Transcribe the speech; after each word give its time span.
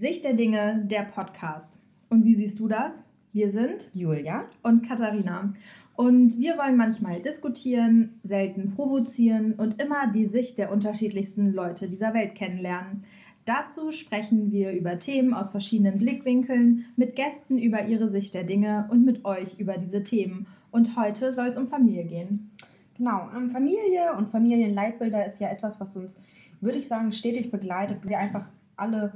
Sicht 0.00 0.24
der 0.24 0.32
Dinge, 0.32 0.82
der 0.86 1.02
Podcast. 1.02 1.78
Und 2.08 2.24
wie 2.24 2.32
siehst 2.32 2.58
du 2.58 2.68
das? 2.68 3.04
Wir 3.34 3.50
sind 3.50 3.90
Julia 3.92 4.46
und 4.62 4.88
Katharina. 4.88 5.52
Und 5.94 6.38
wir 6.38 6.56
wollen 6.56 6.78
manchmal 6.78 7.20
diskutieren, 7.20 8.18
selten 8.22 8.74
provozieren 8.74 9.52
und 9.58 9.78
immer 9.78 10.10
die 10.10 10.24
Sicht 10.24 10.56
der 10.56 10.72
unterschiedlichsten 10.72 11.52
Leute 11.52 11.86
dieser 11.86 12.14
Welt 12.14 12.34
kennenlernen. 12.34 13.02
Dazu 13.44 13.92
sprechen 13.92 14.50
wir 14.50 14.72
über 14.72 14.98
Themen 14.98 15.34
aus 15.34 15.50
verschiedenen 15.50 15.98
Blickwinkeln, 15.98 16.86
mit 16.96 17.14
Gästen 17.14 17.58
über 17.58 17.84
ihre 17.84 18.08
Sicht 18.08 18.32
der 18.32 18.44
Dinge 18.44 18.88
und 18.90 19.04
mit 19.04 19.26
euch 19.26 19.58
über 19.58 19.76
diese 19.76 20.02
Themen. 20.02 20.46
Und 20.70 20.96
heute 20.96 21.34
soll 21.34 21.48
es 21.48 21.58
um 21.58 21.68
Familie 21.68 22.04
gehen. 22.04 22.52
Genau, 22.96 23.28
ähm, 23.36 23.50
Familie 23.50 24.14
und 24.16 24.30
Familienleitbilder 24.30 25.26
ist 25.26 25.40
ja 25.40 25.50
etwas, 25.50 25.78
was 25.78 25.94
uns, 25.94 26.16
würde 26.62 26.78
ich 26.78 26.88
sagen, 26.88 27.12
stetig 27.12 27.50
begleitet. 27.50 27.98
Wir 28.08 28.18
einfach 28.18 28.48
alle 28.76 29.12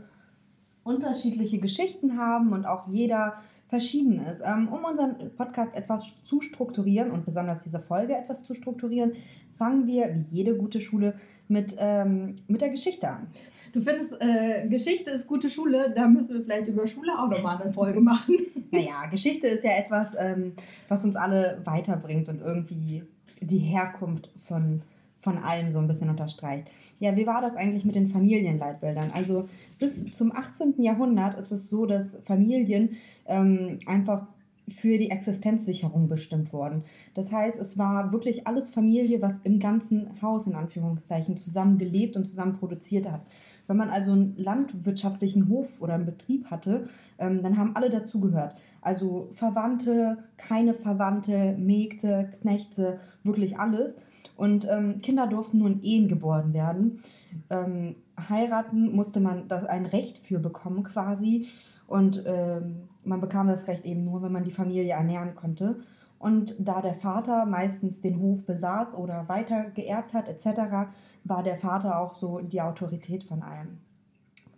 unterschiedliche 0.85 1.59
Geschichten 1.59 2.19
haben 2.19 2.53
und 2.53 2.67
auch 2.67 2.87
jeder 2.89 3.35
verschieden 3.69 4.21
ist. 4.21 4.43
Ähm, 4.45 4.69
um 4.69 4.85
unseren 4.85 5.35
Podcast 5.37 5.75
etwas 5.75 6.13
zu 6.23 6.41
strukturieren 6.41 7.11
und 7.11 7.25
besonders 7.25 7.63
diese 7.63 7.81
Folge 7.81 8.15
etwas 8.15 8.45
zu 8.45 8.55
strukturieren, 8.55 9.13
fangen 9.59 9.87
wir, 9.87 10.15
wie 10.15 10.37
jede 10.37 10.57
gute 10.57 10.81
Schule, 10.81 11.15
mit, 11.49 11.75
ähm, 11.79 12.37
mit 12.47 12.61
der 12.61 12.71
Geschichte 12.71 13.09
an. 13.09 13.27
Du 13.73 13.81
findest, 13.81 14.21
äh, 14.21 14.69
Geschichte 14.69 15.11
ist 15.11 15.27
gute 15.27 15.49
Schule, 15.51 15.93
da 15.97 16.07
müssen 16.07 16.37
wir 16.37 16.45
vielleicht 16.45 16.69
über 16.69 16.87
Schule 16.87 17.11
auch 17.19 17.29
nochmal 17.29 17.61
eine 17.61 17.73
Folge 17.73 18.01
machen. 18.01 18.37
naja, 18.71 19.07
Geschichte 19.11 19.49
ist 19.49 19.65
ja 19.65 19.73
etwas, 19.73 20.13
ähm, 20.17 20.53
was 20.89 21.05
uns 21.05 21.17
alle 21.17 21.61
weiterbringt 21.65 22.29
und 22.29 22.41
irgendwie 22.41 23.03
die 23.41 23.59
Herkunft 23.59 24.31
von 24.39 24.83
von 25.25 25.39
allem 25.39 25.71
so 25.71 25.79
ein 25.79 25.89
bisschen 25.89 26.11
unterstreicht. 26.11 26.71
Ja, 27.01 27.17
wie 27.17 27.27
war 27.27 27.41
das 27.41 27.57
eigentlich 27.57 27.85
mit 27.85 27.97
den 27.97 28.09
Familienleitbildern? 28.09 29.11
Also 29.13 29.49
bis 29.79 30.05
zum 30.13 30.31
18. 30.37 30.75
Jahrhundert 30.79 31.37
ist 31.39 31.51
es 31.51 31.69
so, 31.69 31.87
dass 31.87 32.19
Familien 32.25 32.97
ähm, 33.27 33.79
einfach 33.87 34.27
für 34.69 34.97
die 34.97 35.11
Existenzsicherung 35.11 36.09
bestimmt 36.09 36.53
wurden. 36.53 36.85
Das 37.15 37.33
heißt, 37.33 37.59
es 37.59 37.77
war 37.77 38.13
wirklich 38.13 38.47
alles 38.47 38.71
Familie, 38.71 39.21
was 39.21 39.39
im 39.45 39.59
ganzen 39.59 40.23
Haus 40.23 40.47
in 40.47 40.55
Anführungszeichen 40.55 41.37
zusammen 41.37 41.77
gelebt 41.77 42.17
und 42.17 42.25
zusammen 42.27 42.55
produziert 42.55 43.11
hat. 43.11 43.21
Wenn 43.67 43.77
man 43.77 43.91
also 43.91 44.13
einen 44.13 44.37
landwirtschaftlichen 44.37 45.49
Hof 45.49 45.81
oder 45.81 45.95
einen 45.95 46.07
Betrieb 46.07 46.51
hatte, 46.51 46.85
ähm, 47.19 47.43
dann 47.43 47.59
haben 47.59 47.77
alle 47.77 47.91
dazugehört. 47.91 48.55
Also 48.81 49.29
Verwandte, 49.33 50.19
keine 50.37 50.75
Verwandte, 50.75 51.57
Mägde, 51.59 52.31
Knechte, 52.41 53.01
wirklich 53.23 53.59
alles. 53.59 53.97
Und 54.37 54.69
ähm, 54.71 55.01
Kinder 55.01 55.27
durften 55.27 55.59
nur 55.59 55.69
in 55.69 55.83
Ehen 55.83 56.09
geboren 56.09 56.53
werden. 56.53 57.03
Ähm, 57.51 57.97
heiraten 58.29 58.95
musste 58.95 59.21
man 59.21 59.49
da 59.49 59.61
ein 59.65 59.87
Recht 59.87 60.19
für 60.19 60.39
bekommen 60.39 60.83
quasi. 60.83 61.49
Und 61.87 62.23
ähm, 62.27 62.89
man 63.05 63.21
bekam 63.21 63.47
das 63.47 63.69
Recht 63.69 63.85
eben 63.85 64.05
nur, 64.05 64.23
wenn 64.23 64.33
man 64.33 64.45
die 64.45 64.51
Familie 64.51 64.95
ernähren 64.95 65.35
konnte. 65.35 65.81
Und 66.19 66.55
da 66.59 66.81
der 66.81 66.95
Vater 66.95 67.45
meistens 67.45 68.01
den 68.01 68.19
Hof 68.19 68.47
besaß 68.47 68.95
oder 68.95 69.29
weiter 69.29 69.71
geerbt 69.71 70.15
hat 70.15 70.29
etc., 70.29 70.89
war 71.25 71.43
der 71.43 71.59
Vater 71.59 72.01
auch 72.01 72.15
so 72.15 72.39
die 72.39 72.63
Autorität 72.63 73.25
von 73.25 73.43
allem. 73.43 73.79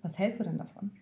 Was 0.03 0.19
hältst 0.19 0.41
du 0.41 0.45
denn 0.45 0.59
davon? 0.59 0.93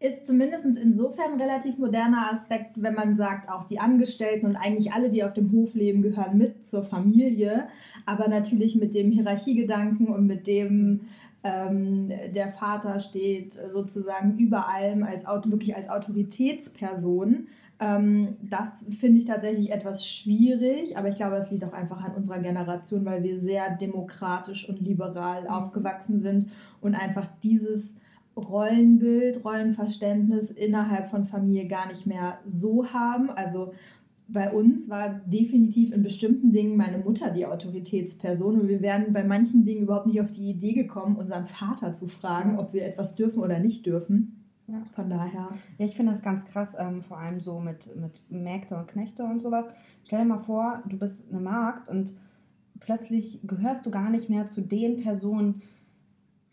Ist 0.00 0.24
zumindest 0.24 0.64
insofern 0.64 1.34
ein 1.34 1.40
relativ 1.40 1.76
moderner 1.76 2.32
Aspekt, 2.32 2.82
wenn 2.82 2.94
man 2.94 3.14
sagt, 3.14 3.50
auch 3.50 3.64
die 3.64 3.78
Angestellten 3.78 4.46
und 4.46 4.56
eigentlich 4.56 4.92
alle, 4.92 5.10
die 5.10 5.22
auf 5.22 5.34
dem 5.34 5.52
Hof 5.52 5.74
leben, 5.74 6.00
gehören 6.00 6.38
mit 6.38 6.64
zur 6.64 6.82
Familie, 6.82 7.68
aber 8.06 8.26
natürlich 8.26 8.76
mit 8.76 8.94
dem 8.94 9.10
Hierarchiegedanken 9.10 10.08
und 10.08 10.26
mit 10.26 10.46
dem 10.46 11.02
ähm, 11.42 12.10
der 12.34 12.48
Vater 12.48 12.98
steht 13.00 13.58
sozusagen 13.72 14.38
über 14.38 14.68
allem 14.68 15.02
als 15.02 15.24
wirklich 15.26 15.76
als 15.76 15.88
Autoritätsperson. 15.88 17.46
Ähm, 17.78 18.36
das 18.42 18.86
finde 18.98 19.18
ich 19.18 19.26
tatsächlich 19.26 19.70
etwas 19.70 20.06
schwierig, 20.06 20.96
aber 20.96 21.08
ich 21.08 21.14
glaube, 21.14 21.36
das 21.36 21.50
liegt 21.50 21.64
auch 21.64 21.72
einfach 21.72 22.02
an 22.02 22.14
unserer 22.14 22.40
Generation, 22.40 23.04
weil 23.04 23.22
wir 23.22 23.38
sehr 23.38 23.76
demokratisch 23.76 24.68
und 24.68 24.80
liberal 24.80 25.46
aufgewachsen 25.46 26.20
sind 26.20 26.46
und 26.80 26.94
einfach 26.94 27.26
dieses 27.42 27.94
Rollenbild, 28.48 29.44
Rollenverständnis 29.44 30.50
innerhalb 30.50 31.08
von 31.08 31.24
Familie 31.24 31.66
gar 31.66 31.88
nicht 31.88 32.06
mehr 32.06 32.38
so 32.46 32.86
haben. 32.86 33.30
Also 33.30 33.72
bei 34.28 34.52
uns 34.52 34.88
war 34.88 35.20
definitiv 35.26 35.92
in 35.92 36.02
bestimmten 36.02 36.52
Dingen 36.52 36.76
meine 36.76 36.98
Mutter 36.98 37.30
die 37.30 37.46
Autoritätsperson 37.46 38.60
und 38.60 38.68
wir 38.68 38.80
wären 38.80 39.12
bei 39.12 39.24
manchen 39.24 39.64
Dingen 39.64 39.82
überhaupt 39.82 40.06
nicht 40.06 40.20
auf 40.20 40.30
die 40.30 40.50
Idee 40.50 40.72
gekommen, 40.72 41.16
unseren 41.16 41.46
Vater 41.46 41.92
zu 41.92 42.06
fragen, 42.06 42.58
ob 42.58 42.72
wir 42.72 42.84
etwas 42.84 43.14
dürfen 43.14 43.40
oder 43.40 43.58
nicht 43.58 43.86
dürfen. 43.86 44.36
Ja. 44.68 44.82
Von 44.92 45.10
daher. 45.10 45.48
Ja, 45.78 45.86
ich 45.86 45.96
finde 45.96 46.12
das 46.12 46.22
ganz 46.22 46.46
krass, 46.46 46.76
ähm, 46.78 47.02
vor 47.02 47.18
allem 47.18 47.40
so 47.40 47.58
mit, 47.58 47.90
mit 47.96 48.22
Mägde 48.30 48.76
und 48.76 48.86
Knechte 48.86 49.24
und 49.24 49.40
sowas. 49.40 49.64
Stell 50.04 50.20
dir 50.20 50.26
mal 50.26 50.38
vor, 50.38 50.82
du 50.88 50.96
bist 50.96 51.28
eine 51.28 51.40
Magd 51.40 51.88
und 51.88 52.14
plötzlich 52.78 53.40
gehörst 53.42 53.84
du 53.84 53.90
gar 53.90 54.10
nicht 54.10 54.30
mehr 54.30 54.46
zu 54.46 54.60
den 54.60 55.00
Personen, 55.00 55.62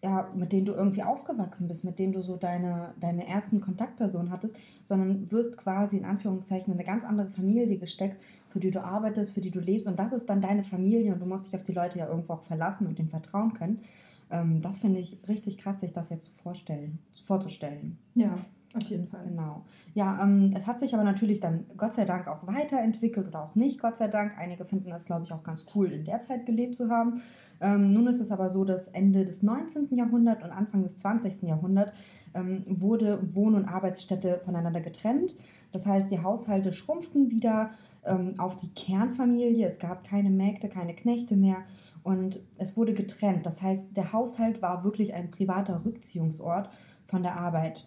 ja, 0.03 0.29
mit 0.35 0.51
denen 0.53 0.65
du 0.65 0.73
irgendwie 0.73 1.01
aufgewachsen 1.01 1.67
bist, 1.67 1.83
mit 1.83 1.97
denen 1.97 2.13
du 2.13 2.21
so 2.21 2.37
deine, 2.37 2.93
deine 2.99 3.27
ersten 3.27 3.61
Kontaktpersonen 3.61 4.31
hattest, 4.31 4.57
sondern 4.85 5.31
wirst 5.31 5.57
quasi 5.57 5.97
in 5.97 6.05
Anführungszeichen 6.05 6.71
in 6.71 6.79
eine 6.79 6.87
ganz 6.87 7.03
andere 7.03 7.29
Familie 7.29 7.77
gesteckt, 7.77 8.21
für 8.49 8.59
die 8.59 8.69
du 8.69 8.83
arbeitest, 8.83 9.33
für 9.33 9.41
die 9.41 9.49
du 9.49 9.59
lebst 9.59 9.87
und 9.87 9.97
das 9.97 10.11
ist 10.11 10.29
dann 10.29 10.41
deine 10.41 10.63
Familie 10.63 11.13
und 11.13 11.19
du 11.19 11.25
musst 11.25 11.47
dich 11.47 11.55
auf 11.55 11.63
die 11.63 11.73
Leute 11.73 11.97
ja 11.97 12.07
irgendwo 12.07 12.33
auch 12.33 12.43
verlassen 12.43 12.85
und 12.85 12.99
denen 12.99 13.09
vertrauen 13.09 13.53
können. 13.53 13.81
Ähm, 14.29 14.61
das 14.61 14.79
finde 14.79 14.99
ich 14.99 15.17
richtig 15.27 15.57
krass, 15.57 15.79
sich 15.79 15.93
das 15.93 16.09
jetzt 16.09 16.29
vorstellen, 16.41 16.99
vorzustellen. 17.23 17.97
Ja, 18.13 18.33
auf 18.77 18.89
jeden 18.89 19.07
Fall. 19.07 19.25
Genau. 19.27 19.65
Ja, 19.93 20.19
ähm, 20.23 20.53
es 20.55 20.67
hat 20.67 20.79
sich 20.79 20.93
aber 20.93 21.03
natürlich 21.03 21.39
dann 21.39 21.65
Gott 21.75 21.93
sei 21.93 22.05
Dank 22.05 22.27
auch 22.27 22.47
weiterentwickelt 22.47 23.27
oder 23.27 23.43
auch 23.43 23.55
nicht, 23.55 23.79
Gott 23.79 23.97
sei 23.97 24.07
Dank. 24.07 24.37
Einige 24.37 24.65
finden 24.65 24.89
das, 24.89 25.05
glaube 25.05 25.25
ich, 25.25 25.33
auch 25.33 25.43
ganz 25.43 25.65
cool, 25.75 25.91
in 25.91 26.05
der 26.05 26.21
Zeit 26.21 26.45
gelebt 26.45 26.75
zu 26.75 26.89
haben. 26.89 27.21
Ähm, 27.59 27.93
nun 27.93 28.07
ist 28.07 28.19
es 28.19 28.31
aber 28.31 28.49
so, 28.49 28.63
dass 28.63 28.87
Ende 28.87 29.25
des 29.25 29.43
19. 29.43 29.89
Jahrhunderts 29.91 30.43
und 30.43 30.51
Anfang 30.51 30.83
des 30.83 30.97
20. 30.97 31.43
Jahrhunderts 31.43 31.93
ähm, 32.33 32.61
wurde 32.67 33.19
Wohn- 33.33 33.55
und 33.55 33.65
Arbeitsstätte 33.65 34.39
voneinander 34.43 34.81
getrennt. 34.81 35.35
Das 35.71 35.85
heißt, 35.85 36.11
die 36.11 36.21
Haushalte 36.21 36.71
schrumpften 36.71 37.29
wieder 37.29 37.71
ähm, 38.05 38.35
auf 38.37 38.55
die 38.55 38.69
Kernfamilie. 38.69 39.67
Es 39.67 39.79
gab 39.79 40.03
keine 40.03 40.29
Mägde, 40.29 40.69
keine 40.69 40.93
Knechte 40.93 41.35
mehr. 41.35 41.57
Und 42.03 42.39
es 42.57 42.77
wurde 42.77 42.93
getrennt. 42.93 43.45
Das 43.45 43.61
heißt, 43.61 43.97
der 43.97 44.13
Haushalt 44.13 44.61
war 44.61 44.83
wirklich 44.83 45.13
ein 45.13 45.29
privater 45.29 45.83
Rückziehungsort 45.83 46.69
von 47.05 47.21
der 47.21 47.37
Arbeit. 47.37 47.85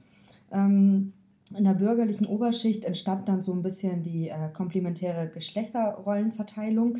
Ähm, 0.50 1.12
in 1.55 1.65
der 1.65 1.75
bürgerlichen 1.75 2.27
Oberschicht 2.27 2.84
entstand 2.84 3.28
dann 3.28 3.43
so 3.43 3.53
ein 3.53 3.62
bisschen 3.62 4.03
die 4.03 4.28
äh, 4.28 4.50
komplementäre 4.53 5.28
Geschlechterrollenverteilung. 5.28 6.99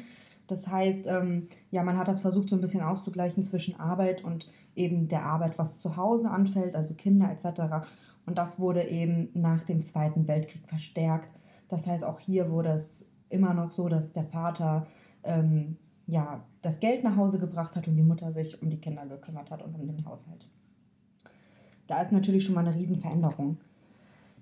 Das 0.49 0.67
heißt, 0.67 1.07
ähm, 1.07 1.49
ja, 1.71 1.85
man 1.85 1.97
hat 1.97 2.09
das 2.09 2.21
versucht, 2.21 2.49
so 2.49 2.57
ein 2.57 2.61
bisschen 2.61 2.83
auszugleichen 2.83 3.43
zwischen 3.45 3.79
Arbeit 3.79 4.25
und 4.25 4.49
eben 4.75 5.07
der 5.07 5.25
Arbeit, 5.25 5.59
was 5.59 5.79
zu 5.79 5.97
Hause 5.97 6.29
anfällt, 6.31 6.75
also 6.75 6.95
Kinder 6.95 7.31
etc. 7.31 7.87
Und 8.27 8.39
das 8.39 8.59
wurde 8.59 8.83
eben 8.89 9.29
nach 9.35 9.63
dem 9.63 9.83
Zweiten 9.83 10.27
Weltkrieg 10.27 10.67
verstärkt. 10.67 11.29
Das 11.69 11.87
heißt, 11.87 12.05
auch 12.05 12.19
hier 12.19 12.51
wurde 12.51 12.71
es 12.71 13.09
immer 13.29 13.55
noch 13.55 13.73
so, 13.73 13.89
dass 13.89 14.11
der 14.11 14.25
Vater 14.25 14.89
ähm, 15.23 15.77
ja, 16.09 16.45
das 16.63 16.81
Geld 16.81 17.05
nach 17.05 17.17
Hause 17.17 17.39
gebracht 17.39 17.77
hat 17.77 17.87
und 17.87 17.95
die 17.95 18.03
Mutter 18.03 18.33
sich 18.33 18.61
um 18.61 18.69
die 18.69 18.81
Kinder 18.81 19.07
gekümmert 19.07 19.53
hat 19.53 19.63
und 19.63 19.77
um 19.77 19.87
den 19.87 20.05
Haushalt 20.05 20.49
da 21.91 22.01
ist 22.01 22.13
natürlich 22.13 22.45
schon 22.45 22.55
mal 22.55 22.65
eine 22.65 22.75
Riesenveränderung. 22.75 23.59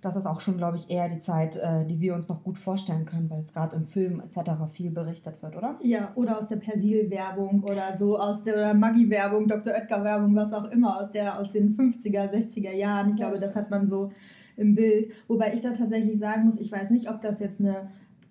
Das 0.00 0.14
ist 0.14 0.26
auch 0.26 0.40
schon, 0.40 0.58
glaube 0.58 0.76
ich, 0.76 0.90
eher 0.90 1.08
die 1.08 1.18
Zeit, 1.18 1.56
äh, 1.56 1.84
die 1.84 2.00
wir 2.00 2.14
uns 2.14 2.28
noch 2.28 2.44
gut 2.44 2.56
vorstellen 2.56 3.04
können, 3.04 3.28
weil 3.30 3.40
es 3.40 3.52
gerade 3.52 3.74
im 3.74 3.86
Film 3.86 4.20
etc. 4.20 4.50
viel 4.70 4.90
berichtet 4.90 5.42
wird, 5.42 5.56
oder? 5.56 5.76
Ja, 5.82 6.12
oder 6.14 6.38
aus 6.38 6.46
der 6.46 6.56
Persil-Werbung 6.56 7.64
oder 7.64 7.96
so 7.96 8.18
aus 8.18 8.42
der 8.42 8.74
Maggi-Werbung, 8.74 9.48
Dr. 9.48 9.72
Oetker-Werbung, 9.72 10.36
was 10.36 10.52
auch 10.52 10.70
immer, 10.70 11.00
aus, 11.00 11.10
der, 11.10 11.40
aus 11.40 11.52
den 11.52 11.74
50er, 11.76 12.30
60er 12.30 12.72
Jahren. 12.72 13.10
Ich 13.10 13.16
glaube, 13.16 13.40
das 13.40 13.56
hat 13.56 13.70
man 13.70 13.86
so 13.86 14.12
im 14.56 14.74
Bild. 14.74 15.10
Wobei 15.26 15.52
ich 15.54 15.62
da 15.62 15.72
tatsächlich 15.72 16.18
sagen 16.18 16.44
muss, 16.44 16.60
ich 16.60 16.70
weiß 16.70 16.90
nicht, 16.90 17.10
ob 17.10 17.20
das 17.20 17.40
jetzt 17.40 17.58
eine 17.58 17.88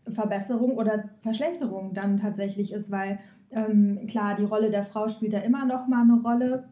Verbesserung 0.08 0.78
oder 0.78 1.10
Verschlechterung 1.22 1.94
dann 1.94 2.18
tatsächlich 2.18 2.72
ist, 2.72 2.92
weil 2.92 3.20
ähm, 3.52 4.08
klar, 4.08 4.36
die 4.36 4.46
Rolle 4.46 4.70
der 4.70 4.84
Frau 4.84 5.10
spielt 5.10 5.34
da 5.34 5.40
immer 5.40 5.66
noch 5.66 5.88
mal 5.88 6.04
eine 6.04 6.22
Rolle 6.22 6.70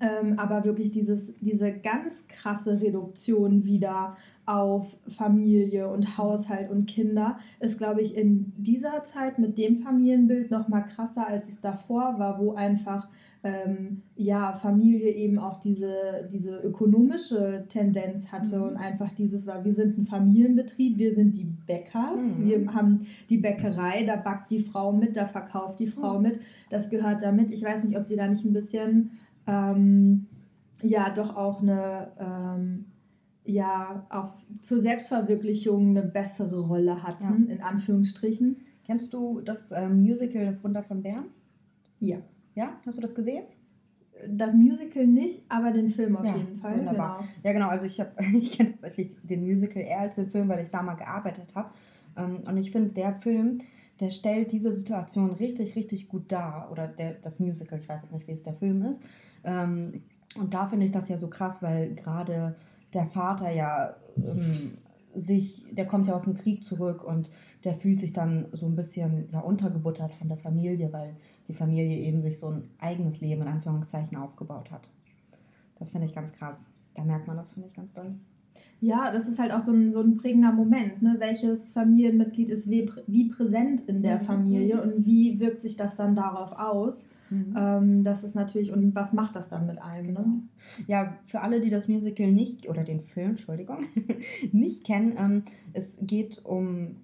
ähm, 0.00 0.38
aber 0.38 0.64
wirklich 0.64 0.90
dieses, 0.90 1.32
diese 1.40 1.72
ganz 1.72 2.26
krasse 2.28 2.80
Reduktion 2.80 3.64
wieder 3.64 4.16
auf 4.46 4.96
Familie 5.06 5.88
und 5.88 6.18
Haushalt 6.18 6.70
und 6.70 6.86
Kinder 6.86 7.38
ist, 7.60 7.78
glaube 7.78 8.00
ich, 8.02 8.16
in 8.16 8.52
dieser 8.56 9.04
Zeit 9.04 9.38
mit 9.38 9.58
dem 9.58 9.76
Familienbild 9.76 10.50
noch 10.50 10.66
mal 10.68 10.80
krasser, 10.80 11.26
als 11.26 11.48
es 11.48 11.60
davor 11.60 12.18
war, 12.18 12.40
wo 12.40 12.54
einfach 12.54 13.06
ähm, 13.42 14.02
ja, 14.16 14.52
Familie 14.52 15.12
eben 15.12 15.38
auch 15.38 15.60
diese, 15.60 16.28
diese 16.30 16.58
ökonomische 16.58 17.64
Tendenz 17.68 18.32
hatte 18.32 18.58
mhm. 18.58 18.62
und 18.64 18.76
einfach 18.76 19.12
dieses 19.12 19.46
war, 19.46 19.64
wir 19.64 19.72
sind 19.72 19.98
ein 19.98 20.04
Familienbetrieb, 20.04 20.98
wir 20.98 21.14
sind 21.14 21.36
die 21.36 21.46
Bäckers, 21.66 22.38
mhm. 22.38 22.44
wir 22.46 22.74
haben 22.74 23.06
die 23.30 23.38
Bäckerei, 23.38 24.04
da 24.04 24.16
backt 24.16 24.50
die 24.50 24.60
Frau 24.60 24.92
mit, 24.92 25.16
da 25.16 25.24
verkauft 25.24 25.80
die 25.80 25.86
Frau 25.86 26.16
mhm. 26.16 26.22
mit, 26.22 26.40
das 26.68 26.90
gehört 26.90 27.22
damit. 27.22 27.50
Ich 27.50 27.62
weiß 27.62 27.84
nicht, 27.84 27.96
ob 27.96 28.06
sie 28.06 28.16
da 28.16 28.26
nicht 28.26 28.44
ein 28.44 28.52
bisschen 28.52 29.12
ähm, 29.46 30.26
ja 30.82 31.10
doch 31.10 31.36
auch 31.36 31.62
eine 31.62 32.12
ähm, 32.18 32.86
ja 33.44 34.06
auch 34.10 34.34
zur 34.58 34.80
Selbstverwirklichung 34.80 35.90
eine 35.90 36.02
bessere 36.02 36.60
Rolle 36.60 37.02
hatten, 37.02 37.46
ja. 37.48 37.54
in 37.54 37.62
Anführungsstrichen. 37.62 38.56
Kennst 38.84 39.12
du 39.14 39.40
das 39.40 39.70
ähm, 39.72 40.02
Musical 40.02 40.44
Das 40.46 40.64
Wunder 40.64 40.82
von 40.82 41.02
Bern? 41.02 41.26
Ja. 42.00 42.18
Ja, 42.54 42.78
hast 42.84 42.98
du 42.98 43.02
das 43.02 43.14
gesehen? 43.14 43.44
Das 44.28 44.52
Musical 44.52 45.06
nicht, 45.06 45.42
aber 45.48 45.70
den 45.70 45.88
Film 45.88 46.16
auf 46.16 46.26
ja, 46.26 46.36
jeden 46.36 46.56
Fall. 46.56 46.78
Wunderbar. 46.78 47.18
Genau. 47.18 47.30
Ja, 47.42 47.52
genau. 47.52 47.68
Also 47.68 47.86
ich, 47.86 48.02
ich 48.34 48.52
kenne 48.52 48.72
tatsächlich 48.72 49.16
den 49.22 49.42
Musical 49.42 49.82
eher 49.82 50.00
als 50.00 50.16
den 50.16 50.28
Film, 50.28 50.48
weil 50.48 50.62
ich 50.62 50.70
da 50.70 50.82
mal 50.82 50.94
gearbeitet 50.94 51.54
habe. 51.54 51.70
Ähm, 52.16 52.40
und 52.46 52.56
ich 52.56 52.70
finde, 52.70 52.90
der 52.90 53.14
Film, 53.14 53.58
der 54.00 54.10
stellt 54.10 54.52
diese 54.52 54.72
Situation 54.72 55.30
richtig, 55.30 55.76
richtig 55.76 56.08
gut 56.08 56.30
dar. 56.32 56.68
Oder 56.70 56.88
der, 56.88 57.14
das 57.14 57.38
Musical, 57.38 57.78
ich 57.78 57.88
weiß 57.88 58.02
jetzt 58.02 58.12
nicht, 58.12 58.28
wie 58.28 58.32
es 58.32 58.42
der 58.42 58.54
Film 58.54 58.82
ist. 58.82 59.02
Ähm, 59.44 60.02
und 60.36 60.54
da 60.54 60.66
finde 60.66 60.86
ich 60.86 60.92
das 60.92 61.08
ja 61.08 61.16
so 61.16 61.28
krass, 61.28 61.62
weil 61.62 61.94
gerade 61.94 62.56
der 62.94 63.06
Vater 63.06 63.50
ja 63.50 63.96
ähm, 64.16 64.78
sich, 65.14 65.64
der 65.72 65.86
kommt 65.86 66.06
ja 66.06 66.14
aus 66.14 66.24
dem 66.24 66.34
Krieg 66.34 66.64
zurück 66.64 67.02
und 67.02 67.30
der 67.64 67.74
fühlt 67.74 67.98
sich 67.98 68.12
dann 68.12 68.46
so 68.52 68.66
ein 68.66 68.76
bisschen 68.76 69.28
ja, 69.32 69.40
untergebuttert 69.40 70.14
von 70.14 70.28
der 70.28 70.36
Familie, 70.36 70.92
weil 70.92 71.16
die 71.48 71.54
Familie 71.54 71.98
eben 71.98 72.20
sich 72.20 72.38
so 72.38 72.48
ein 72.48 72.70
eigenes 72.78 73.20
Leben 73.20 73.42
in 73.42 73.48
Anführungszeichen 73.48 74.16
aufgebaut 74.16 74.70
hat. 74.70 74.88
Das 75.78 75.90
finde 75.90 76.06
ich 76.06 76.14
ganz 76.14 76.32
krass. 76.32 76.70
Da 76.94 77.04
merkt 77.04 77.26
man 77.26 77.36
das, 77.36 77.52
finde 77.52 77.68
ich, 77.68 77.74
ganz 77.74 77.92
doll. 77.92 78.14
Ja, 78.80 79.12
das 79.12 79.28
ist 79.28 79.38
halt 79.38 79.52
auch 79.52 79.60
so 79.60 79.72
ein, 79.72 79.92
so 79.92 80.00
ein 80.00 80.16
prägender 80.16 80.52
Moment. 80.52 81.02
Ne? 81.02 81.16
Welches 81.18 81.72
Familienmitglied 81.72 82.48
ist 82.48 82.70
wie, 82.70 82.90
wie 83.06 83.28
präsent 83.28 83.82
in 83.82 84.02
der 84.02 84.20
mhm. 84.20 84.24
Familie 84.24 84.82
und 84.82 85.04
wie 85.04 85.38
wirkt 85.38 85.62
sich 85.62 85.76
das 85.76 85.96
dann 85.96 86.14
darauf 86.14 86.52
aus? 86.52 87.06
Mhm. 87.30 87.54
Ähm, 87.56 88.04
das 88.04 88.24
ist 88.24 88.34
natürlich, 88.34 88.72
und 88.72 88.94
was 88.94 89.12
macht 89.12 89.36
das 89.36 89.48
dann 89.48 89.66
mit 89.66 89.80
einem? 89.80 90.08
Ne? 90.08 90.12
Genau. 90.12 90.26
Ne? 90.26 90.42
Ja, 90.86 91.18
für 91.24 91.40
alle, 91.40 91.60
die 91.60 91.70
das 91.70 91.88
Musical 91.88 92.30
nicht, 92.30 92.68
oder 92.68 92.84
den 92.84 93.00
Film, 93.00 93.30
Entschuldigung, 93.30 93.86
nicht 94.52 94.84
kennen, 94.84 95.14
ähm, 95.16 95.42
es 95.72 95.98
geht 96.02 96.44
um 96.44 96.96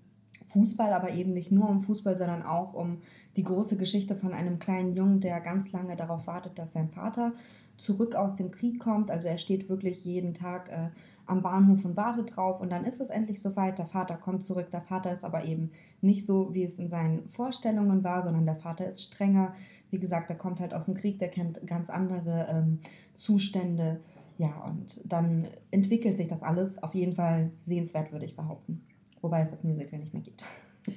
Fußball, 0.56 0.94
aber 0.94 1.10
eben 1.10 1.34
nicht 1.34 1.52
nur 1.52 1.68
um 1.68 1.82
Fußball, 1.82 2.16
sondern 2.16 2.42
auch 2.42 2.72
um 2.72 3.02
die 3.36 3.42
große 3.42 3.76
Geschichte 3.76 4.16
von 4.16 4.32
einem 4.32 4.58
kleinen 4.58 4.94
Jungen, 4.94 5.20
der 5.20 5.40
ganz 5.42 5.70
lange 5.70 5.96
darauf 5.96 6.26
wartet, 6.26 6.58
dass 6.58 6.72
sein 6.72 6.88
Vater 6.88 7.34
zurück 7.76 8.14
aus 8.14 8.36
dem 8.36 8.50
Krieg 8.50 8.80
kommt. 8.80 9.10
Also 9.10 9.28
er 9.28 9.36
steht 9.36 9.68
wirklich 9.68 10.02
jeden 10.06 10.32
Tag 10.32 10.70
äh, 10.70 10.88
am 11.26 11.42
Bahnhof 11.42 11.84
und 11.84 11.94
wartet 11.94 12.34
drauf 12.34 12.62
und 12.62 12.72
dann 12.72 12.86
ist 12.86 13.02
es 13.02 13.10
endlich 13.10 13.42
soweit. 13.42 13.78
Der 13.78 13.84
Vater 13.84 14.16
kommt 14.16 14.44
zurück. 14.44 14.70
Der 14.70 14.80
Vater 14.80 15.12
ist 15.12 15.24
aber 15.24 15.44
eben 15.44 15.72
nicht 16.00 16.24
so, 16.24 16.54
wie 16.54 16.64
es 16.64 16.78
in 16.78 16.88
seinen 16.88 17.28
Vorstellungen 17.28 18.02
war, 18.02 18.22
sondern 18.22 18.46
der 18.46 18.56
Vater 18.56 18.88
ist 18.88 19.02
strenger. 19.02 19.52
Wie 19.90 19.98
gesagt, 19.98 20.30
er 20.30 20.36
kommt 20.36 20.60
halt 20.60 20.72
aus 20.72 20.86
dem 20.86 20.94
Krieg, 20.94 21.18
der 21.18 21.28
kennt 21.28 21.66
ganz 21.66 21.90
andere 21.90 22.46
ähm, 22.48 22.78
Zustände. 23.14 24.00
Ja, 24.38 24.64
und 24.64 25.02
dann 25.04 25.48
entwickelt 25.70 26.16
sich 26.16 26.28
das 26.28 26.42
alles 26.42 26.82
auf 26.82 26.94
jeden 26.94 27.14
Fall 27.14 27.50
sehenswert, 27.66 28.10
würde 28.10 28.24
ich 28.24 28.36
behaupten. 28.36 28.82
Wobei 29.20 29.40
es 29.40 29.50
das 29.50 29.64
Musical 29.64 29.98
nicht 29.98 30.12
mehr 30.12 30.22
gibt. 30.22 30.44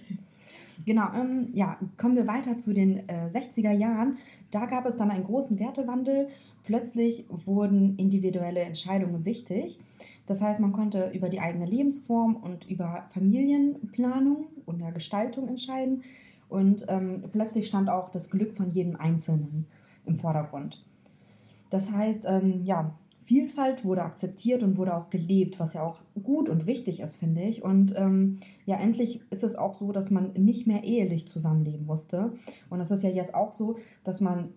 Genau, 0.86 1.12
ähm, 1.13 1.50
ja, 1.54 1.77
kommen 1.98 2.16
wir 2.16 2.25
weiter 2.25 2.57
zu 2.57 2.74
den 2.74 3.07
äh, 3.10 3.30
60er 3.30 3.71
Jahren. 3.71 4.18
Da 4.50 4.66
gab 4.66 4.86
es 4.86 4.95
dann 4.95 5.12
einen 5.12 5.25
großen 5.25 5.60
Wertewandel. 5.60 6.30
Plötzlich 6.63 7.25
wurden 7.30 7.98
individuelle 7.98 8.62
Entscheidungen 8.62 9.25
wichtig. 9.25 9.80
Das 10.25 10.42
heißt, 10.42 10.60
man 10.62 10.71
konnte 10.71 11.12
über 11.13 11.27
die 11.27 11.42
eigene 11.42 11.66
Lebensform 11.66 12.36
und 12.38 12.69
über 12.69 13.07
Familienplanung 13.13 14.48
und 14.66 14.94
Gestaltung 14.94 15.50
entscheiden. 15.50 16.04
Und 16.48 16.86
ähm, 16.88 17.24
plötzlich 17.31 17.68
stand 17.68 17.89
auch 17.89 18.10
das 18.10 18.30
Glück 18.30 18.56
von 18.56 18.71
jedem 18.71 18.95
Einzelnen 18.95 19.66
im 20.06 20.16
Vordergrund. 20.16 20.83
Das 21.69 21.92
heißt, 21.92 22.25
ähm, 22.27 22.63
ja, 22.63 22.94
Vielfalt 23.30 23.86
wurde 23.86 24.02
akzeptiert 24.02 24.64
und 24.64 24.76
wurde 24.78 24.96
auch 24.96 25.12
gelebt, 25.12 25.60
was 25.60 25.76
ja 25.76 25.84
auch 25.84 25.98
gut 26.24 26.50
und 26.50 26.66
wichtig 26.66 27.00
ist, 27.00 27.18
finde 27.18 27.44
ich. 27.44 27.62
Und 27.64 27.94
ähm, 27.96 28.40
ja, 28.66 28.78
endlich 28.78 29.22
ist 29.30 29.44
es 29.44 29.56
auch 29.56 29.76
so, 29.76 29.92
dass 29.92 30.10
man 30.10 30.34
nicht 30.34 30.66
mehr 30.66 30.84
ehelich 30.84 31.28
zusammenleben 31.28 31.86
musste. 31.86 32.34
Und 32.72 32.81
es 32.81 32.90
ist 32.90 33.04
ja 33.04 33.12
jetzt 33.12 33.36
auch 33.36 33.54
so, 33.54 33.78
dass 34.04 34.20
man 34.20 34.50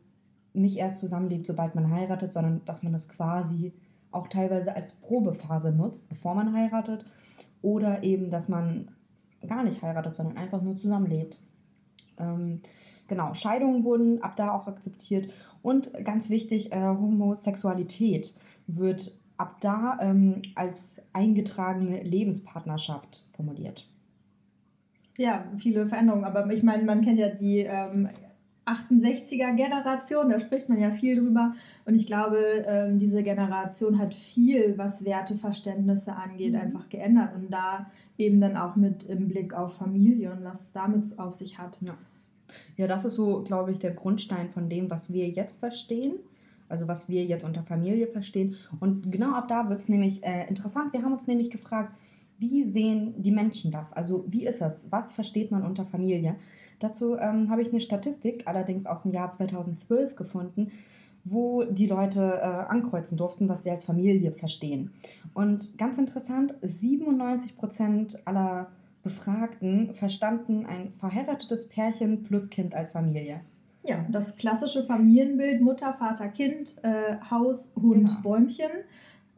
nicht 0.55 0.79
erst 0.79 1.01
zusammenlebt, 1.01 1.47
sobald 1.47 1.75
man 1.75 1.91
heiratet, 1.91 2.33
sondern 2.33 2.63
dass 2.65 2.83
man 2.83 2.95
das 2.95 3.11
quasi 3.11 3.75
auch 4.11 4.29
teilweise 4.29 4.75
als 4.75 4.93
Probephase 4.93 5.71
nutzt, 5.71 6.09
bevor 6.09 6.35
man 6.35 6.55
heiratet. 6.55 7.05
Oder 7.61 8.03
eben, 8.03 8.31
dass 8.31 8.49
man 8.49 8.91
gar 9.47 9.65
nicht 9.65 9.83
heiratet, 9.83 10.17
sondern 10.17 10.39
einfach 10.39 10.63
nur 10.63 10.79
zusammenlebt. 10.79 11.39
Ähm, 12.17 12.63
genau, 13.07 13.35
Scheidungen 13.35 13.85
wurden 13.85 14.23
ab 14.23 14.35
da 14.37 14.51
auch 14.53 14.67
akzeptiert. 14.67 15.31
Und 15.61 15.93
ganz 16.05 16.31
wichtig, 16.31 16.73
äh, 16.73 16.81
Homosexualität 16.81 18.35
wird 18.67 19.17
ab 19.37 19.61
da 19.61 19.99
ähm, 20.01 20.43
als 20.55 21.03
eingetragene 21.13 22.03
Lebenspartnerschaft 22.03 23.27
formuliert. 23.35 23.89
Ja, 25.19 25.45
viele 25.59 25.87
Veränderungen, 25.87 26.25
aber 26.25 26.51
ich 26.53 26.63
meine, 26.63 26.85
man 26.85 27.03
kennt 27.03 27.19
ja 27.19 27.29
die 27.29 27.59
ähm, 27.61 28.09
68er 28.67 29.55
Generation, 29.57 30.31
da 30.31 30.41
spricht 30.41 30.69
man 30.69 30.81
ja 30.81 30.93
viel 30.93 31.17
drüber 31.17 31.55
und 31.85 31.97
ich 31.97 32.07
glaube, 32.07 32.65
ähm, 32.67 32.99
diese 32.99 33.23
Generation 33.23 33.99
hat 33.99 34.15
viel, 34.15 34.79
was 34.79 35.05
Werteverständnisse 35.05 36.15
angeht, 36.15 36.53
mhm. 36.53 36.61
einfach 36.61 36.89
geändert 36.89 37.35
und 37.35 37.53
da 37.53 37.91
eben 38.17 38.41
dann 38.41 38.57
auch 38.57 38.77
mit 38.77 39.05
im 39.05 39.29
Blick 39.29 39.55
auf 39.55 39.77
Familie 39.77 40.33
und 40.33 40.45
was 40.45 40.63
es 40.63 40.73
damit 40.73 41.19
auf 41.19 41.35
sich 41.35 41.59
hat. 41.59 41.79
Ja. 41.83 41.95
Ja, 42.77 42.87
das 42.87 43.05
ist 43.05 43.15
so, 43.15 43.43
glaube 43.43 43.73
ich, 43.73 43.79
der 43.79 43.93
Grundstein 43.93 44.51
von 44.51 44.69
dem, 44.69 44.91
was 44.91 45.13
wir 45.13 45.29
jetzt 45.29 45.59
verstehen 45.59 46.15
also 46.69 46.89
was 46.89 47.09
wir 47.09 47.25
jetzt 47.25 47.45
unter 47.45 47.63
Familie 47.63 48.07
verstehen. 48.07 48.57
Und 48.81 49.11
genau 49.11 49.35
ab 49.35 49.49
da 49.49 49.69
wird 49.69 49.81
es 49.81 49.89
nämlich 49.89 50.25
äh, 50.25 50.49
interessant. 50.49 50.93
Wir 50.93 51.03
haben 51.03 51.13
uns 51.13 51.27
nämlich 51.27 51.51
gefragt, 51.51 51.93
wie 52.39 52.65
sehen 52.65 53.15
die 53.23 53.31
Menschen 53.31 53.71
das? 53.71 53.93
Also 53.93 54.25
wie 54.27 54.47
ist 54.47 54.61
es? 54.63 54.87
Was 54.91 55.13
versteht 55.13 55.51
man 55.51 55.63
unter 55.63 55.85
Familie? 55.85 56.37
Dazu 56.81 57.17
ähm, 57.17 57.51
habe 57.51 57.63
ich 57.63 57.69
eine 57.69 57.81
Statistik, 57.81 58.43
allerdings 58.47 58.87
aus 58.87 59.03
dem 59.03 59.13
Jahr 59.13 59.29
2012 59.29 60.17
gefunden, 60.17 60.73
wo 61.25 61.63
die 61.63 61.87
Leute 61.87 62.41
äh, 62.41 62.45
ankreuzen 62.45 63.17
durften, 63.17 63.49
was 63.49 63.63
sie 63.63 63.71
als 63.71 63.85
Familie 63.85 64.33
verstehen. 64.33 64.91
Und 65.35 65.79
ganz 65.79 65.99
interessant, 65.99 66.55
97 66.63 67.57
Prozent 67.57 68.21
aller 68.25 68.69
Befragten 69.03 69.95
verstanden 69.95 70.67
ein 70.67 70.93
verheiratetes 70.99 71.69
Pärchen 71.69 72.23
plus 72.23 72.51
Kind 72.51 72.75
als 72.75 72.93
Familie. 72.93 73.41
Ja, 73.85 74.05
das 74.09 74.37
klassische 74.37 74.85
Familienbild 74.85 75.61
Mutter, 75.61 75.93
Vater, 75.93 76.29
Kind, 76.29 76.77
äh, 76.83 77.17
Haus, 77.31 77.73
Hund, 77.77 78.09
genau. 78.09 78.21
Bäumchen. 78.23 78.71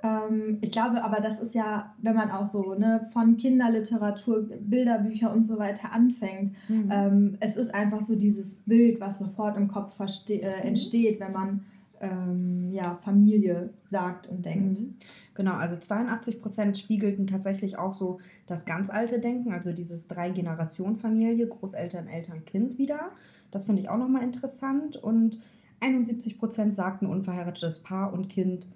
Ähm, 0.02 0.58
ich 0.61 0.70
glaube 0.70 1.02
aber, 1.02 1.20
das 1.20 1.41
ist 1.41 1.55
ja, 1.55 1.94
wenn 1.99 2.14
man 2.14 2.31
auch 2.31 2.46
so 2.46 2.75
ne, 2.75 3.08
von 3.13 3.39
Kinderliteratur, 3.39 4.43
Bilderbücher 4.60 5.32
und 5.32 5.44
so 5.44 5.58
weiter 5.58 5.93
anfängt, 5.93 6.53
mhm. 6.69 6.91
ähm, 6.93 7.36
es 7.41 7.56
ist 7.56 7.74
einfach 7.74 8.03
so 8.03 8.17
dieses 8.17 8.56
Bild, 8.67 9.01
was 9.01 9.19
sofort 9.19 9.56
im 9.56 9.69
Kopf 9.69 9.98
äh, 10.29 10.36
mhm. 10.36 10.69
entsteht, 10.69 11.20
wenn 11.20 11.32
man 11.32 11.65
ähm, 12.01 12.70
ja, 12.72 12.98
Familie 13.03 13.70
sagt 13.91 14.29
und 14.29 14.44
denkt. 14.44 14.81
Mhm. 14.81 14.94
Genau, 15.34 15.55
also 15.55 15.77
82 15.77 16.43
Prozent 16.43 16.77
spiegelten 16.77 17.27
tatsächlich 17.27 17.79
auch 17.79 17.94
so 17.94 18.19
das 18.46 18.67
ganz 18.67 18.91
alte 18.91 19.20
Denken, 19.20 19.53
also 19.53 19.72
dieses 19.72 20.06
Drei-Generationen-Familie, 20.06 21.46
Großeltern, 21.46 22.08
Eltern, 22.08 22.44
Kind 22.44 22.79
wieder. 22.79 23.10
Das 23.55 23.67
finde 23.67 23.82
ich 23.82 23.89
auch 23.89 23.99
nochmal 23.99 24.25
interessant. 24.25 24.96
Und 24.96 25.39
71 25.79 26.39
Prozent 26.41 26.75
sagten, 26.75 27.06
unverheiratetes 27.06 27.84
Paar 27.84 28.13
und 28.13 28.29
Kind 28.29 28.67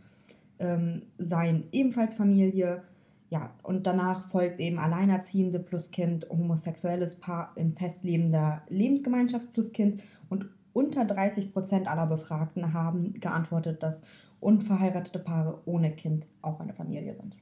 ähm, 0.60 1.02
seien 1.18 1.64
ebenfalls 1.72 2.14
Familie. 2.14 2.84
Ja, 3.28 3.50
und 3.64 3.88
danach 3.88 4.28
folgt 4.28 4.60
eben 4.60 4.78
Alleinerziehende 4.78 5.58
plus 5.58 5.90
Kind, 5.90 6.28
homosexuelles 6.30 7.16
Paar 7.16 7.52
in 7.56 7.74
festlebender 7.74 8.62
Lebensgemeinschaft 8.68 9.52
plus 9.52 9.72
Kind 9.72 10.00
und 10.28 10.46
unter 10.72 11.04
30 11.04 11.52
Prozent 11.52 11.88
aller 11.88 12.06
Befragten 12.06 12.72
haben 12.72 13.14
geantwortet, 13.14 13.82
dass 13.82 14.02
unverheiratete 14.38 15.18
Paare 15.18 15.60
ohne 15.64 15.90
Kind 15.90 16.28
auch 16.40 16.60
eine 16.60 16.72
Familie 16.72 17.16
sind. 17.16 17.34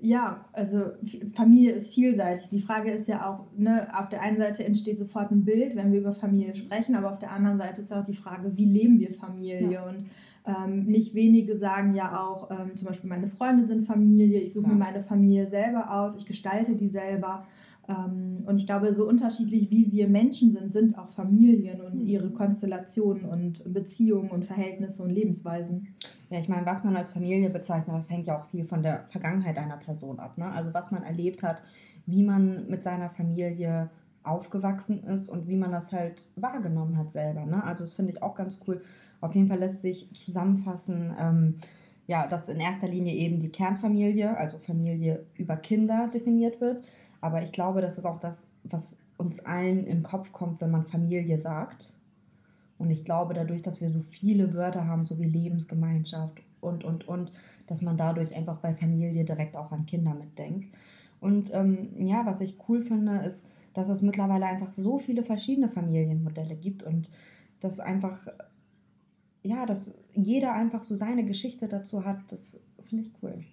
Ja, 0.00 0.44
also 0.52 0.92
Familie 1.34 1.72
ist 1.72 1.94
vielseitig. 1.94 2.50
Die 2.50 2.60
Frage 2.60 2.90
ist 2.90 3.08
ja 3.08 3.28
auch, 3.28 3.46
ne, 3.56 3.88
auf 3.98 4.08
der 4.10 4.20
einen 4.20 4.36
Seite 4.36 4.64
entsteht 4.64 4.98
sofort 4.98 5.30
ein 5.30 5.44
Bild, 5.44 5.74
wenn 5.74 5.90
wir 5.90 6.00
über 6.00 6.12
Familie 6.12 6.54
sprechen, 6.54 6.94
aber 6.94 7.10
auf 7.10 7.18
der 7.18 7.32
anderen 7.32 7.58
Seite 7.58 7.80
ist 7.80 7.92
auch 7.92 8.04
die 8.04 8.14
Frage, 8.14 8.56
wie 8.56 8.66
leben 8.66 9.00
wir 9.00 9.10
Familie? 9.10 9.72
Ja. 9.72 9.88
Und 9.88 10.10
ähm, 10.46 10.84
nicht 10.84 11.14
wenige 11.14 11.56
sagen 11.56 11.94
ja 11.94 12.20
auch, 12.20 12.50
ähm, 12.50 12.76
zum 12.76 12.88
Beispiel 12.88 13.08
meine 13.08 13.26
Freunde 13.26 13.66
sind 13.66 13.84
Familie, 13.84 14.40
ich 14.40 14.52
suche 14.52 14.66
ja. 14.66 14.72
mir 14.72 14.78
meine 14.78 15.00
Familie 15.00 15.46
selber 15.46 15.90
aus, 15.90 16.14
ich 16.14 16.26
gestalte 16.26 16.76
die 16.76 16.88
selber. 16.88 17.46
Ähm, 17.88 18.42
und 18.46 18.58
ich 18.58 18.66
glaube, 18.66 18.92
so 18.92 19.08
unterschiedlich 19.08 19.70
wie 19.70 19.90
wir 19.92 20.08
Menschen 20.08 20.52
sind, 20.52 20.72
sind 20.72 20.98
auch 20.98 21.10
Familien 21.10 21.80
und 21.80 21.96
mhm. 21.96 22.06
ihre 22.06 22.30
Konstellationen 22.30 23.24
und 23.24 23.72
Beziehungen 23.72 24.30
und 24.30 24.44
Verhältnisse 24.44 25.02
und 25.02 25.10
Lebensweisen. 25.10 25.94
Ja, 26.30 26.38
ich 26.38 26.48
meine, 26.48 26.66
was 26.66 26.84
man 26.84 26.96
als 26.96 27.10
Familie 27.10 27.50
bezeichnet, 27.50 27.96
das 27.96 28.10
hängt 28.10 28.26
ja 28.26 28.38
auch 28.38 28.46
viel 28.46 28.64
von 28.64 28.82
der 28.82 29.04
Vergangenheit 29.10 29.58
einer 29.58 29.76
Person 29.76 30.18
ab. 30.18 30.38
Ne? 30.38 30.46
Also 30.50 30.74
was 30.74 30.90
man 30.90 31.02
erlebt 31.02 31.42
hat, 31.42 31.62
wie 32.06 32.22
man 32.22 32.68
mit 32.68 32.82
seiner 32.82 33.10
Familie 33.10 33.90
aufgewachsen 34.24 35.04
ist 35.04 35.28
und 35.28 35.46
wie 35.46 35.56
man 35.56 35.70
das 35.70 35.92
halt 35.92 36.28
wahrgenommen 36.36 36.98
hat 36.98 37.12
selber. 37.12 37.46
Ne? 37.46 37.62
Also 37.62 37.84
das 37.84 37.94
finde 37.94 38.12
ich 38.12 38.22
auch 38.22 38.34
ganz 38.34 38.58
cool. 38.66 38.82
Auf 39.20 39.34
jeden 39.34 39.48
Fall 39.48 39.58
lässt 39.58 39.80
sich 39.80 40.12
zusammenfassen, 40.14 41.14
ähm, 41.18 41.54
ja, 42.08 42.26
dass 42.26 42.48
in 42.48 42.60
erster 42.60 42.88
Linie 42.88 43.14
eben 43.14 43.40
die 43.40 43.48
Kernfamilie, 43.48 44.36
also 44.36 44.58
Familie 44.58 45.26
über 45.36 45.56
Kinder 45.56 46.08
definiert 46.12 46.60
wird. 46.60 46.84
Aber 47.20 47.42
ich 47.42 47.52
glaube, 47.52 47.80
das 47.80 47.98
ist 47.98 48.04
auch 48.04 48.20
das, 48.20 48.46
was 48.64 48.98
uns 49.16 49.40
allen 49.40 49.86
im 49.86 50.02
Kopf 50.02 50.32
kommt, 50.32 50.60
wenn 50.60 50.70
man 50.70 50.86
Familie 50.86 51.38
sagt. 51.38 51.96
Und 52.78 52.90
ich 52.90 53.04
glaube, 53.04 53.34
dadurch, 53.34 53.62
dass 53.62 53.80
wir 53.80 53.90
so 53.90 54.00
viele 54.00 54.52
Wörter 54.54 54.86
haben, 54.86 55.06
so 55.06 55.18
wie 55.18 55.24
Lebensgemeinschaft 55.24 56.42
und, 56.60 56.84
und, 56.84 57.08
und, 57.08 57.32
dass 57.66 57.82
man 57.82 57.96
dadurch 57.96 58.34
einfach 58.34 58.58
bei 58.58 58.74
Familie 58.74 59.24
direkt 59.24 59.56
auch 59.56 59.72
an 59.72 59.86
Kinder 59.86 60.14
mitdenkt. 60.14 60.68
Und 61.20 61.52
ähm, 61.54 61.88
ja, 61.98 62.26
was 62.26 62.40
ich 62.40 62.56
cool 62.68 62.82
finde, 62.82 63.18
ist, 63.18 63.48
dass 63.72 63.88
es 63.88 64.02
mittlerweile 64.02 64.46
einfach 64.46 64.72
so 64.74 64.98
viele 64.98 65.22
verschiedene 65.22 65.68
Familienmodelle 65.68 66.56
gibt 66.56 66.82
und 66.82 67.10
dass 67.60 67.80
einfach, 67.80 68.26
ja, 69.42 69.64
dass 69.64 69.98
jeder 70.12 70.52
einfach 70.52 70.84
so 70.84 70.94
seine 70.94 71.24
Geschichte 71.24 71.68
dazu 71.68 72.04
hat, 72.04 72.18
das 72.28 72.62
finde 72.84 73.04
ich 73.04 73.12
cool. 73.22 73.44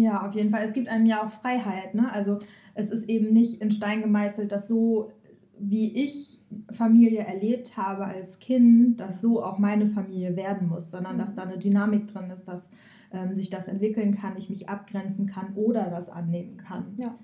Ja, 0.00 0.26
auf 0.26 0.34
jeden 0.34 0.50
Fall. 0.50 0.64
Es 0.66 0.72
gibt 0.72 0.88
einem 0.88 1.04
ja 1.04 1.22
auch 1.22 1.30
Freiheit. 1.30 1.94
Ne? 1.94 2.10
Also 2.10 2.38
es 2.74 2.90
ist 2.90 3.08
eben 3.08 3.32
nicht 3.32 3.60
in 3.60 3.70
Stein 3.70 4.00
gemeißelt, 4.00 4.50
dass 4.50 4.66
so 4.66 5.12
wie 5.58 6.04
ich 6.04 6.40
Familie 6.72 7.20
erlebt 7.20 7.76
habe 7.76 8.06
als 8.06 8.38
Kind, 8.38 8.98
dass 8.98 9.20
so 9.20 9.44
auch 9.44 9.58
meine 9.58 9.86
Familie 9.86 10.34
werden 10.34 10.68
muss, 10.68 10.90
sondern 10.90 11.18
dass 11.18 11.34
da 11.34 11.42
eine 11.42 11.58
Dynamik 11.58 12.06
drin 12.06 12.30
ist, 12.30 12.48
dass 12.48 12.70
ähm, 13.12 13.34
sich 13.34 13.50
das 13.50 13.68
entwickeln 13.68 14.16
kann, 14.16 14.38
ich 14.38 14.48
mich 14.48 14.70
abgrenzen 14.70 15.26
kann 15.26 15.52
oder 15.56 15.90
das 15.90 16.08
annehmen 16.08 16.56
kann. 16.56 16.94
Ja. 16.96 17.14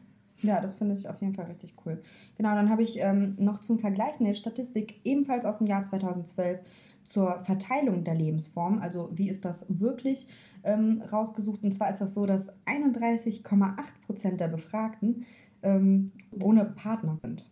Ja, 0.43 0.61
das 0.61 0.77
finde 0.77 0.95
ich 0.95 1.09
auf 1.09 1.21
jeden 1.21 1.35
Fall 1.35 1.47
richtig 1.47 1.75
cool. 1.85 2.01
Genau, 2.37 2.55
dann 2.55 2.71
habe 2.71 2.83
ich 2.83 2.99
ähm, 3.01 3.35
noch 3.39 3.61
zum 3.61 3.79
Vergleich 3.79 4.21
eine 4.21 4.35
Statistik 4.35 5.01
ebenfalls 5.05 5.47
aus 5.47 5.59
dem 5.59 5.67
Jahr 5.67 5.83
2012 5.83 6.61
zur 7.05 7.43
Verteilung 7.45 8.05
der 8.05 8.15
Lebensform. 8.15 8.81
Also 8.81 9.09
wie 9.13 9.31
ist 9.31 9.45
das 9.45 9.67
wirklich 9.69 10.29
ähm, 10.65 11.03
rausgesucht? 11.11 11.63
Und 11.63 11.73
zwar 11.73 11.91
ist 11.91 12.01
das 12.01 12.15
so, 12.15 12.27
dass 12.27 12.51
31,8 12.67 13.77
Prozent 14.05 14.41
der 14.41 14.49
Befragten 14.49 15.25
ähm, 15.63 16.11
ohne 16.43 16.65
Partner 16.65 17.17
sind. 17.23 17.49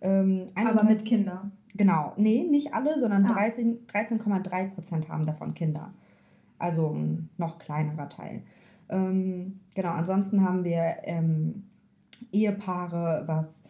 Ähm, 0.00 0.48
Aber 0.54 0.84
mit 0.84 1.04
Kindern. 1.04 1.52
Genau, 1.74 2.12
nee, 2.16 2.44
nicht 2.44 2.74
alle, 2.74 2.98
sondern 2.98 3.24
ah. 3.24 3.36
13,3 3.36 4.70
Prozent 4.74 5.08
haben 5.08 5.24
davon 5.24 5.54
Kinder. 5.54 5.92
Also 6.58 6.90
ein 6.90 7.30
noch 7.38 7.58
kleinerer 7.58 8.08
Teil. 8.08 8.42
Ähm, 8.88 9.60
genau, 9.74 9.92
ansonsten 9.92 10.44
haben 10.44 10.64
wir 10.64 10.96
ähm, 11.04 11.64
Ehepaare, 12.30 13.24
was, 13.26 13.62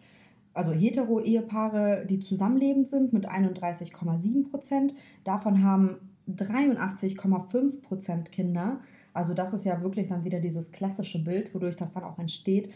also 0.53 0.71
hetero-Ehepaare, 0.71 2.05
die 2.05 2.19
zusammenlebend 2.19 2.87
sind 2.89 3.13
mit 3.13 3.29
31,7 3.29 4.49
Prozent. 4.49 4.93
Davon 5.23 5.63
haben 5.63 5.97
83,5 6.29 7.81
Prozent 7.81 8.31
Kinder. 8.31 8.79
Also 9.13 9.33
das 9.33 9.53
ist 9.53 9.65
ja 9.65 9.81
wirklich 9.81 10.07
dann 10.07 10.23
wieder 10.23 10.39
dieses 10.39 10.71
klassische 10.71 11.23
Bild, 11.23 11.53
wodurch 11.53 11.75
das 11.75 11.93
dann 11.93 12.03
auch 12.03 12.19
entsteht. 12.19 12.71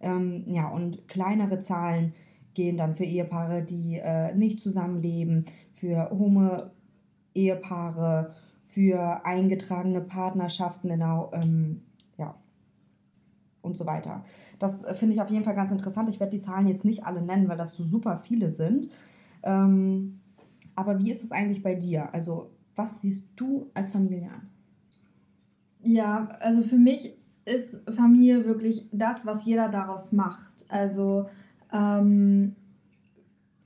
Ähm, 0.00 0.44
ja, 0.46 0.68
und 0.68 1.08
kleinere 1.08 1.60
Zahlen 1.60 2.14
gehen 2.54 2.76
dann 2.76 2.94
für 2.96 3.04
Ehepaare, 3.04 3.62
die 3.62 3.98
äh, 4.02 4.34
nicht 4.34 4.60
zusammenleben, 4.60 5.44
für 5.74 6.10
Homo-Ehepaare, 6.10 6.74
für 8.64 9.24
eingetragene 9.24 10.00
Partnerschaften, 10.00 10.88
genau, 10.88 11.30
ähm, 11.32 11.82
und 13.68 13.76
so 13.76 13.86
weiter. 13.86 14.24
Das 14.58 14.82
äh, 14.82 14.94
finde 14.94 15.14
ich 15.14 15.22
auf 15.22 15.30
jeden 15.30 15.44
Fall 15.44 15.54
ganz 15.54 15.70
interessant. 15.70 16.08
Ich 16.08 16.18
werde 16.18 16.32
die 16.32 16.40
Zahlen 16.40 16.66
jetzt 16.66 16.84
nicht 16.84 17.04
alle 17.04 17.22
nennen, 17.22 17.48
weil 17.48 17.56
das 17.56 17.74
so 17.74 17.84
super 17.84 18.16
viele 18.16 18.50
sind. 18.50 18.88
Ähm, 19.42 20.20
aber 20.74 20.98
wie 20.98 21.10
ist 21.10 21.22
es 21.22 21.32
eigentlich 21.32 21.62
bei 21.62 21.74
dir? 21.74 22.12
Also, 22.12 22.50
was 22.74 23.00
siehst 23.00 23.28
du 23.36 23.70
als 23.74 23.90
Familie 23.90 24.30
an? 24.30 24.48
Ja, 25.82 26.28
also 26.40 26.62
für 26.62 26.78
mich 26.78 27.16
ist 27.44 27.88
Familie 27.90 28.44
wirklich 28.44 28.88
das, 28.92 29.26
was 29.26 29.44
jeder 29.44 29.68
daraus 29.68 30.12
macht. 30.12 30.66
Also 30.68 31.28
ähm, 31.72 32.54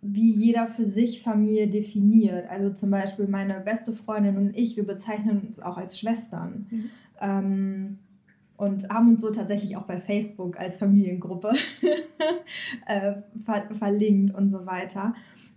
wie 0.02 0.30
jeder 0.30 0.66
für 0.66 0.85
sich 0.85 1.23
Familie 1.23 1.68
definiert. 1.68 2.49
Also 2.49 2.71
zum 2.71 2.90
Beispiel 2.90 3.28
meine 3.28 3.61
beste 3.61 3.92
Freundin 3.92 4.37
und 4.37 4.56
ich, 4.56 4.76
wir 4.76 4.87
bezeichnen 4.87 5.40
uns 5.47 5.61
auch 5.61 5.76
als 5.76 5.99
Schwestern. 5.99 6.66
Mhm. 6.71 6.90
Ähm, 7.21 7.99
und 8.62 8.88
haben 8.90 9.09
uns 9.09 9.21
so 9.21 9.31
tatsächlich 9.31 9.76
auch 9.76 9.87
bei 9.87 9.99
Facebook 9.99 10.57
als 10.57 10.76
Familiengruppe 10.76 11.50
äh, 12.87 13.14
ver 13.45 13.64
verlinkt 13.76 14.37
und 14.37 14.50
so 14.50 14.66
weiter. 14.66 15.14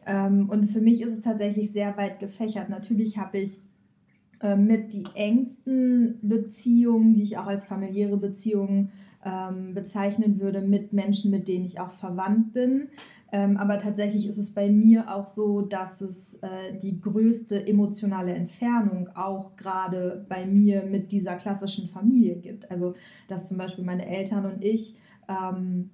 Ähm, 0.07 0.49
und 0.49 0.71
für 0.71 0.81
mich 0.81 1.03
ist 1.03 1.13
es 1.13 1.21
tatsächlich 1.21 1.71
sehr 1.71 1.95
weit 1.97 2.19
gefächert. 2.19 2.69
Natürlich 2.69 3.19
habe 3.19 3.37
ich 3.37 3.59
äh, 4.41 4.55
mit 4.55 4.93
die 4.93 5.03
engsten 5.13 6.17
Beziehungen, 6.23 7.13
die 7.13 7.21
ich 7.21 7.37
auch 7.37 7.45
als 7.45 7.63
familiäre 7.63 8.17
Beziehungen 8.17 8.91
ähm, 9.23 9.75
bezeichnen 9.75 10.39
würde 10.39 10.61
mit 10.61 10.91
Menschen, 10.91 11.29
mit 11.29 11.47
denen 11.47 11.65
ich 11.65 11.79
auch 11.79 11.91
verwandt 11.91 12.53
bin. 12.53 12.87
Ähm, 13.31 13.57
aber 13.57 13.79
tatsächlich 13.79 14.27
ist 14.27 14.37
es 14.37 14.53
bei 14.53 14.69
mir 14.69 15.13
auch 15.13 15.27
so, 15.27 15.61
dass 15.61 16.01
es 16.01 16.35
äh, 16.35 16.77
die 16.81 17.01
größte 17.01 17.67
emotionale 17.67 18.33
Entfernung 18.33 19.09
auch 19.15 19.55
gerade 19.55 20.25
bei 20.29 20.45
mir 20.45 20.83
mit 20.83 21.11
dieser 21.11 21.35
klassischen 21.35 21.87
Familie 21.87 22.35
gibt. 22.35 22.69
Also 22.69 22.93
dass 23.27 23.47
zum 23.47 23.57
Beispiel 23.57 23.83
meine 23.83 24.05
Eltern 24.07 24.45
und 24.45 24.63
ich 24.63 24.95
ähm, 25.27 25.89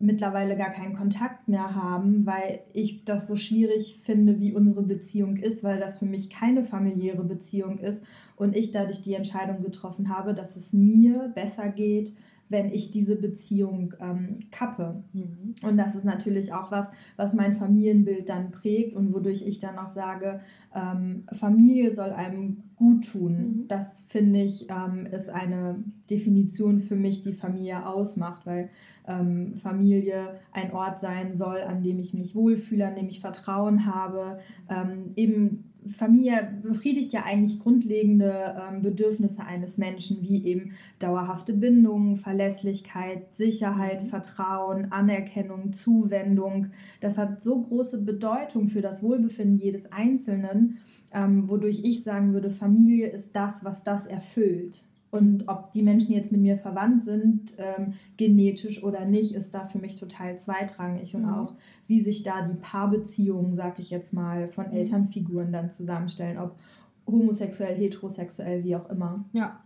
mittlerweile 0.00 0.56
gar 0.56 0.70
keinen 0.70 0.94
Kontakt 0.94 1.48
mehr 1.48 1.74
haben, 1.74 2.24
weil 2.24 2.60
ich 2.72 3.04
das 3.04 3.26
so 3.26 3.34
schwierig 3.34 3.98
finde, 4.00 4.38
wie 4.38 4.54
unsere 4.54 4.82
Beziehung 4.82 5.36
ist, 5.36 5.64
weil 5.64 5.80
das 5.80 5.98
für 5.98 6.06
mich 6.06 6.30
keine 6.30 6.62
familiäre 6.62 7.24
Beziehung 7.24 7.78
ist 7.78 8.04
und 8.36 8.54
ich 8.54 8.70
dadurch 8.70 9.02
die 9.02 9.14
Entscheidung 9.14 9.62
getroffen 9.62 10.08
habe, 10.08 10.34
dass 10.34 10.54
es 10.54 10.72
mir 10.72 11.32
besser 11.34 11.68
geht, 11.68 12.14
wenn 12.48 12.70
ich 12.70 12.90
diese 12.90 13.16
Beziehung 13.16 13.94
ähm, 14.00 14.40
kappe. 14.50 15.02
Mhm. 15.12 15.54
Und 15.62 15.76
das 15.76 15.94
ist 15.94 16.04
natürlich 16.04 16.52
auch 16.52 16.70
was, 16.70 16.90
was 17.16 17.34
mein 17.34 17.52
Familienbild 17.52 18.28
dann 18.28 18.50
prägt 18.50 18.94
und 18.94 19.12
wodurch 19.12 19.42
ich 19.42 19.58
dann 19.58 19.78
auch 19.78 19.86
sage, 19.86 20.40
ähm, 20.74 21.24
Familie 21.32 21.94
soll 21.94 22.10
einem 22.10 22.62
gut 22.76 23.10
tun. 23.10 23.32
Mhm. 23.32 23.68
Das 23.68 24.02
finde 24.02 24.42
ich 24.42 24.68
ähm, 24.70 25.06
ist 25.06 25.28
eine 25.28 25.82
Definition 26.10 26.80
für 26.80 26.96
mich, 26.96 27.22
die 27.22 27.32
Familie 27.32 27.86
ausmacht, 27.86 28.46
weil 28.46 28.70
ähm, 29.06 29.56
Familie 29.56 30.38
ein 30.52 30.72
Ort 30.72 31.00
sein 31.00 31.34
soll, 31.34 31.60
an 31.62 31.82
dem 31.82 31.98
ich 31.98 32.14
mich 32.14 32.34
wohlfühle, 32.34 32.86
an 32.86 32.94
dem 32.94 33.08
ich 33.08 33.20
Vertrauen 33.20 33.86
habe, 33.86 34.38
ähm, 34.68 35.12
eben 35.16 35.67
Familie 35.88 36.60
befriedigt 36.62 37.12
ja 37.12 37.24
eigentlich 37.24 37.60
grundlegende 37.60 38.56
ähm, 38.60 38.82
Bedürfnisse 38.82 39.44
eines 39.44 39.78
Menschen, 39.78 40.22
wie 40.22 40.44
eben 40.44 40.72
dauerhafte 40.98 41.52
Bindung, 41.52 42.16
Verlässlichkeit, 42.16 43.34
Sicherheit, 43.34 44.02
mhm. 44.02 44.08
Vertrauen, 44.08 44.92
Anerkennung, 44.92 45.72
Zuwendung. 45.72 46.70
Das 47.00 47.18
hat 47.18 47.42
so 47.42 47.62
große 47.62 47.98
Bedeutung 47.98 48.68
für 48.68 48.80
das 48.80 49.02
Wohlbefinden 49.02 49.58
jedes 49.58 49.90
Einzelnen, 49.92 50.78
ähm, 51.12 51.48
wodurch 51.48 51.80
ich 51.84 52.02
sagen 52.02 52.32
würde, 52.32 52.50
Familie 52.50 53.08
ist 53.08 53.34
das, 53.34 53.64
was 53.64 53.82
das 53.82 54.06
erfüllt. 54.06 54.82
Und 55.10 55.48
ob 55.48 55.72
die 55.72 55.82
Menschen 55.82 56.12
jetzt 56.12 56.32
mit 56.32 56.40
mir 56.40 56.58
verwandt 56.58 57.02
sind, 57.02 57.54
ähm, 57.56 57.94
genetisch 58.16 58.82
oder 58.82 59.06
nicht, 59.06 59.34
ist 59.34 59.54
da 59.54 59.64
für 59.64 59.78
mich 59.78 59.96
total 59.96 60.38
zweitrangig. 60.38 61.14
Und 61.14 61.22
mhm. 61.22 61.34
auch, 61.34 61.54
wie 61.86 62.00
sich 62.00 62.22
da 62.22 62.42
die 62.42 62.56
Paarbeziehungen, 62.56 63.56
sag 63.56 63.78
ich 63.78 63.90
jetzt 63.90 64.12
mal, 64.12 64.48
von 64.48 64.66
mhm. 64.66 64.72
Elternfiguren 64.74 65.52
dann 65.52 65.70
zusammenstellen, 65.70 66.38
ob 66.38 66.56
homosexuell, 67.06 67.76
heterosexuell, 67.76 68.64
wie 68.64 68.76
auch 68.76 68.88
immer. 68.90 69.24
Ja. 69.32 69.60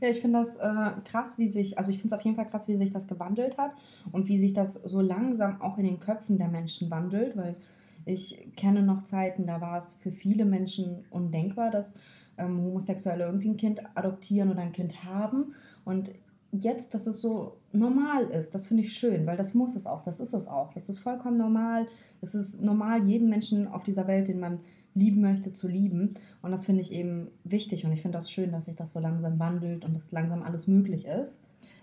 Ja, 0.00 0.08
ich 0.08 0.20
finde 0.20 0.40
das 0.40 0.56
äh, 0.56 0.90
krass, 1.04 1.38
wie 1.38 1.48
sich, 1.48 1.78
also 1.78 1.90
ich 1.90 1.98
finde 1.98 2.14
es 2.14 2.18
auf 2.18 2.24
jeden 2.24 2.36
Fall 2.36 2.46
krass, 2.46 2.68
wie 2.68 2.76
sich 2.76 2.92
das 2.92 3.06
gewandelt 3.06 3.56
hat 3.56 3.72
und 4.12 4.28
wie 4.28 4.38
sich 4.38 4.52
das 4.52 4.74
so 4.74 5.00
langsam 5.00 5.60
auch 5.60 5.78
in 5.78 5.84
den 5.84 6.00
Köpfen 6.00 6.38
der 6.38 6.48
Menschen 6.48 6.90
wandelt, 6.90 7.36
weil 7.36 7.56
ich 8.04 8.48
kenne 8.56 8.82
noch 8.82 9.02
Zeiten, 9.02 9.46
da 9.46 9.60
war 9.60 9.78
es 9.78 9.94
für 9.94 10.12
viele 10.12 10.44
Menschen 10.44 11.04
undenkbar, 11.10 11.70
dass 11.70 11.94
ähm, 12.38 12.62
Homosexuelle 12.62 13.24
irgendwie 13.24 13.50
ein 13.50 13.56
Kind 13.56 13.80
adoptieren 13.94 14.50
oder 14.50 14.62
ein 14.62 14.72
Kind 14.72 15.04
haben. 15.04 15.54
Und 15.84 16.10
jetzt, 16.52 16.94
dass 16.94 17.06
es 17.06 17.20
so 17.20 17.56
normal 17.72 18.24
ist, 18.30 18.54
das 18.54 18.66
finde 18.66 18.82
ich 18.84 18.92
schön, 18.92 19.26
weil 19.26 19.36
das 19.36 19.54
muss 19.54 19.76
es 19.76 19.86
auch, 19.86 20.02
das 20.02 20.20
ist 20.20 20.34
es 20.34 20.46
auch. 20.46 20.72
Das 20.72 20.88
ist 20.88 20.98
vollkommen 20.98 21.38
normal. 21.38 21.86
Es 22.20 22.34
ist 22.34 22.60
normal, 22.62 23.06
jeden 23.06 23.28
Menschen 23.28 23.68
auf 23.68 23.82
dieser 23.82 24.06
Welt, 24.06 24.28
den 24.28 24.40
man 24.40 24.60
lieben 24.94 25.20
möchte, 25.20 25.52
zu 25.52 25.68
lieben. 25.68 26.14
Und 26.42 26.50
das 26.50 26.64
finde 26.64 26.80
ich 26.80 26.92
eben 26.92 27.28
wichtig 27.44 27.84
und 27.84 27.92
ich 27.92 28.02
finde 28.02 28.18
das 28.18 28.30
schön, 28.30 28.52
dass 28.52 28.64
sich 28.64 28.76
das 28.76 28.92
so 28.92 29.00
langsam 29.00 29.38
wandelt 29.38 29.84
und 29.84 29.94
dass 29.94 30.10
langsam 30.10 30.42
alles 30.42 30.66
möglich 30.66 31.06
ist. 31.06 31.38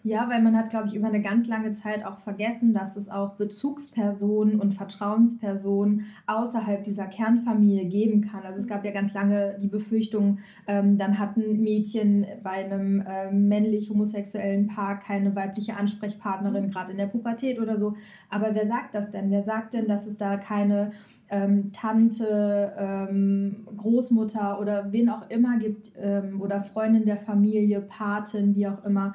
Ja, 0.05 0.29
weil 0.29 0.41
man 0.41 0.57
hat, 0.57 0.69
glaube 0.69 0.89
ich, 0.89 0.95
über 0.95 1.07
eine 1.07 1.21
ganz 1.21 1.47
lange 1.47 1.71
Zeit 1.71 2.05
auch 2.05 2.17
vergessen, 2.17 2.73
dass 2.73 2.97
es 2.97 3.07
auch 3.07 3.35
Bezugspersonen 3.35 4.59
und 4.59 4.73
Vertrauenspersonen 4.73 6.07
außerhalb 6.27 6.83
dieser 6.83 7.07
Kernfamilie 7.07 7.85
geben 7.85 8.19
kann. 8.19 8.43
Also 8.43 8.59
es 8.59 8.67
gab 8.67 8.83
ja 8.83 8.91
ganz 8.91 9.13
lange 9.13 9.57
die 9.61 9.69
Befürchtung, 9.69 10.39
ähm, 10.67 10.97
dann 10.97 11.19
hatten 11.19 11.61
Mädchen 11.63 12.25
bei 12.43 12.65
einem 12.65 12.99
äh, 12.99 13.31
männlich 13.31 13.91
homosexuellen 13.91 14.67
Paar 14.67 14.99
keine 14.99 15.37
weibliche 15.37 15.77
Ansprechpartnerin, 15.77 16.67
gerade 16.67 16.91
in 16.91 16.97
der 16.97 17.07
Pubertät 17.07 17.57
oder 17.57 17.77
so. 17.77 17.95
Aber 18.29 18.53
wer 18.55 18.67
sagt 18.67 18.95
das 18.95 19.09
denn? 19.09 19.31
Wer 19.31 19.43
sagt 19.43 19.73
denn, 19.73 19.87
dass 19.87 20.05
es 20.05 20.17
da 20.17 20.35
keine 20.35 20.91
ähm, 21.29 21.71
Tante, 21.71 22.73
ähm, 22.77 23.65
Großmutter 23.77 24.59
oder 24.59 24.91
wen 24.91 25.09
auch 25.09 25.29
immer 25.29 25.57
gibt 25.59 25.93
ähm, 25.97 26.41
oder 26.41 26.61
Freundin 26.61 27.05
der 27.05 27.17
Familie, 27.17 27.79
Patin, 27.79 28.53
wie 28.53 28.67
auch 28.67 28.83
immer, 28.83 29.13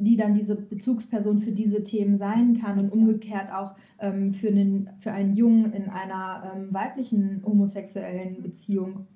die 0.00 0.16
dann 0.16 0.34
diese 0.34 0.56
Bezugsperson 0.56 1.38
für 1.38 1.52
diese 1.52 1.82
Themen 1.82 2.18
sein 2.18 2.60
kann 2.60 2.78
und 2.78 2.90
umgekehrt 2.90 3.52
auch 3.52 3.74
ähm, 3.98 4.32
für, 4.32 4.48
einen, 4.48 4.90
für 4.98 5.12
einen 5.12 5.34
Jungen 5.34 5.72
in 5.72 5.88
einer 5.88 6.52
ähm, 6.54 6.72
weiblichen 6.72 7.42
homosexuellen 7.44 8.42
Beziehung. 8.42 9.06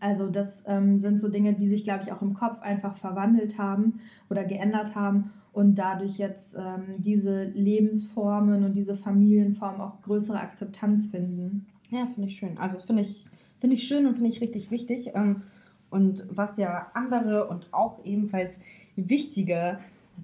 Also 0.00 0.28
das 0.28 0.62
ähm, 0.66 1.00
sind 1.00 1.18
so 1.18 1.28
Dinge, 1.28 1.54
die 1.54 1.66
sich, 1.66 1.82
glaube 1.82 2.04
ich, 2.04 2.12
auch 2.12 2.22
im 2.22 2.34
Kopf 2.34 2.60
einfach 2.60 2.94
verwandelt 2.94 3.58
haben 3.58 4.00
oder 4.30 4.44
geändert 4.44 4.94
haben 4.94 5.32
und 5.52 5.76
dadurch 5.76 6.18
jetzt 6.18 6.56
ähm, 6.56 6.96
diese 6.98 7.44
Lebensformen 7.44 8.64
und 8.64 8.76
diese 8.76 8.94
Familienformen 8.94 9.80
auch 9.80 10.00
größere 10.02 10.38
Akzeptanz 10.38 11.08
finden. 11.08 11.66
Ja, 11.90 12.02
das 12.02 12.14
finde 12.14 12.28
ich 12.28 12.36
schön. 12.36 12.58
Also 12.58 12.76
das 12.76 12.84
finde 12.84 13.02
ich, 13.02 13.26
find 13.60 13.72
ich 13.72 13.88
schön 13.88 14.06
und 14.06 14.14
finde 14.14 14.30
ich 14.30 14.40
richtig 14.40 14.70
wichtig. 14.70 15.12
Ähm, 15.14 15.42
und 15.90 16.26
was 16.30 16.58
ja 16.58 16.90
andere 16.94 17.48
und 17.48 17.68
auch 17.72 18.04
ebenfalls 18.04 18.60
wichtige 18.94 19.78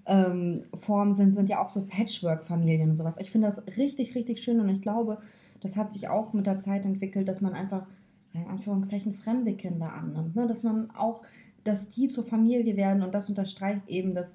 ähm, 0.06 0.64
Formen 0.74 1.14
sind, 1.14 1.34
sind 1.34 1.48
ja 1.48 1.62
auch 1.62 1.70
so 1.70 1.84
Patchwork-Familien 1.86 2.90
und 2.90 2.96
sowas. 2.96 3.16
Ich 3.18 3.30
finde 3.30 3.48
das 3.48 3.78
richtig, 3.78 4.14
richtig 4.14 4.42
schön 4.42 4.60
und 4.60 4.68
ich 4.68 4.82
glaube, 4.82 5.18
das 5.60 5.76
hat 5.76 5.92
sich 5.92 6.08
auch 6.08 6.32
mit 6.32 6.46
der 6.46 6.58
Zeit 6.58 6.84
entwickelt, 6.84 7.28
dass 7.28 7.40
man 7.40 7.54
einfach, 7.54 7.86
in 8.32 8.46
Anführungszeichen, 8.46 9.14
fremde 9.14 9.54
Kinder 9.54 9.92
annimmt. 9.92 10.36
Ne? 10.36 10.46
Dass 10.46 10.62
man 10.62 10.90
auch, 10.90 11.22
dass 11.64 11.88
die 11.88 12.08
zur 12.08 12.24
Familie 12.24 12.76
werden 12.76 13.02
und 13.02 13.14
das 13.14 13.28
unterstreicht 13.28 13.88
eben, 13.88 14.14
dass 14.14 14.34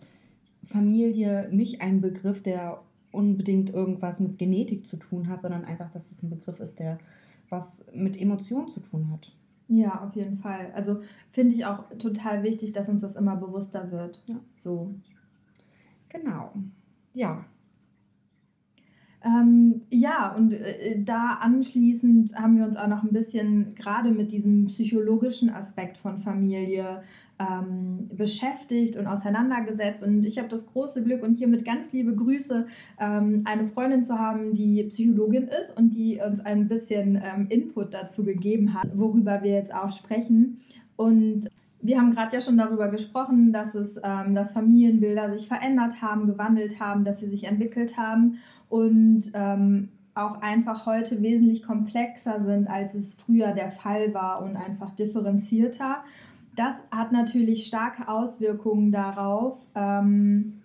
Familie 0.64 1.50
nicht 1.52 1.82
ein 1.82 2.02
Begriff, 2.02 2.42
der 2.42 2.82
unbedingt 3.12 3.72
irgendwas 3.72 4.20
mit 4.20 4.38
Genetik 4.38 4.86
zu 4.86 4.98
tun 4.98 5.28
hat, 5.28 5.42
sondern 5.42 5.66
einfach, 5.66 5.90
dass 5.90 6.12
es 6.12 6.22
ein 6.24 6.30
Begriff 6.30 6.60
ist, 6.60 6.80
der 6.80 7.00
was 7.50 7.84
mit 7.94 8.20
Emotionen 8.20 8.68
zu 8.68 8.80
tun 8.80 9.10
hat. 9.12 9.32
Ja, 9.68 10.04
auf 10.04 10.16
jeden 10.16 10.38
Fall. 10.38 10.72
Also 10.74 11.02
finde 11.32 11.56
ich 11.56 11.66
auch 11.66 11.84
total 12.00 12.44
wichtig, 12.44 12.74
dass 12.74 12.90
uns 12.90 13.02
das 13.02 13.16
immer 13.16 13.36
bewusster 13.36 13.92
wird. 13.92 14.24
Ja. 14.28 14.36
So. 14.58 14.96
Genau. 16.10 16.54
Ja. 17.14 17.46
Ähm, 19.24 19.82
ja, 19.90 20.34
und 20.34 20.54
äh, 20.54 21.02
da 21.04 21.40
anschließend 21.42 22.36
haben 22.36 22.58
wir 22.58 22.66
uns 22.66 22.78
auch 22.78 22.88
noch 22.88 23.04
ein 23.04 23.12
bisschen 23.12 23.76
gerade 23.76 24.12
mit 24.12 24.32
diesem 24.32 24.68
psychologischen 24.68 25.50
Aspekt 25.50 25.98
von 25.98 26.18
Familie 26.18 27.04
ähm, 27.38 28.10
beschäftigt 28.14 28.96
und 28.96 29.08
auseinandergesetzt. 29.08 30.04
Und 30.04 30.26
ich 30.26 30.38
habe 30.38 30.48
das 30.48 30.68
große 30.68 31.04
Glück 31.04 31.24
und 31.24 31.36
hiermit 31.36 31.66
ganz 31.66 31.92
liebe 31.92 32.16
Grüße, 32.16 32.68
ähm, 33.00 33.42
eine 33.46 33.66
Freundin 33.66 34.04
zu 34.04 34.18
haben, 34.18 34.54
die 34.54 34.84
Psychologin 34.84 35.48
ist 35.48 35.76
und 35.76 35.94
die 35.94 36.20
uns 36.26 36.40
ein 36.40 36.68
bisschen 36.68 37.22
ähm, 37.22 37.48
Input 37.50 37.94
dazu 37.94 38.24
gegeben 38.24 38.74
hat, 38.74 38.98
worüber 38.98 39.44
wir 39.44 39.52
jetzt 39.52 39.74
auch 39.74 39.92
sprechen. 39.92 40.62
Und 40.96 41.50
wir 41.82 41.98
haben 41.98 42.12
gerade 42.12 42.36
ja 42.36 42.42
schon 42.42 42.58
darüber 42.58 42.90
gesprochen, 42.90 43.54
dass 43.54 43.76
es, 43.76 44.00
ähm, 44.04 44.36
dass 44.36 44.54
Familienbilder 44.54 45.32
sich 45.32 45.48
verändert 45.48 46.02
haben, 46.02 46.28
gewandelt 46.28 46.80
haben, 46.80 47.04
dass 47.04 47.20
sie 47.20 47.28
sich 47.28 47.46
entwickelt 47.46 47.98
haben 47.98 48.40
und 48.68 49.32
ähm, 49.34 49.90
auch 50.14 50.42
einfach 50.42 50.86
heute 50.86 51.22
wesentlich 51.22 51.64
komplexer 51.64 52.42
sind, 52.42 52.68
als 52.68 52.94
es 52.94 53.16
früher 53.16 53.54
der 53.54 53.72
Fall 53.72 54.14
war 54.14 54.44
und 54.44 54.58
einfach 54.58 54.92
differenzierter. 54.92 56.04
Das 56.56 56.76
hat 56.92 57.12
natürlich 57.12 57.68
starke 57.68 58.10
Auswirkungen 58.10 58.92
darauf, 58.92 59.58
ähm, 59.76 60.62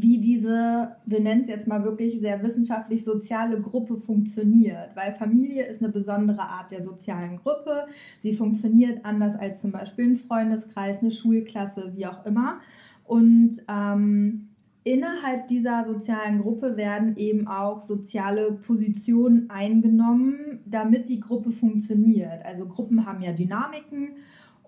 wie 0.00 0.18
diese, 0.18 0.96
wir 1.06 1.20
nennen 1.20 1.42
es 1.42 1.48
jetzt 1.48 1.66
mal 1.66 1.84
wirklich 1.84 2.20
sehr 2.20 2.42
wissenschaftlich 2.42 3.04
soziale 3.04 3.60
Gruppe 3.60 3.96
funktioniert. 3.96 4.94
Weil 4.94 5.12
Familie 5.12 5.66
ist 5.66 5.82
eine 5.82 5.92
besondere 5.92 6.42
Art 6.42 6.70
der 6.70 6.82
sozialen 6.82 7.36
Gruppe. 7.38 7.86
Sie 8.18 8.32
funktioniert 8.32 9.04
anders 9.04 9.36
als 9.36 9.60
zum 9.60 9.72
Beispiel 9.72 10.10
ein 10.10 10.16
Freundeskreis, 10.16 11.00
eine 11.00 11.10
Schulklasse, 11.10 11.92
wie 11.94 12.06
auch 12.06 12.24
immer. 12.26 12.60
Und 13.04 13.62
ähm, 13.68 14.48
innerhalb 14.84 15.48
dieser 15.48 15.84
sozialen 15.84 16.40
Gruppe 16.40 16.76
werden 16.76 17.16
eben 17.16 17.46
auch 17.48 17.82
soziale 17.82 18.52
Positionen 18.52 19.50
eingenommen, 19.50 20.60
damit 20.66 21.08
die 21.08 21.20
Gruppe 21.20 21.50
funktioniert. 21.50 22.44
Also 22.44 22.66
Gruppen 22.66 23.06
haben 23.06 23.22
ja 23.22 23.32
Dynamiken 23.32 24.10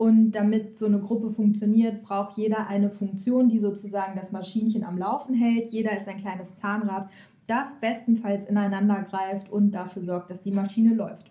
und 0.01 0.33
damit 0.33 0.79
so 0.79 0.87
eine 0.87 0.99
Gruppe 0.99 1.29
funktioniert, 1.29 2.03
braucht 2.03 2.39
jeder 2.39 2.69
eine 2.69 2.91
Funktion, 2.91 3.51
die 3.51 3.59
sozusagen 3.59 4.17
das 4.17 4.33
Maschinchen 4.33 4.83
am 4.83 4.97
Laufen 4.97 5.35
hält. 5.35 5.69
Jeder 5.73 5.95
ist 5.95 6.09
ein 6.09 6.23
kleines 6.23 6.57
Zahnrad, 6.57 7.11
das 7.47 7.79
bestenfalls 7.81 8.47
ineinander 8.47 9.03
greift 9.03 9.53
und 9.53 9.73
dafür 9.73 10.03
sorgt, 10.03 10.31
dass 10.31 10.41
die 10.41 10.53
Maschine 10.53 10.95
läuft. 10.95 11.31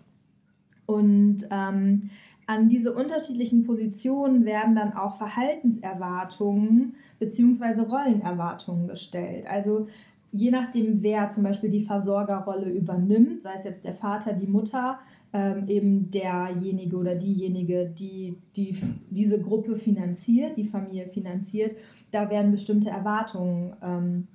Und 0.86 1.48
ähm, 1.50 2.10
an 2.46 2.68
diese 2.68 2.94
unterschiedlichen 2.94 3.64
Positionen 3.64 4.44
werden 4.44 4.76
dann 4.76 4.92
auch 4.92 5.14
Verhaltenserwartungen 5.14 6.94
bzw. 7.18 7.80
Rollenerwartungen 7.80 8.86
gestellt. 8.86 9.46
Also 9.50 9.88
je 10.30 10.52
nachdem, 10.52 11.02
wer 11.02 11.30
zum 11.30 11.42
Beispiel 11.42 11.70
die 11.70 11.80
Versorgerrolle 11.84 12.70
übernimmt, 12.70 13.42
sei 13.42 13.54
es 13.58 13.64
jetzt 13.64 13.84
der 13.84 13.96
Vater, 13.96 14.32
die 14.32 14.46
Mutter, 14.46 15.00
ähm, 15.32 15.68
eben 15.68 16.10
derjenige 16.10 16.96
oder 16.96 17.14
diejenige, 17.14 17.86
die, 17.86 18.38
die 18.56 18.76
diese 19.10 19.40
Gruppe 19.40 19.76
finanziert, 19.76 20.56
die 20.56 20.64
Familie 20.64 21.06
finanziert, 21.06 21.76
da 22.10 22.28
werden 22.30 22.50
bestimmte 22.50 22.90
Erwartungen 22.90 23.74
ähm, 23.82 24.26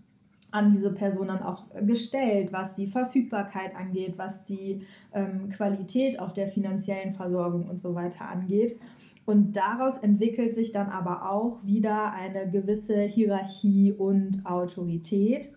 an 0.52 0.72
diese 0.72 0.94
Person 0.94 1.28
dann 1.28 1.44
auch 1.44 1.66
gestellt, 1.86 2.54
was 2.54 2.74
die 2.74 2.88
Verfügbarkeit 2.88 3.76
angeht, 3.76 4.14
was 4.16 4.44
die 4.44 4.84
ähm, 5.14 5.50
Qualität 5.50 6.20
auch 6.20 6.32
der 6.32 6.48
finanziellen 6.48 7.12
Versorgung 7.12 7.68
und 7.68 7.82
so 7.82 7.94
weiter 7.94 8.30
angeht. 8.30 8.80
Und 9.26 9.58
daraus 9.58 9.98
entwickelt 9.98 10.54
sich 10.54 10.72
dann 10.72 10.88
aber 10.88 11.30
auch 11.30 11.58
wieder 11.66 12.14
eine 12.14 12.50
gewisse 12.50 13.02
Hierarchie 13.02 13.92
und 13.92 14.46
Autorität. 14.46 15.52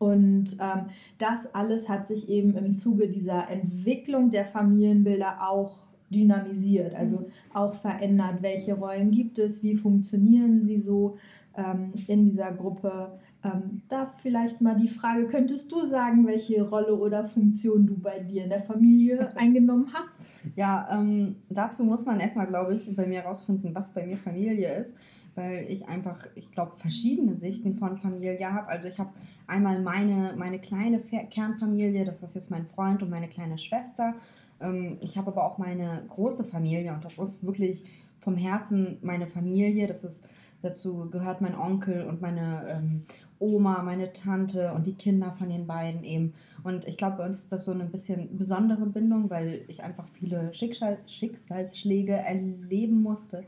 Und 0.00 0.56
ähm, 0.60 0.86
das 1.18 1.54
alles 1.54 1.90
hat 1.90 2.08
sich 2.08 2.30
eben 2.30 2.56
im 2.56 2.74
Zuge 2.74 3.10
dieser 3.10 3.50
Entwicklung 3.50 4.30
der 4.30 4.46
Familienbilder 4.46 5.46
auch 5.46 5.76
dynamisiert, 6.08 6.94
also 6.94 7.18
mhm. 7.18 7.26
auch 7.52 7.74
verändert. 7.74 8.36
Welche 8.40 8.72
Rollen 8.72 9.10
gibt 9.10 9.38
es? 9.38 9.62
Wie 9.62 9.76
funktionieren 9.76 10.64
sie 10.64 10.80
so 10.80 11.18
ähm, 11.54 11.92
in 12.06 12.24
dieser 12.24 12.50
Gruppe? 12.50 13.18
Ähm, 13.44 13.82
da 13.90 14.06
vielleicht 14.06 14.62
mal 14.62 14.74
die 14.74 14.88
Frage, 14.88 15.26
könntest 15.26 15.70
du 15.70 15.84
sagen, 15.84 16.26
welche 16.26 16.66
Rolle 16.66 16.96
oder 16.96 17.22
Funktion 17.22 17.86
du 17.86 17.98
bei 17.98 18.20
dir 18.20 18.44
in 18.44 18.50
der 18.50 18.62
Familie 18.62 19.32
eingenommen 19.36 19.90
hast? 19.92 20.26
Ja, 20.56 20.88
ähm, 20.92 21.36
dazu 21.50 21.84
muss 21.84 22.06
man 22.06 22.20
erstmal, 22.20 22.46
glaube 22.46 22.74
ich, 22.74 22.96
bei 22.96 23.06
mir 23.06 23.20
herausfinden, 23.20 23.74
was 23.74 23.92
bei 23.92 24.06
mir 24.06 24.16
Familie 24.16 24.80
ist 24.80 24.96
weil 25.34 25.66
ich 25.68 25.88
einfach, 25.88 26.26
ich 26.34 26.50
glaube, 26.50 26.76
verschiedene 26.76 27.36
Sichten 27.36 27.76
von 27.76 27.98
Familie 27.98 28.52
habe. 28.52 28.68
Also 28.68 28.88
ich 28.88 28.98
habe 28.98 29.10
einmal 29.46 29.80
meine, 29.80 30.34
meine 30.36 30.58
kleine 30.58 31.00
Kernfamilie, 31.00 32.04
das 32.04 32.22
ist 32.22 32.34
jetzt 32.34 32.50
mein 32.50 32.66
Freund 32.66 33.02
und 33.02 33.10
meine 33.10 33.28
kleine 33.28 33.58
Schwester. 33.58 34.14
Ähm, 34.60 34.98
ich 35.00 35.16
habe 35.16 35.28
aber 35.28 35.44
auch 35.44 35.58
meine 35.58 36.04
große 36.08 36.44
Familie 36.44 36.92
und 36.92 37.04
das 37.04 37.18
ist 37.18 37.44
wirklich 37.44 37.84
vom 38.18 38.36
Herzen 38.36 38.98
meine 39.02 39.26
Familie. 39.26 39.86
Das 39.86 40.04
ist, 40.04 40.26
dazu 40.62 41.08
gehört 41.10 41.40
mein 41.40 41.54
Onkel 41.54 42.04
und 42.06 42.20
meine 42.20 42.64
ähm, 42.68 43.02
Oma, 43.40 43.82
meine 43.82 44.12
Tante 44.12 44.72
und 44.72 44.86
die 44.86 44.94
Kinder 44.94 45.32
von 45.32 45.48
den 45.48 45.66
beiden 45.66 46.04
eben. 46.04 46.34
Und 46.62 46.86
ich 46.86 46.98
glaube, 46.98 47.16
bei 47.16 47.26
uns 47.26 47.38
ist 47.38 47.52
das 47.52 47.64
so 47.64 47.72
eine 47.72 47.86
bisschen 47.86 48.36
besondere 48.36 48.84
Bindung, 48.84 49.30
weil 49.30 49.64
ich 49.68 49.82
einfach 49.82 50.06
viele 50.08 50.52
Schicksal 50.52 50.98
Schicksalsschläge 51.06 52.12
erleben 52.12 53.02
musste. 53.02 53.44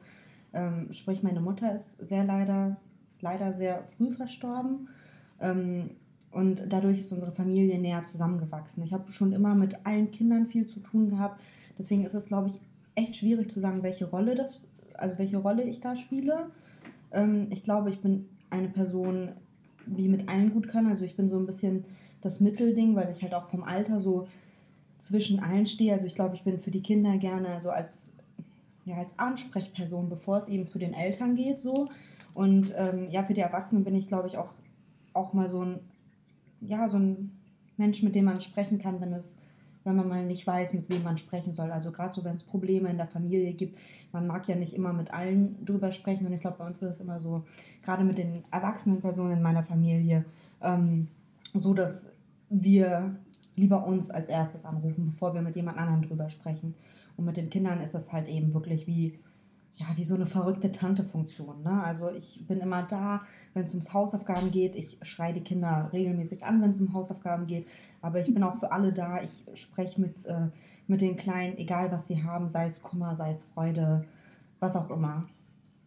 Ähm, 0.52 0.92
sprich, 0.92 1.22
meine 1.22 1.40
Mutter 1.40 1.74
ist 1.74 1.98
sehr 2.06 2.24
leider, 2.24 2.76
leider 3.20 3.52
sehr 3.52 3.84
früh 3.84 4.10
verstorben. 4.10 4.88
Ähm, 5.40 5.90
und 6.30 6.64
dadurch 6.68 7.00
ist 7.00 7.12
unsere 7.12 7.32
Familie 7.32 7.78
näher 7.78 8.02
zusammengewachsen. 8.02 8.82
Ich 8.82 8.92
habe 8.92 9.12
schon 9.12 9.32
immer 9.32 9.54
mit 9.54 9.84
allen 9.84 10.10
Kindern 10.10 10.46
viel 10.46 10.66
zu 10.66 10.80
tun 10.80 11.10
gehabt. 11.10 11.40
Deswegen 11.78 12.04
ist 12.04 12.14
es, 12.14 12.26
glaube 12.26 12.48
ich, 12.48 12.58
echt 12.94 13.16
schwierig 13.16 13.50
zu 13.50 13.60
sagen, 13.60 13.82
welche 13.82 14.06
Rolle 14.06 14.34
das, 14.34 14.70
also 14.94 15.18
welche 15.18 15.38
Rolle 15.38 15.62
ich 15.64 15.80
da 15.80 15.94
spiele. 15.94 16.50
Ähm, 17.10 17.48
ich 17.50 17.62
glaube, 17.62 17.90
ich 17.90 18.00
bin 18.00 18.28
eine 18.50 18.68
Person, 18.68 19.32
die 19.86 20.08
mit 20.08 20.28
allen 20.28 20.52
gut 20.52 20.68
kann. 20.68 20.86
Also 20.86 21.04
ich 21.04 21.16
bin 21.16 21.28
so 21.28 21.38
ein 21.38 21.46
bisschen 21.46 21.84
das 22.20 22.40
Mittelding, 22.40 22.94
weil 22.94 23.10
ich 23.10 23.22
halt 23.22 23.34
auch 23.34 23.48
vom 23.48 23.64
Alter 23.64 24.00
so 24.00 24.26
zwischen 24.98 25.40
allen 25.40 25.66
stehe. 25.66 25.92
Also 25.92 26.06
ich 26.06 26.14
glaube, 26.14 26.34
ich 26.34 26.44
bin 26.44 26.58
für 26.58 26.70
die 26.70 26.82
Kinder 26.82 27.18
gerne 27.18 27.60
so 27.60 27.70
als 27.70 28.14
ja, 28.84 28.96
als 28.96 29.18
Ansprechperson, 29.18 30.08
bevor 30.08 30.38
es 30.38 30.48
eben 30.48 30.66
zu 30.66 30.78
den 30.78 30.94
Eltern 30.94 31.36
geht, 31.36 31.60
so. 31.60 31.88
Und 32.34 32.74
ähm, 32.76 33.08
ja, 33.10 33.22
für 33.22 33.34
die 33.34 33.40
Erwachsenen 33.40 33.84
bin 33.84 33.94
ich, 33.94 34.06
glaube 34.06 34.28
ich, 34.28 34.38
auch, 34.38 34.54
auch 35.12 35.32
mal 35.32 35.48
so 35.48 35.64
ein, 35.64 35.80
ja, 36.60 36.88
so 36.88 36.98
ein 36.98 37.32
Mensch, 37.76 38.02
mit 38.02 38.14
dem 38.14 38.24
man 38.24 38.40
sprechen 38.40 38.78
kann, 38.78 39.00
wenn 39.00 39.12
es 39.12 39.36
wenn 39.84 39.96
man 39.96 40.08
mal 40.08 40.24
nicht 40.24 40.46
weiß, 40.46 40.74
mit 40.74 40.88
wem 40.90 41.02
man 41.02 41.18
sprechen 41.18 41.54
soll. 41.54 41.70
Also 41.70 41.90
gerade 41.90 42.14
so, 42.14 42.24
wenn 42.24 42.36
es 42.36 42.44
Probleme 42.44 42.88
in 42.88 42.96
der 42.96 43.06
Familie 43.06 43.52
gibt, 43.52 43.78
man 44.12 44.26
mag 44.26 44.46
ja 44.48 44.54
nicht 44.54 44.74
immer 44.74 44.92
mit 44.92 45.12
allen 45.12 45.64
drüber 45.64 45.92
sprechen. 45.92 46.26
Und 46.26 46.32
ich 46.32 46.40
glaube, 46.40 46.58
bei 46.58 46.66
uns 46.66 46.80
ist 46.82 46.90
es 46.90 47.00
immer 47.00 47.20
so, 47.20 47.44
gerade 47.82 48.04
mit 48.04 48.18
den 48.18 48.44
erwachsenen 48.50 49.00
Personen 49.00 49.32
in 49.32 49.42
meiner 49.42 49.62
Familie, 49.62 50.24
ähm, 50.60 51.08
so, 51.54 51.74
dass 51.74 52.12
wir 52.48 53.16
lieber 53.56 53.86
uns 53.86 54.10
als 54.10 54.28
erstes 54.28 54.64
anrufen, 54.64 55.10
bevor 55.12 55.34
wir 55.34 55.42
mit 55.42 55.56
jemand 55.56 55.78
anderem 55.78 56.02
drüber 56.02 56.30
sprechen. 56.30 56.74
Und 57.16 57.24
mit 57.24 57.36
den 57.36 57.50
Kindern 57.50 57.80
ist 57.80 57.94
es 57.94 58.12
halt 58.12 58.28
eben 58.28 58.54
wirklich 58.54 58.86
wie, 58.86 59.18
ja, 59.74 59.86
wie 59.96 60.04
so 60.04 60.14
eine 60.14 60.26
verrückte 60.26 60.70
Tante-Funktion. 60.70 61.62
Ne? 61.62 61.82
Also 61.82 62.10
ich 62.10 62.44
bin 62.46 62.60
immer 62.60 62.82
da, 62.82 63.22
wenn 63.54 63.62
es 63.62 63.72
ums 63.72 63.92
Hausaufgaben 63.92 64.50
geht. 64.50 64.76
Ich 64.76 64.98
schreie 65.02 65.32
die 65.32 65.40
Kinder 65.40 65.90
regelmäßig 65.92 66.44
an, 66.44 66.60
wenn 66.62 66.70
es 66.70 66.80
um 66.80 66.92
Hausaufgaben 66.92 67.46
geht. 67.46 67.66
Aber 68.00 68.20
ich 68.20 68.32
bin 68.32 68.42
auch 68.42 68.56
für 68.56 68.72
alle 68.72 68.92
da. 68.92 69.20
Ich 69.22 69.44
spreche 69.60 70.00
mit, 70.00 70.24
äh, 70.26 70.48
mit 70.86 71.00
den 71.00 71.16
Kleinen, 71.16 71.56
egal 71.58 71.90
was 71.90 72.06
sie 72.06 72.22
haben, 72.22 72.48
sei 72.48 72.66
es 72.66 72.82
Kummer, 72.82 73.14
sei 73.14 73.32
es 73.32 73.44
Freude, 73.44 74.04
was 74.60 74.76
auch 74.76 74.90
immer. 74.90 75.26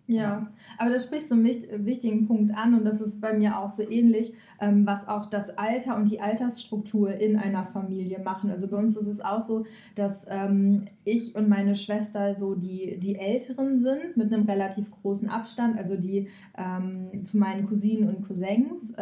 Ja, 0.07 0.51
aber 0.77 0.91
da 0.91 0.99
sprichst 0.99 1.31
du 1.31 1.35
einen 1.35 1.85
wichtigen 1.85 2.27
Punkt 2.27 2.55
an 2.55 2.75
und 2.75 2.85
das 2.85 3.01
ist 3.01 3.21
bei 3.21 3.33
mir 3.33 3.57
auch 3.57 3.71
so 3.71 3.81
ähnlich, 3.81 4.33
ähm, 4.61 4.85
was 4.85 5.07
auch 5.07 5.25
das 5.25 5.57
Alter 5.57 5.95
und 5.95 6.11
die 6.11 6.21
Altersstruktur 6.21 7.15
in 7.15 7.37
einer 7.37 7.63
Familie 7.63 8.19
machen. 8.19 8.51
Also 8.51 8.67
bei 8.67 8.77
uns 8.77 8.95
ist 8.97 9.07
es 9.07 9.19
auch 9.19 9.41
so, 9.41 9.65
dass 9.95 10.25
ähm, 10.29 10.85
ich 11.05 11.35
und 11.35 11.49
meine 11.49 11.75
Schwester 11.75 12.35
so 12.35 12.53
die, 12.53 12.99
die 12.99 13.15
Älteren 13.15 13.77
sind 13.77 14.15
mit 14.15 14.31
einem 14.31 14.45
relativ 14.45 14.91
großen 14.91 15.27
Abstand, 15.27 15.77
also 15.79 15.95
die 15.95 16.27
ähm, 16.55 17.25
zu 17.25 17.37
meinen 17.37 17.67
Cousinen 17.67 18.07
und 18.07 18.27
Cousins. 18.27 18.93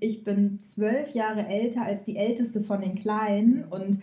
Ich 0.00 0.24
bin 0.24 0.60
zwölf 0.60 1.10
Jahre 1.14 1.46
älter 1.46 1.82
als 1.82 2.04
die 2.04 2.16
älteste 2.16 2.60
von 2.60 2.80
den 2.80 2.94
Kleinen 2.94 3.64
und 3.64 4.00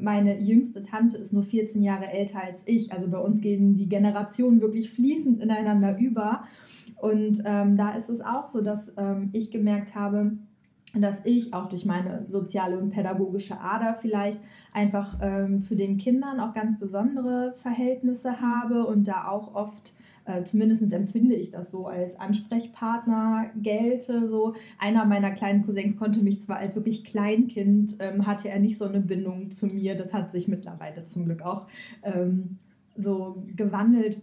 meine 0.00 0.40
jüngste 0.40 0.82
Tante 0.82 1.16
ist 1.16 1.32
nur 1.32 1.42
14 1.42 1.82
Jahre 1.82 2.06
älter 2.06 2.42
als 2.42 2.62
ich. 2.66 2.92
Also 2.92 3.08
bei 3.08 3.18
uns 3.18 3.40
gehen 3.40 3.76
die 3.76 3.88
Generationen 3.88 4.60
wirklich 4.60 4.90
fließend 4.90 5.40
ineinander 5.64 5.98
über. 5.98 6.44
Und 6.96 7.42
ähm, 7.44 7.76
da 7.76 7.94
ist 7.94 8.08
es 8.08 8.20
auch 8.20 8.46
so, 8.46 8.60
dass 8.60 8.94
ähm, 8.96 9.30
ich 9.32 9.50
gemerkt 9.50 9.94
habe, 9.94 10.32
dass 10.94 11.24
ich 11.24 11.52
auch 11.52 11.68
durch 11.68 11.84
meine 11.84 12.24
soziale 12.28 12.78
und 12.78 12.90
pädagogische 12.90 13.60
Ader 13.60 13.94
vielleicht 13.94 14.40
einfach 14.72 15.18
ähm, 15.20 15.60
zu 15.60 15.74
den 15.74 15.96
Kindern 15.96 16.38
auch 16.38 16.54
ganz 16.54 16.78
besondere 16.78 17.54
Verhältnisse 17.56 18.40
habe 18.40 18.86
und 18.86 19.08
da 19.08 19.26
auch 19.28 19.54
oft 19.54 19.94
äh, 20.26 20.42
zumindest 20.44 20.90
empfinde 20.92 21.34
ich 21.34 21.50
das 21.50 21.70
so 21.70 21.86
als 21.86 22.18
Ansprechpartner 22.18 23.50
gelte. 23.56 24.26
So 24.28 24.54
einer 24.78 25.04
meiner 25.04 25.32
kleinen 25.32 25.66
Cousins 25.66 25.96
konnte 25.96 26.22
mich 26.22 26.40
zwar 26.40 26.58
als 26.58 26.76
wirklich 26.76 27.04
Kleinkind 27.04 27.96
ähm, 27.98 28.26
hatte 28.26 28.48
er 28.48 28.58
nicht 28.58 28.78
so 28.78 28.86
eine 28.86 29.00
Bindung 29.00 29.50
zu 29.50 29.66
mir. 29.66 29.96
Das 29.96 30.14
hat 30.14 30.30
sich 30.30 30.48
mittlerweile 30.48 31.04
zum 31.04 31.26
Glück 31.26 31.42
auch 31.42 31.66
ähm, 32.02 32.58
so 32.96 33.44
gewandelt. 33.54 34.22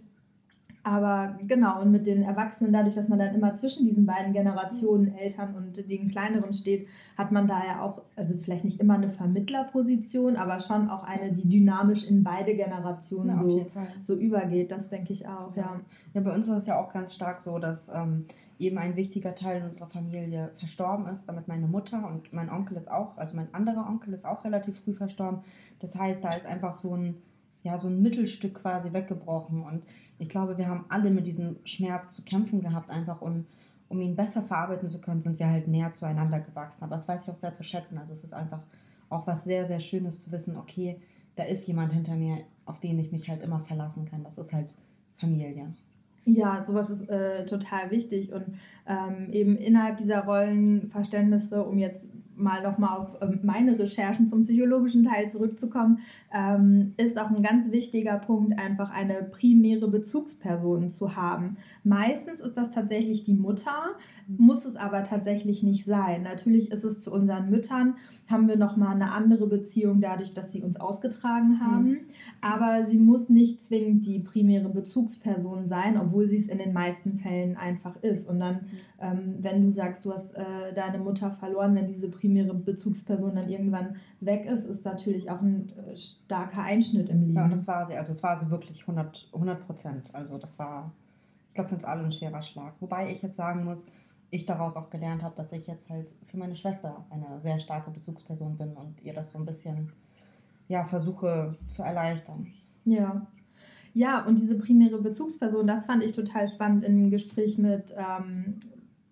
Aber 0.84 1.36
genau, 1.48 1.80
und 1.82 1.91
mit 1.91 2.08
den 2.08 2.24
Erwachsenen, 2.24 2.74
dadurch, 2.74 2.96
dass 2.96 3.08
man 3.08 3.20
dann 3.20 3.36
immer 3.36 3.56
zwischen 3.56 3.86
diesen 3.86 4.06
beiden 4.06 4.34
Generationen, 4.34 5.13
Eltern 5.13 5.54
und 5.56 5.78
den 5.78 6.10
Kleineren 6.10 6.54
steht, 6.54 6.88
hat 7.17 7.32
man 7.32 7.48
da 7.48 7.63
ja 7.65 7.82
auch, 7.82 8.02
also 8.15 8.36
vielleicht 8.38 8.65
nicht 8.65 8.80
immer 8.80 8.96
eine 8.96 9.10
Vermittlerposition, 9.10 10.38
aber 10.38 10.60
schon 10.60 10.89
auch 10.89 11.04
eine, 11.04 11.34
die 11.34 11.48
dynamisch 11.48 12.10
in 12.10 12.24
beide 12.24 12.56
Generationen 12.56 13.30
ja, 13.30 13.44
so, 13.44 13.67
so 14.02 14.15
übergeht. 14.15 14.72
Das 14.72 14.89
denke 14.89 15.13
ich 15.13 15.28
auch, 15.28 15.56
ja. 15.56 15.80
Ja, 16.13 16.22
bei 16.22 16.34
uns 16.34 16.48
ist 16.48 16.58
es 16.58 16.65
ja 16.65 16.82
auch 16.82 16.91
ganz 16.91 17.13
stark 17.13 17.44
so, 17.44 17.60
dass 17.60 17.88
ähm, 17.94 18.26
eben 18.58 18.78
ein 18.78 18.96
wichtiger 18.96 19.36
Teil 19.36 19.63
unserer 19.63 19.88
Familie 19.88 20.52
verstorben 20.58 21.08
ist, 21.08 21.28
damit 21.28 21.48
meine 21.48 21.67
Mutter 21.67 22.08
und 22.08 22.32
mein 22.34 22.50
Onkel 22.50 22.78
ist 22.78 22.89
auch, 22.89 23.17
also 23.17 23.36
mein 23.36 23.54
anderer 23.54 23.88
Onkel 23.88 24.13
ist 24.13 24.26
auch 24.26 24.44
relativ 24.46 24.80
früh 24.80 24.94
verstorben. 24.94 25.41
Das 25.80 25.96
heißt, 25.96 26.24
da 26.24 26.30
ist 26.30 26.46
einfach 26.46 26.80
so 26.80 26.96
ein 26.96 27.15
ja, 27.63 27.78
so 27.78 27.88
ein 27.88 28.02
Mittelstück 28.02 28.56
quasi 28.62 28.93
weggebrochen. 28.93 29.63
Und 29.63 29.84
ich 30.19 30.30
glaube, 30.30 30.58
wir 30.58 30.67
haben 30.67 30.86
alle 30.89 31.12
mit 31.12 31.28
diesem 31.28 31.58
Schmerz 31.63 32.15
zu 32.15 32.24
kämpfen 32.24 32.62
gehabt, 32.62 32.89
einfach 32.89 33.21
um, 33.21 33.45
um 33.89 34.02
ihn 34.02 34.15
besser 34.15 34.41
verarbeiten 34.41 34.89
zu 34.89 35.00
können, 35.02 35.21
sind 35.21 35.39
wir 35.39 35.50
halt 35.50 35.67
näher 35.67 35.91
zueinander 35.91 36.39
gewachsen. 36.39 36.84
Aber 36.84 36.95
das 36.95 37.08
weiß 37.08 37.24
ich 37.24 37.30
auch 37.30 37.36
sehr 37.36 37.54
zu 37.54 37.63
schätzen. 37.63 37.97
Also 37.97 38.13
es 38.13 38.24
ist 38.24 38.34
einfach 38.34 38.62
auch 39.10 39.28
was 39.28 39.43
sehr, 39.43 39.65
sehr 39.65 39.80
Schönes 39.80 40.19
zu 40.19 40.32
wissen, 40.32 40.58
okay, 40.58 41.00
da 41.36 41.43
ist 41.43 41.67
jemand 41.67 41.93
hinter 41.93 42.15
mir, 42.15 42.39
auf 42.65 42.80
den 42.80 43.00
ich 43.00 43.12
mich 43.12 43.30
halt 43.30 43.43
immer 43.43 43.60
verlassen 43.60 44.06
kann. 44.06 44.24
Das 44.24 44.38
ist 44.38 44.54
halt 44.54 44.74
Familie. 45.17 45.74
Ja, 46.26 46.63
sowas 46.63 46.89
ist 46.89 47.10
äh, 47.10 47.45
total 47.45 47.89
wichtig 47.89 48.32
und 48.32 48.45
ähm, 48.88 49.32
eben 49.32 49.58
innerhalb 49.58 49.97
dieser 49.97 50.24
Rollenverständnisse, 50.24 51.63
um 51.63 51.80
jetzt 51.80 52.08
mal 52.36 52.62
nochmal 52.63 52.98
auf 52.98 53.17
ähm, 53.22 53.39
meine 53.44 53.78
Recherchen 53.78 54.28
zum 54.28 54.44
psychologischen 54.44 55.04
Teil 55.04 55.30
zurückzukommen, 55.30 56.00
ähm, 56.34 56.94
ist 56.98 57.20
auch 57.20 57.30
ein 57.30 57.44
ganz 57.44 57.72
wichtiger 57.72 58.17
Punkt, 58.17 58.58
einfach 58.58 58.91
eine 58.91 59.24
primäre 59.24 59.88
Bezugsperson 59.88 60.89
zu 60.89 61.15
haben. 61.15 61.58
Meistens 61.84 62.39
ist 62.41 62.58
das 62.58 62.72
tatsächlich 62.72 63.24
die 63.24 63.34
Mutter, 63.34 63.96
muss 64.28 64.65
es 64.65 64.76
aber 64.76 65.04
tatsächlich 65.04 65.63
nicht 65.63 65.86
sein. 65.86 66.24
Natürlich 66.24 66.72
ist 66.72 66.84
es 66.84 67.02
zu 67.02 67.12
unseren 67.12 67.50
Müttern, 67.50 67.96
haben 68.28 68.48
wir 68.48 68.56
nochmal 68.56 68.96
eine 68.96 69.12
andere 69.12 69.48
Beziehung 69.48 70.00
dadurch, 70.00 70.34
dass 70.34 70.52
sie 70.52 70.62
uns 70.62 70.80
ausgetragen 70.80 71.60
haben, 71.60 71.89
mhm. 71.89 71.98
aber 72.39 72.86
sie 72.86 72.98
muss 72.98 73.30
nicht 73.30 73.62
zwingend 73.62 74.06
die 74.06 74.20
primäre 74.20 74.70
Bezugsperson 74.70 75.65
sein, 75.65 75.98
obwohl 75.98 76.28
sie 76.28 76.38
es 76.38 76.48
in 76.48 76.58
den 76.58 76.72
meisten 76.74 77.17
Fällen 77.17 77.58
einfach 77.58 77.98
ist. 78.02 78.30
Und 78.30 78.39
dann, 78.39 78.62
ähm, 79.00 79.36
wenn 79.41 79.63
du 79.63 79.72
sagst, 79.72 80.06
du 80.06 80.13
hast 80.13 80.34
äh, 80.36 80.74
deine 80.74 81.00
Mutter 81.00 81.30
verloren, 81.32 81.76
wenn 81.76 81.88
diese 81.88 82.08
primäre 82.21 82.53
Bezugsperson 82.53 83.36
dann 83.36 83.49
irgendwann 83.49 83.97
weg 84.19 84.45
ist, 84.45 84.65
ist 84.65 84.86
natürlich 84.86 85.29
auch 85.29 85.41
ein 85.41 85.67
äh, 85.88 85.95
starker 85.95 86.62
Einschnitt 86.62 87.10
im 87.10 87.21
Leben. 87.21 87.36
Ja, 87.36 87.45
und 87.45 87.51
das 87.51 87.67
war 87.67 87.86
sie, 87.86 87.95
also 87.95 88.12
es 88.12 88.23
war 88.23 88.38
sie 88.38 88.49
wirklich 88.49 88.88
100 88.88 89.65
Prozent. 89.65 90.13
Also 90.13 90.38
das 90.38 90.57
war, 90.60 90.93
ich 91.49 91.55
glaube, 91.55 91.69
für 91.69 91.75
uns 91.75 91.84
alle 91.84 92.03
ein 92.03 92.12
schwerer 92.12 92.41
Schlag. 92.41 92.75
Wobei 92.79 93.12
ich 93.12 93.21
jetzt 93.21 93.36
sagen 93.36 93.65
muss, 93.65 93.86
ich 94.29 94.45
daraus 94.45 94.77
auch 94.77 94.89
gelernt 94.89 95.23
habe, 95.23 95.36
dass 95.36 95.51
ich 95.51 95.67
jetzt 95.67 95.89
halt 95.89 96.13
für 96.27 96.38
meine 96.38 96.55
Schwester 96.55 97.05
eine 97.10 97.41
sehr 97.41 97.60
starke 97.60 97.91
Bezugsperson 97.91 98.57
bin 98.57 98.73
und 98.73 99.01
ihr 99.03 99.13
das 99.13 99.31
so 99.31 99.39
ein 99.39 99.45
bisschen 99.45 99.91
ja, 100.69 100.86
versuche 100.86 101.57
zu 101.67 101.84
erleichtern. 101.84 102.47
Ja. 102.86 103.27
Ja, 103.93 104.23
und 104.25 104.39
diese 104.39 104.57
primäre 104.57 105.01
Bezugsperson, 105.01 105.67
das 105.67 105.86
fand 105.86 106.01
ich 106.01 106.13
total 106.13 106.47
spannend 106.47 106.86
im 106.86 107.12
Gespräch 107.12 107.57
mit 107.57 107.93
ähm, 107.97 108.62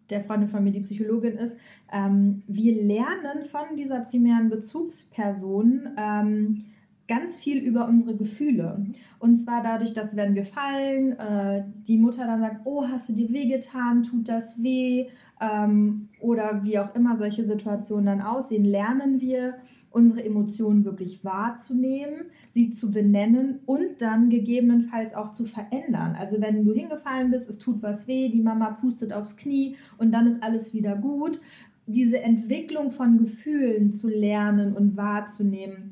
der 0.10 0.22
Freundin 0.22 0.50
von 0.50 0.64
mir, 0.64 0.72
die 0.72 0.82
Psychologin 0.82 1.38
ist. 1.38 1.56
Ähm, 1.92 2.44
wir 2.48 2.82
lernen 2.84 3.44
von 3.44 3.76
dieser 3.78 4.02
primären 4.02 4.50
Bezugsperson 4.50 5.90
ähm, 5.98 6.66
ganz 7.10 7.38
viel 7.38 7.58
über 7.58 7.88
unsere 7.88 8.16
Gefühle. 8.16 8.86
Und 9.18 9.36
zwar 9.36 9.64
dadurch, 9.64 9.94
dass 9.94 10.16
wenn 10.16 10.36
wir 10.36 10.44
fallen, 10.46 11.18
äh, 11.20 11.64
die 11.88 11.98
Mutter 11.98 12.26
dann 12.26 12.40
sagt, 12.40 12.62
oh, 12.66 12.88
hast 12.88 13.10
du 13.10 13.14
dir 13.14 13.34
wehgetan, 13.34 14.04
tut 14.04 14.30
das 14.30 14.62
weh? 14.62 15.08
Ähm, 15.40 16.10
oder 16.20 16.64
wie 16.64 16.80
auch 16.80 16.94
immer 16.96 17.18
solche 17.18 17.46
Situationen 17.46 18.06
dann 18.06 18.22
aussehen, 18.22 18.66
lernen 18.66 19.22
wir 19.22 19.56
unsere 19.92 20.24
Emotionen 20.24 20.86
wirklich 20.86 21.24
wahrzunehmen, 21.24 22.26
sie 22.52 22.70
zu 22.72 22.92
benennen 22.92 23.60
und 23.66 24.02
dann 24.02 24.30
gegebenenfalls 24.30 25.16
auch 25.16 25.32
zu 25.32 25.46
verändern. 25.46 26.16
Also 26.18 26.42
wenn 26.42 26.64
du 26.64 26.74
hingefallen 26.74 27.32
bist, 27.32 27.50
es 27.50 27.58
tut 27.58 27.82
was 27.82 28.08
weh, 28.08 28.30
die 28.30 28.42
Mama 28.42 28.72
pustet 28.72 29.14
aufs 29.14 29.38
Knie 29.38 29.78
und 29.98 30.12
dann 30.12 30.28
ist 30.28 30.44
alles 30.44 30.74
wieder 30.74 30.96
gut. 30.96 31.42
Diese 31.88 32.22
Entwicklung 32.22 32.92
von 32.92 33.18
Gefühlen 33.18 33.92
zu 33.92 34.10
lernen 34.10 34.74
und 34.74 34.96
wahrzunehmen, 34.96 35.89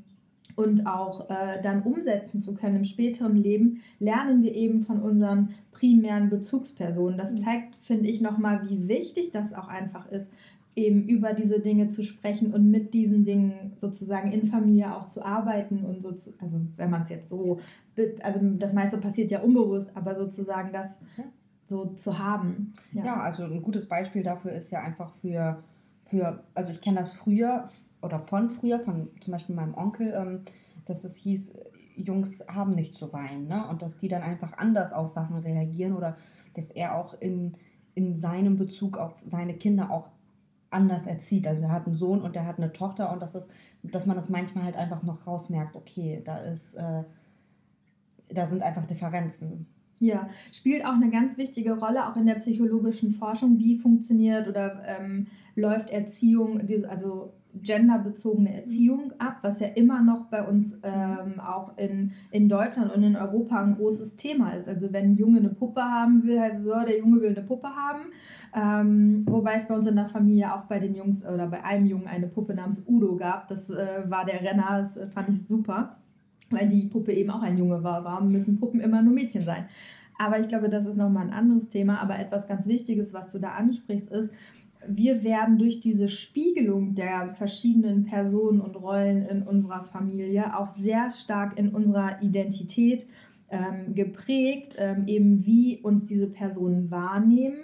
und 0.58 0.88
auch 0.88 1.30
äh, 1.30 1.62
dann 1.62 1.84
umsetzen 1.84 2.42
zu 2.42 2.56
können 2.56 2.78
im 2.78 2.84
späteren 2.84 3.38
Leben, 3.38 3.84
lernen 4.00 4.42
wir 4.42 4.56
eben 4.56 4.82
von 4.82 5.04
unseren 5.04 5.54
primären 5.72 6.32
Bezugspersonen. 6.32 7.16
Das 7.16 7.32
mhm. 7.32 7.38
zeigt, 7.38 7.76
finde 7.76 8.10
ich, 8.10 8.22
nochmal, 8.22 8.68
wie 8.68 8.88
wichtig 8.88 9.30
das 9.30 9.54
auch 9.54 9.68
einfach 9.68 10.12
ist, 10.12 10.32
eben 10.76 11.08
über 11.08 11.34
diese 11.34 11.60
Dinge 11.60 11.90
zu 11.90 12.04
sprechen 12.04 12.56
und 12.56 12.72
mit 12.72 12.96
diesen 12.96 13.24
Dingen 13.24 13.74
sozusagen 13.80 14.32
in 14.32 14.44
Familie 14.44 14.96
auch 14.96 15.06
zu 15.06 15.24
arbeiten 15.24 15.86
und 15.86 16.02
so, 16.02 16.12
zu, 16.14 16.34
also 16.40 16.60
wenn 16.76 16.90
man 16.90 17.04
es 17.04 17.12
jetzt 17.12 17.30
so, 17.30 17.60
also 18.24 18.40
das 18.58 18.74
meiste 18.74 18.98
passiert 18.98 19.30
ja 19.30 19.42
unbewusst, 19.42 19.92
aber 19.94 20.16
sozusagen 20.16 20.74
das 20.74 20.98
so 21.66 21.86
zu 21.86 22.18
haben. 22.18 22.74
Ja, 22.94 23.06
ja 23.06 23.22
also 23.22 23.44
ein 23.44 23.62
gutes 23.62 23.88
Beispiel 23.88 24.24
dafür 24.24 24.54
ist 24.54 24.72
ja 24.72 24.82
einfach 24.82 25.14
für, 25.22 25.62
für 26.06 26.44
also 26.56 26.72
ich 26.72 26.82
kenne 26.82 26.98
das 26.98 27.12
früher 27.12 27.68
oder 28.08 28.20
von 28.20 28.50
früher, 28.50 28.80
von 28.80 29.10
zum 29.20 29.34
Beispiel 29.34 29.56
meinem 29.56 29.76
Onkel, 29.76 30.14
ähm, 30.16 30.42
dass 30.86 31.04
es 31.04 31.18
hieß, 31.18 31.60
Jungs 31.98 32.44
haben 32.48 32.72
nicht 32.72 32.96
zu 32.96 33.12
weinen, 33.12 33.48
ne? 33.48 33.68
Und 33.68 33.82
dass 33.82 33.98
die 33.98 34.08
dann 34.08 34.22
einfach 34.22 34.58
anders 34.58 34.94
auf 34.94 35.10
Sachen 35.10 35.38
reagieren 35.38 35.94
oder 35.94 36.16
dass 36.54 36.70
er 36.70 36.96
auch 36.96 37.20
in, 37.20 37.58
in 37.96 38.16
seinem 38.16 38.56
Bezug 38.56 38.98
auf 38.98 39.14
seine 39.26 39.56
Kinder 39.56 39.92
auch 39.92 40.10
anders 40.70 41.06
erzieht. 41.06 41.48
Also 41.48 41.64
er 41.64 41.72
hat 41.72 41.86
einen 41.86 41.96
Sohn 41.96 42.22
und 42.22 42.36
er 42.36 42.46
hat 42.46 42.58
eine 42.58 42.72
Tochter 42.72 43.12
und 43.12 43.22
das 43.22 43.36
ist, 43.36 43.50
dass 43.84 44.06
man 44.06 44.16
das 44.16 44.30
manchmal 44.30 44.66
halt 44.66 44.78
einfach 44.78 45.04
noch 45.04 45.26
rausmerkt, 45.28 45.76
okay, 45.76 46.22
da 46.24 46.38
ist, 46.40 46.76
äh, 46.76 47.04
da 48.30 48.46
sind 48.46 48.64
einfach 48.64 48.86
Differenzen. 48.86 49.68
Ja, 50.00 50.30
spielt 50.52 50.86
auch 50.86 50.94
eine 50.94 51.10
ganz 51.10 51.38
wichtige 51.38 51.80
Rolle, 51.80 52.08
auch 52.08 52.16
in 52.16 52.28
der 52.28 52.36
psychologischen 52.36 53.12
Forschung. 53.12 53.58
Wie 53.58 53.78
funktioniert 53.78 54.48
oder 54.48 54.84
ähm, 54.86 55.28
läuft 55.56 55.90
Erziehung, 55.90 56.62
also 56.88 57.34
genderbezogene 57.62 58.54
Erziehung 58.54 59.14
ab, 59.20 59.40
was 59.42 59.60
ja 59.60 59.68
immer 59.68 60.02
noch 60.02 60.26
bei 60.26 60.44
uns 60.44 60.80
ähm, 60.84 61.40
auch 61.40 61.78
in, 61.78 62.12
in 62.32 62.50
Deutschland 62.50 62.94
und 62.96 63.04
in 63.04 63.16
Europa 63.16 63.62
ein 63.62 63.76
großes 63.76 64.16
Thema 64.16 64.52
ist. 64.52 64.68
Also 64.68 64.92
wenn 64.94 65.12
ein 65.12 65.16
Junge 65.18 65.40
eine 65.40 65.50
Puppe 65.50 65.82
haben 65.82 66.24
will, 66.24 66.40
heißt 66.40 66.60
es 66.60 66.64
so, 66.64 66.74
der 66.74 66.98
Junge 67.00 67.22
will 67.22 67.30
eine 67.30 67.46
Puppe 67.46 67.68
haben. 67.68 68.02
Ähm, 68.56 69.24
wobei 69.28 69.56
es 69.56 69.68
bei 69.68 69.76
uns 69.76 69.88
in 69.88 69.96
der 69.96 70.08
Familie 70.08 70.54
auch 70.54 70.64
bei 70.64 70.80
den 70.80 70.96
Jungs 70.96 71.26
oder 71.26 71.48
bei 71.48 71.64
einem 71.64 71.86
Jungen 71.86 72.08
eine 72.08 72.28
Puppe 72.28 72.54
namens 72.54 72.84
Udo 72.88 73.16
gab. 73.16 73.48
Das 73.48 73.70
äh, 73.70 74.04
war 74.08 74.26
der 74.26 74.42
Renner, 74.42 74.80
das 74.82 74.98
äh, 74.98 75.08
fand 75.08 75.30
ich 75.30 75.48
super, 75.48 75.98
weil 76.50 76.70
die 76.70 76.88
Puppe 76.88 77.14
eben 77.14 77.30
auch 77.30 77.42
ein 77.42 77.58
Junge 77.58 77.84
war. 77.84 78.04
Warum 78.04 78.32
müssen 78.32 78.60
Puppen 78.60 78.80
immer 78.80 79.02
nur 79.02 79.14
Mädchen 79.14 79.44
sein? 79.44 79.66
Aber 80.18 80.40
ich 80.40 80.48
glaube, 80.48 80.70
das 80.70 80.86
ist 80.86 80.98
nochmal 80.98 81.28
ein 81.28 81.34
anderes 81.34 81.70
Thema. 81.70 82.00
Aber 82.02 82.18
etwas 82.18 82.48
ganz 82.48 82.68
Wichtiges, 82.68 83.14
was 83.14 83.32
du 83.32 83.40
da 83.40 83.50
ansprichst, 83.50 84.12
ist, 84.12 84.34
wir 84.88 85.24
werden 85.24 85.58
durch 85.58 85.80
diese 85.80 86.08
Spiegelung 86.08 86.96
der 86.96 87.34
verschiedenen 87.34 88.06
Personen 88.06 88.62
und 88.62 88.76
Rollen 88.76 89.24
in 89.24 89.44
unserer 89.44 89.84
Familie 89.84 90.58
auch 90.58 90.70
sehr 90.70 91.12
stark 91.12 91.58
in 91.58 91.70
unserer 91.70 92.22
Identität 92.22 93.08
ähm, 93.50 93.96
geprägt, 93.96 94.76
ähm, 94.78 95.08
eben 95.08 95.46
wie 95.46 95.80
uns 95.82 96.06
diese 96.06 96.28
Personen 96.28 96.92
wahrnehmen, 96.92 97.60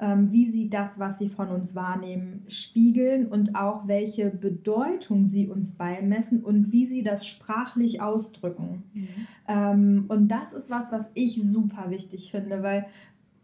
ähm, 0.00 0.32
wie 0.32 0.50
sie 0.50 0.70
das, 0.70 0.98
was 0.98 1.18
sie 1.18 1.28
von 1.28 1.48
uns 1.48 1.74
wahrnehmen, 1.74 2.44
spiegeln 2.48 3.26
und 3.26 3.54
auch 3.54 3.86
welche 3.86 4.30
Bedeutung 4.30 5.28
sie 5.28 5.48
uns 5.48 5.72
beimessen 5.72 6.42
und 6.42 6.72
wie 6.72 6.86
sie 6.86 7.02
das 7.02 7.26
sprachlich 7.26 8.00
ausdrücken. 8.00 8.84
Mhm. 8.94 9.08
Ähm, 9.48 10.04
und 10.08 10.28
das 10.28 10.52
ist 10.52 10.70
was, 10.70 10.92
was 10.92 11.10
ich 11.14 11.42
super 11.42 11.90
wichtig 11.90 12.30
finde, 12.30 12.62
weil 12.62 12.86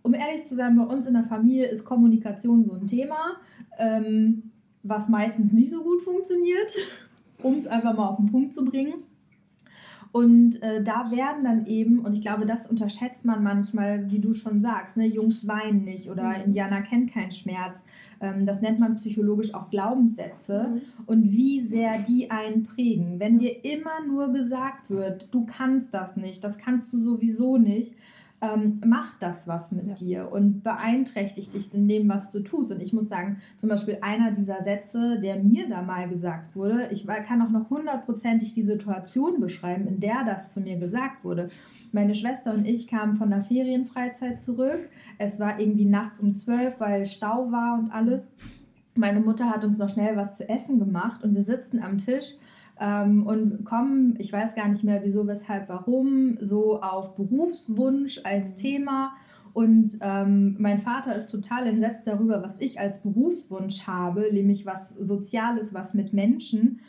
um 0.05 0.13
ehrlich 0.13 0.45
zu 0.45 0.55
sein, 0.55 0.77
bei 0.77 0.85
uns 0.85 1.07
in 1.07 1.15
der 1.15 1.25
Familie 1.25 1.67
ist 1.67 1.85
Kommunikation 1.85 2.65
so 2.65 2.75
ein 2.75 2.87
Thema, 2.87 3.39
ähm, 3.79 4.51
was 4.83 5.09
meistens 5.09 5.53
nicht 5.53 5.73
so 5.73 5.83
gut 5.83 6.03
funktioniert, 6.03 6.73
um 7.43 7.55
es 7.55 7.67
einfach 7.67 7.97
mal 7.97 8.09
auf 8.09 8.19
den 8.19 8.31
Punkt 8.31 8.53
zu 8.53 8.65
bringen. 8.67 9.03
Und 10.13 10.63
äh, 10.63 10.81
da 10.81 11.11
werden 11.11 11.43
dann 11.43 11.67
eben, 11.67 11.99
und 12.01 12.13
ich 12.13 12.21
glaube, 12.21 12.47
das 12.47 12.69
unterschätzt 12.69 13.25
man 13.25 13.43
manchmal, 13.43 14.11
wie 14.13 14.21
du 14.21 14.33
schon 14.33 14.61
sagst, 14.61 14.97
ne, 14.97 15.07
Jungs 15.07 15.49
weinen 15.49 15.83
nicht 15.83 16.09
oder 16.09 16.29
mhm. 16.29 16.45
Indianer 16.45 16.83
kennt 16.83 17.11
keinen 17.11 17.33
Schmerz. 17.33 17.83
Ähm, 18.21 18.47
das 18.47 18.61
nennt 18.61 18.79
man 18.79 18.95
psychologisch 18.95 19.55
auch 19.55 19.71
Glaubenssätze 19.71 20.69
mhm. 20.71 20.81
und 21.07 21.33
wie 21.33 21.67
sehr 21.67 22.03
die 22.03 22.31
einen 22.31 22.63
prägen. 22.63 23.19
Wenn 23.19 23.39
dir 23.39 23.65
immer 23.65 24.07
nur 24.07 24.33
gesagt 24.33 24.89
wird, 24.89 25.35
du 25.35 25.47
kannst 25.47 25.95
das 25.95 26.17
nicht, 26.17 26.45
das 26.45 26.59
kannst 26.59 26.93
du 26.93 27.01
sowieso 27.01 27.57
nicht, 27.57 27.97
ähm, 28.45 28.81
macht 28.85 29.23
das 29.23 29.47
was 29.49 29.73
mit 29.73 29.87
ja. 29.87 29.95
dir 29.95 30.33
und 30.33 30.63
beeinträchtigt 30.63 31.55
dich 31.55 31.73
in 31.73 31.89
dem, 31.89 32.09
was 32.09 32.31
du 32.31 32.41
tust. 32.41 32.71
Und 32.71 32.81
ich 32.81 32.93
muss 32.93 33.09
sagen, 33.09 33.39
zum 33.59 33.69
Beispiel 33.69 33.99
einer 34.01 34.33
dieser 34.33 34.63
Sätze, 34.63 35.19
der 35.21 35.37
mir 35.37 35.69
da 35.69 35.83
mal 35.83 36.09
gesagt 36.09 36.55
wurde, 36.57 36.89
ich 36.91 37.07
kann 37.07 37.43
auch 37.43 37.51
noch 37.51 37.71
hundertprozentig 37.71 38.53
die 38.55 38.63
Situation 38.63 39.41
beschreiben, 39.41 39.87
in 39.87 40.01
der 40.01 40.25
das 40.25 40.53
zu 40.53 40.61
mir 40.61 40.79
gesagt 40.79 41.25
wurde. 41.25 41.49
Meine 41.93 42.15
Schwester 42.15 42.53
und 42.53 42.67
ich 42.67 42.89
kamen 42.89 43.17
von 43.17 43.31
der 43.31 43.43
Ferienfreizeit 43.43 44.41
zurück. 44.41 44.89
Es 45.19 45.39
war 45.39 45.61
irgendwie 45.61 45.85
nachts 45.85 46.21
um 46.21 46.35
zwölf, 46.35 46.81
weil 46.81 47.07
Stau 47.07 47.53
war 47.53 47.79
und 47.79 47.91
alles. 47.91 48.29
Meine 48.97 49.21
Mutter 49.21 49.51
hat 49.51 49.65
uns 49.65 49.79
noch 49.79 49.89
schnell 49.89 50.17
was 50.17 50.37
zu 50.37 50.49
essen 50.49 50.79
gemacht 50.79 51.23
und 51.23 51.35
wir 51.35 51.43
sitzen 51.43 51.83
am 51.83 51.99
Tisch 51.99 52.37
ähm, 52.81 53.27
und 53.27 53.65
kommen, 53.65 54.17
ich 54.19 54.33
weiß 54.33 54.55
gar 54.55 54.69
nicht 54.69 54.85
mehr 54.85 55.03
wieso, 55.05 55.27
weshalb, 55.27 55.69
warum, 55.69 56.39
so 56.41 56.81
auf 56.81 57.15
Berufswunsch 57.15 58.21
als 58.25 58.51
mhm. 58.51 58.57
Thema. 58.57 59.13
Und 59.53 59.99
ähm, 60.01 60.57
mein 60.59 60.79
Vater 60.79 61.15
ist 61.15 61.31
total 61.31 61.69
entsetzt 61.69 62.07
darüber, 62.07 62.43
was 62.43 62.57
ich 62.59 62.81
als 62.81 63.03
Berufswunsch 63.03 63.87
habe, 63.87 64.29
nämlich 64.33 64.67
was 64.67 64.91
Soziales, 64.91 65.73
was 65.73 65.95
mit 65.95 66.13
Menschen. 66.13 66.81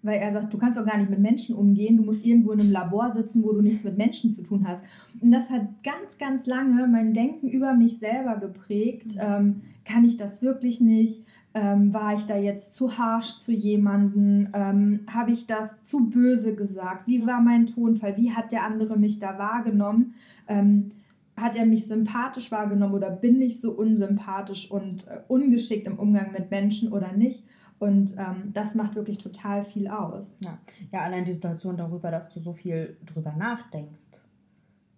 Weil 0.00 0.20
er 0.20 0.32
sagt, 0.32 0.52
du 0.52 0.58
kannst 0.58 0.78
doch 0.78 0.86
gar 0.86 0.98
nicht 0.98 1.10
mit 1.10 1.18
Menschen 1.18 1.54
umgehen, 1.54 1.96
du 1.96 2.02
musst 2.02 2.26
irgendwo 2.26 2.52
in 2.52 2.60
einem 2.60 2.72
Labor 2.72 3.12
sitzen, 3.12 3.42
wo 3.42 3.52
du 3.52 3.62
nichts 3.62 3.84
mit 3.84 3.96
Menschen 3.96 4.32
zu 4.32 4.42
tun 4.42 4.66
hast. 4.66 4.82
Und 5.20 5.32
das 5.32 5.50
hat 5.50 5.62
ganz, 5.82 6.18
ganz 6.18 6.46
lange 6.46 6.86
mein 6.86 7.14
Denken 7.14 7.48
über 7.48 7.74
mich 7.74 7.98
selber 7.98 8.36
geprägt. 8.36 9.16
Mhm. 9.16 9.20
Ähm, 9.20 9.60
kann 9.84 10.04
ich 10.04 10.16
das 10.16 10.40
wirklich 10.40 10.80
nicht? 10.80 11.24
Ähm, 11.54 11.94
war 11.94 12.14
ich 12.14 12.24
da 12.26 12.36
jetzt 12.36 12.74
zu 12.74 12.98
harsch 12.98 13.38
zu 13.40 13.52
jemandem? 13.52 14.48
Ähm, 14.52 15.00
Habe 15.08 15.30
ich 15.30 15.46
das 15.46 15.80
zu 15.82 16.10
böse 16.10 16.54
gesagt? 16.54 17.06
Wie 17.06 17.26
war 17.26 17.40
mein 17.40 17.66
Tonfall? 17.66 18.16
Wie 18.16 18.32
hat 18.32 18.50
der 18.50 18.64
andere 18.64 18.98
mich 18.98 19.20
da 19.20 19.38
wahrgenommen? 19.38 20.14
Ähm, 20.48 20.90
hat 21.36 21.56
er 21.56 21.66
mich 21.66 21.86
sympathisch 21.86 22.50
wahrgenommen 22.52 22.94
oder 22.94 23.10
bin 23.10 23.40
ich 23.40 23.60
so 23.60 23.72
unsympathisch 23.72 24.70
und 24.70 25.06
äh, 25.08 25.20
ungeschickt 25.28 25.86
im 25.86 25.98
Umgang 25.98 26.32
mit 26.32 26.50
Menschen 26.50 26.92
oder 26.92 27.12
nicht? 27.12 27.44
Und 27.78 28.16
ähm, 28.18 28.52
das 28.52 28.74
macht 28.74 28.94
wirklich 28.94 29.18
total 29.18 29.64
viel 29.64 29.88
aus. 29.88 30.36
Ja. 30.40 30.58
ja, 30.92 31.00
allein 31.00 31.24
die 31.24 31.32
Situation 31.32 31.76
darüber, 31.76 32.10
dass 32.10 32.28
du 32.30 32.40
so 32.40 32.52
viel 32.52 32.96
drüber 33.04 33.34
nachdenkst, 33.36 34.22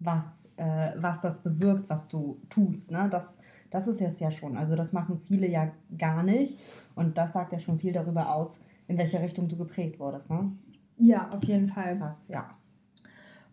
was, 0.01 0.49
äh, 0.57 0.91
was 0.97 1.23
das 1.23 1.43
bewirkt, 1.43 1.89
was 1.89 2.09
du 2.09 2.41
tust. 2.49 2.91
Ne? 2.91 3.09
Das, 3.11 3.39
das 3.71 3.89
ist 3.89 4.01
es 4.01 4.21
ja 4.21 4.31
schon. 4.31 4.57
Also 4.57 4.77
das 4.77 4.93
machen 4.93 5.21
viele 5.27 5.49
ja 5.49 5.71
gar 5.97 6.23
nicht. 6.23 6.61
Und 6.95 7.19
das 7.19 7.33
sagt 7.33 7.53
ja 7.53 7.59
schon 7.59 7.79
viel 7.79 7.93
darüber 7.93 8.35
aus, 8.35 8.61
in 8.89 8.99
welche 8.99 9.21
Richtung 9.21 9.49
du 9.49 9.57
geprägt 9.57 9.99
wurdest. 9.99 10.31
Ne? 10.31 10.53
Ja, 10.99 11.31
auf 11.31 11.45
jeden 11.45 11.69
Fall. 11.69 11.99
Krass, 11.99 12.25
ja. 12.29 12.51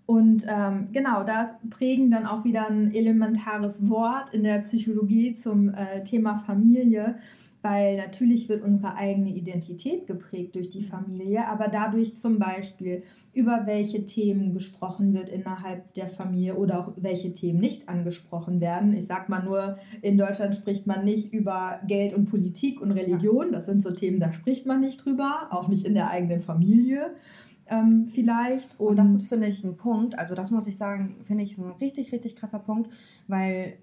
Und 0.05 0.45
ähm, 0.49 0.89
genau, 0.91 1.23
das 1.23 1.49
prägen 1.69 2.11
dann 2.11 2.25
auch 2.25 2.43
wieder 2.43 2.69
ein 2.69 2.93
elementares 2.93 3.89
Wort 3.89 4.33
in 4.33 4.43
der 4.43 4.59
Psychologie 4.59 5.33
zum 5.33 5.73
äh, 5.73 6.03
Thema 6.03 6.37
Familie 6.39 7.15
weil 7.63 7.95
natürlich 7.95 8.49
wird 8.49 8.61
unsere 8.61 8.95
eigene 8.95 9.29
Identität 9.29 10.05
geprägt 10.05 10.55
durch 10.55 10.69
die 10.69 10.83
Familie, 10.83 11.47
aber 11.47 11.69
dadurch 11.69 12.17
zum 12.17 12.37
Beispiel, 12.37 13.03
über 13.31 13.61
welche 13.65 14.05
Themen 14.05 14.53
gesprochen 14.53 15.13
wird 15.13 15.29
innerhalb 15.29 15.93
der 15.95 16.07
Familie 16.07 16.55
oder 16.55 16.79
auch 16.79 16.93
welche 16.97 17.33
Themen 17.33 17.59
nicht 17.59 17.89
angesprochen 17.89 18.61
werden. 18.61 18.93
Ich 18.93 19.07
sag 19.07 19.29
mal 19.29 19.43
nur, 19.43 19.77
in 20.01 20.17
Deutschland 20.17 20.55
spricht 20.55 20.85
man 20.85 21.05
nicht 21.05 21.33
über 21.33 21.79
Geld 21.87 22.13
und 22.13 22.29
Politik 22.29 22.81
und 22.81 22.91
Religion. 22.91 23.53
Das 23.53 23.65
sind 23.65 23.81
so 23.81 23.91
Themen, 23.91 24.19
da 24.19 24.33
spricht 24.33 24.65
man 24.65 24.81
nicht 24.81 25.03
drüber, 25.03 25.47
auch 25.49 25.69
nicht 25.69 25.87
in 25.87 25.95
der 25.95 26.11
eigenen 26.11 26.41
Familie. 26.41 27.15
Ähm, 27.67 28.09
vielleicht. 28.13 28.77
Und, 28.79 28.87
und 28.87 28.95
das 28.97 29.11
ist, 29.13 29.29
finde 29.29 29.47
ich, 29.47 29.63
ein 29.63 29.77
Punkt, 29.77 30.19
also 30.19 30.35
das 30.35 30.51
muss 30.51 30.67
ich 30.67 30.77
sagen, 30.77 31.15
finde 31.23 31.43
ich 31.43 31.57
ein 31.57 31.71
richtig, 31.81 32.11
richtig 32.11 32.35
krasser 32.35 32.59
Punkt, 32.59 32.91
weil 33.27 33.77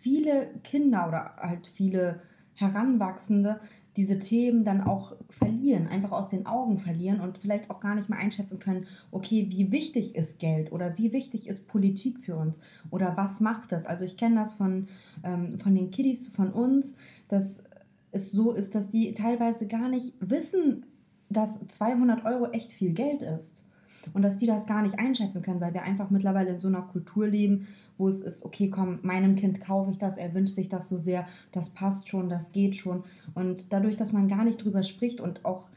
viele 0.00 0.48
Kinder 0.64 1.06
oder 1.06 1.36
halt 1.36 1.66
viele 1.66 2.20
Heranwachsende 2.58 3.60
diese 3.96 4.18
Themen 4.18 4.64
dann 4.64 4.80
auch 4.80 5.14
verlieren, 5.28 5.86
einfach 5.86 6.12
aus 6.12 6.28
den 6.28 6.46
Augen 6.46 6.78
verlieren 6.78 7.20
und 7.20 7.38
vielleicht 7.38 7.70
auch 7.70 7.80
gar 7.80 7.94
nicht 7.94 8.08
mehr 8.08 8.18
einschätzen 8.18 8.58
können, 8.58 8.86
okay, 9.10 9.46
wie 9.50 9.70
wichtig 9.70 10.14
ist 10.14 10.38
Geld 10.38 10.72
oder 10.72 10.98
wie 10.98 11.12
wichtig 11.12 11.48
ist 11.48 11.68
Politik 11.68 12.18
für 12.20 12.36
uns 12.36 12.60
oder 12.90 13.16
was 13.16 13.40
macht 13.40 13.72
das? 13.72 13.86
Also 13.86 14.04
ich 14.04 14.16
kenne 14.16 14.36
das 14.36 14.54
von, 14.54 14.88
ähm, 15.24 15.58
von 15.60 15.74
den 15.74 15.90
Kiddies 15.90 16.28
von 16.28 16.52
uns, 16.52 16.96
dass 17.28 17.62
es 18.10 18.32
so 18.32 18.52
ist, 18.52 18.74
dass 18.74 18.88
die 18.88 19.14
teilweise 19.14 19.66
gar 19.66 19.88
nicht 19.88 20.14
wissen, 20.20 20.86
dass 21.30 21.64
200 21.66 22.24
Euro 22.24 22.46
echt 22.52 22.72
viel 22.72 22.92
Geld 22.92 23.22
ist 23.22 23.67
und 24.14 24.22
dass 24.22 24.36
die 24.36 24.46
das 24.46 24.66
gar 24.66 24.82
nicht 24.82 24.98
einschätzen 24.98 25.42
können, 25.42 25.60
weil 25.60 25.74
wir 25.74 25.82
einfach 25.82 26.10
mittlerweile 26.10 26.50
in 26.50 26.60
so 26.60 26.68
einer 26.68 26.82
Kultur 26.82 27.26
leben, 27.26 27.66
wo 27.96 28.08
es 28.08 28.20
ist, 28.20 28.44
okay, 28.44 28.70
komm, 28.70 29.00
meinem 29.02 29.34
Kind 29.34 29.60
kaufe 29.60 29.90
ich 29.90 29.98
das, 29.98 30.16
er 30.16 30.34
wünscht 30.34 30.54
sich 30.54 30.68
das 30.68 30.88
so 30.88 30.98
sehr, 30.98 31.26
das 31.52 31.70
passt 31.70 32.08
schon, 32.08 32.28
das 32.28 32.52
geht 32.52 32.76
schon. 32.76 33.04
Und 33.34 33.72
dadurch, 33.72 33.96
dass 33.96 34.12
man 34.12 34.28
gar 34.28 34.44
nicht 34.44 34.64
drüber 34.64 34.82
spricht 34.82 35.20
und 35.20 35.44
auch 35.44 35.68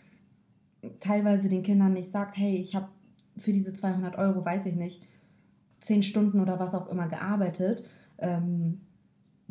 teilweise 0.99 1.49
den 1.49 1.63
Kindern 1.63 1.93
nicht 1.93 2.09
sagt, 2.09 2.37
hey, 2.37 2.55
ich 2.55 2.75
habe 2.75 2.87
für 3.37 3.53
diese 3.53 3.73
200 3.73 4.17
Euro, 4.17 4.43
weiß 4.43 4.65
ich 4.65 4.75
nicht, 4.75 5.03
10 5.81 6.03
Stunden 6.03 6.39
oder 6.39 6.59
was 6.59 6.75
auch 6.75 6.87
immer 6.89 7.07
gearbeitet, 7.07 7.83
ähm, 8.19 8.81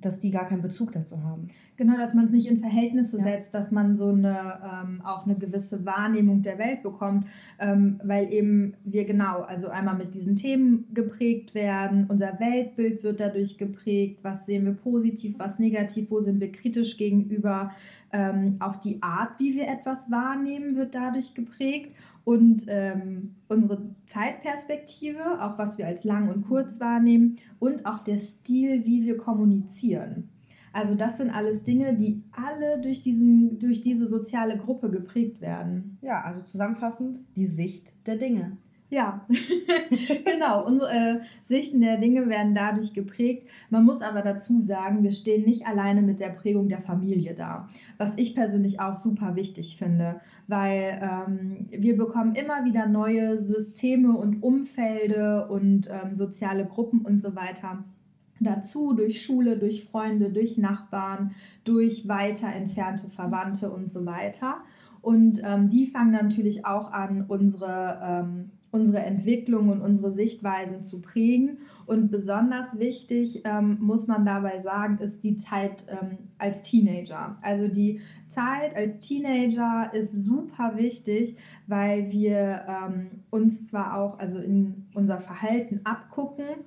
dass 0.01 0.19
die 0.19 0.31
gar 0.31 0.47
keinen 0.47 0.63
Bezug 0.63 0.93
dazu 0.93 1.23
haben. 1.23 1.47
Genau, 1.77 1.97
dass 1.97 2.15
man 2.15 2.27
es 2.27 2.33
nicht 2.33 2.47
in 2.47 2.59
Verhältnisse 2.59 3.19
ja. 3.19 3.25
setzt, 3.25 3.55
dass 3.55 3.71
man 3.71 3.97
so 3.97 4.09
eine 4.09 4.61
ähm, 4.63 5.01
auch 5.05 5.25
eine 5.25 5.37
gewisse 5.37 5.85
Wahrnehmung 5.87 6.43
der 6.43 6.59
Welt 6.59 6.83
bekommt, 6.83 7.27
ähm, 7.59 8.01
weil 8.05 8.33
eben 8.33 8.75
wir 8.85 9.05
genau, 9.05 9.41
also 9.43 9.69
einmal 9.69 9.97
mit 9.97 10.15
diesen 10.15 10.37
Themen 10.37 10.87
geprägt 10.93 11.55
werden, 11.55 12.07
unser 12.09 12.39
Weltbild 12.39 13.03
wird 13.03 13.21
dadurch 13.21 13.57
geprägt, 13.57 14.19
was 14.23 14.47
sehen 14.47 14.67
wir 14.67 14.75
positiv, 14.75 15.37
was 15.39 15.59
negativ, 15.59 16.11
wo 16.11 16.21
sind 16.21 16.41
wir 16.41 16.53
kritisch 16.53 16.97
gegenüber, 16.97 17.71
ähm, 18.13 18.57
auch 18.59 18.77
die 18.77 19.03
Art, 19.03 19.39
wie 19.39 19.55
wir 19.55 19.69
etwas 19.69 20.11
wahrnehmen, 20.11 20.77
wird 20.77 20.95
dadurch 20.95 21.35
geprägt 21.35 21.95
und 22.25 22.65
ähm, 22.69 23.37
unsere 23.49 23.95
Zeitperspektive, 24.07 25.43
auch 25.43 25.59
was 25.59 25.79
wir 25.79 25.87
als 25.87 26.05
lang 26.05 26.29
und 26.29 26.47
kurz 26.47 26.81
wahrnehmen 26.81 27.37
und 27.59 27.87
auch 27.87 28.05
der 28.05 28.19
Stil, 28.19 28.85
wie 28.85 29.05
wir 29.05 29.17
kommunizieren. 29.17 30.29
Also 30.73 30.95
das 30.95 31.19
sind 31.19 31.31
alles 31.31 31.65
Dinge, 31.65 31.97
die 31.97 32.23
alle 32.31 32.81
durch, 32.81 33.01
diesen, 33.01 33.59
durch 33.59 33.81
diese 33.81 34.07
soziale 34.09 34.57
Gruppe 34.57 34.91
geprägt 34.91 35.41
werden. 35.41 35.99
Ja, 36.01 36.23
also 36.23 36.43
zusammenfassend 36.43 37.19
die 37.37 37.47
Sicht 37.47 37.93
der 38.07 38.17
Dinge. 38.17 38.57
Ja, 38.91 39.25
genau. 40.25 40.67
Unsere 40.67 40.91
äh, 40.91 41.21
Sichten 41.45 41.81
der 41.81 41.97
Dinge 41.97 42.29
werden 42.29 42.57
dadurch 42.57 42.93
geprägt. 42.93 43.47
Man 43.71 43.85
muss 43.85 44.03
aber 44.03 44.21
dazu 44.21 44.61
sagen, 44.61 45.05
wir 45.05 45.13
stehen 45.13 45.45
nicht 45.45 45.65
alleine 45.65 46.03
mit 46.03 46.19
der 46.19 46.31
Prägung 46.31 46.69
der 46.69 46.83
Familie 46.83 47.35
da. 47.35 47.69
Was 47.99 48.15
ich 48.17 48.35
persönlich 48.35 48.81
auch 48.81 48.97
super 48.97 49.37
wichtig 49.37 49.77
finde, 49.77 50.21
weil 50.49 51.01
ähm, 51.01 51.69
wir 51.71 51.97
bekommen 51.97 52.35
immer 52.35 52.65
wieder 52.65 52.89
neue 52.89 53.39
Systeme 53.39 54.17
und 54.17 54.43
Umfelde 54.43 55.47
und 55.47 55.89
ähm, 55.89 56.17
soziale 56.17 56.67
Gruppen 56.67 57.03
und 57.03 57.23
so 57.23 57.37
weiter 57.37 57.85
dazu 58.41 58.95
durch 58.95 59.23
Schule, 59.23 59.57
durch 59.57 59.85
Freunde, 59.85 60.31
durch 60.31 60.59
Nachbarn, 60.59 61.35
durch 61.63 62.09
weiter 62.09 62.49
entfernte 62.49 63.09
Verwandte 63.09 63.71
und 63.71 63.89
so 63.89 64.05
weiter. 64.05 64.63
Und 65.01 65.43
ähm, 65.45 65.69
die 65.69 65.87
fangen 65.87 66.13
natürlich 66.13 66.67
auch 66.67 66.91
an, 66.91 67.25
unsere 67.29 68.01
ähm, 68.03 68.51
unsere 68.73 68.99
Entwicklung 68.99 69.69
und 69.69 69.81
unsere 69.81 70.13
Sichtweisen 70.13 70.83
zu 70.83 71.01
prägen. 71.01 71.59
Und 71.87 72.11
besonders 72.11 72.79
wichtig, 72.79 73.43
ähm, 73.45 73.79
muss 73.81 74.07
man 74.07 74.25
dabei 74.25 74.61
sagen, 74.61 74.99
ist 74.99 75.25
die 75.25 75.37
Zeit 75.37 75.85
ähm, 75.89 76.19
als 76.39 76.63
Teenager. 76.63 77.37
Also 77.43 77.67
die 77.67 78.01
Zeit 78.29 78.77
als 78.77 78.99
Teenager 78.99 79.91
ist 79.93 80.25
super 80.25 80.77
wichtig, 80.77 81.37
weil 81.67 82.13
wir 82.13 82.65
ähm, 82.69 83.25
uns 83.31 83.69
zwar 83.69 83.99
auch 83.99 84.19
also 84.19 84.39
in 84.39 84.87
unser 84.95 85.19
Verhalten 85.19 85.81
abgucken, 85.85 86.65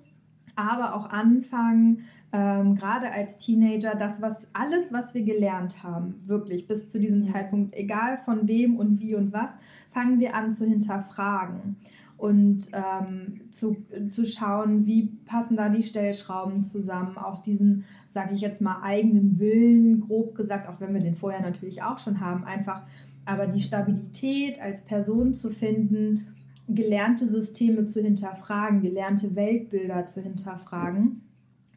aber 0.55 0.95
auch 0.95 1.09
anfangen, 1.09 2.03
ähm, 2.33 2.73
gerade 2.73 3.11
als 3.11 3.37
Teenager, 3.37 3.93
das, 3.93 4.21
was 4.21 4.49
alles, 4.53 4.91
was 4.91 5.13
wir 5.13 5.21
gelernt 5.21 5.83
haben, 5.83 6.15
wirklich 6.25 6.67
bis 6.67 6.89
zu 6.89 6.99
diesem 6.99 7.23
Zeitpunkt, 7.23 7.75
egal 7.75 8.17
von 8.17 8.47
wem 8.47 8.75
und 8.77 8.99
wie 8.99 9.13
und 9.13 9.31
was, 9.31 9.51
fangen 9.91 10.19
wir 10.19 10.33
an 10.35 10.51
zu 10.51 10.65
hinterfragen 10.65 11.77
und 12.17 12.71
ähm, 12.73 13.41
zu, 13.51 13.77
zu 14.09 14.25
schauen, 14.25 14.85
wie 14.85 15.11
passen 15.25 15.57
da 15.57 15.69
die 15.69 15.83
Stellschrauben 15.83 16.63
zusammen, 16.63 17.17
auch 17.17 17.43
diesen, 17.43 17.83
sage 18.07 18.33
ich 18.33 18.41
jetzt 18.41 18.61
mal, 18.61 18.81
eigenen 18.81 19.39
Willen, 19.39 19.99
grob 19.99 20.33
gesagt, 20.33 20.67
auch 20.67 20.79
wenn 20.81 20.93
wir 20.93 21.01
den 21.01 21.15
vorher 21.15 21.41
natürlich 21.41 21.83
auch 21.83 21.99
schon 21.99 22.19
haben, 22.19 22.45
einfach 22.45 22.81
aber 23.25 23.45
die 23.45 23.61
Stabilität 23.61 24.61
als 24.61 24.81
Person 24.81 25.33
zu 25.33 25.49
finden, 25.49 26.27
gelernte 26.67 27.27
Systeme 27.27 27.85
zu 27.85 28.01
hinterfragen, 28.01 28.81
gelernte 28.81 29.35
Weltbilder 29.35 30.07
zu 30.07 30.21
hinterfragen. 30.21 31.22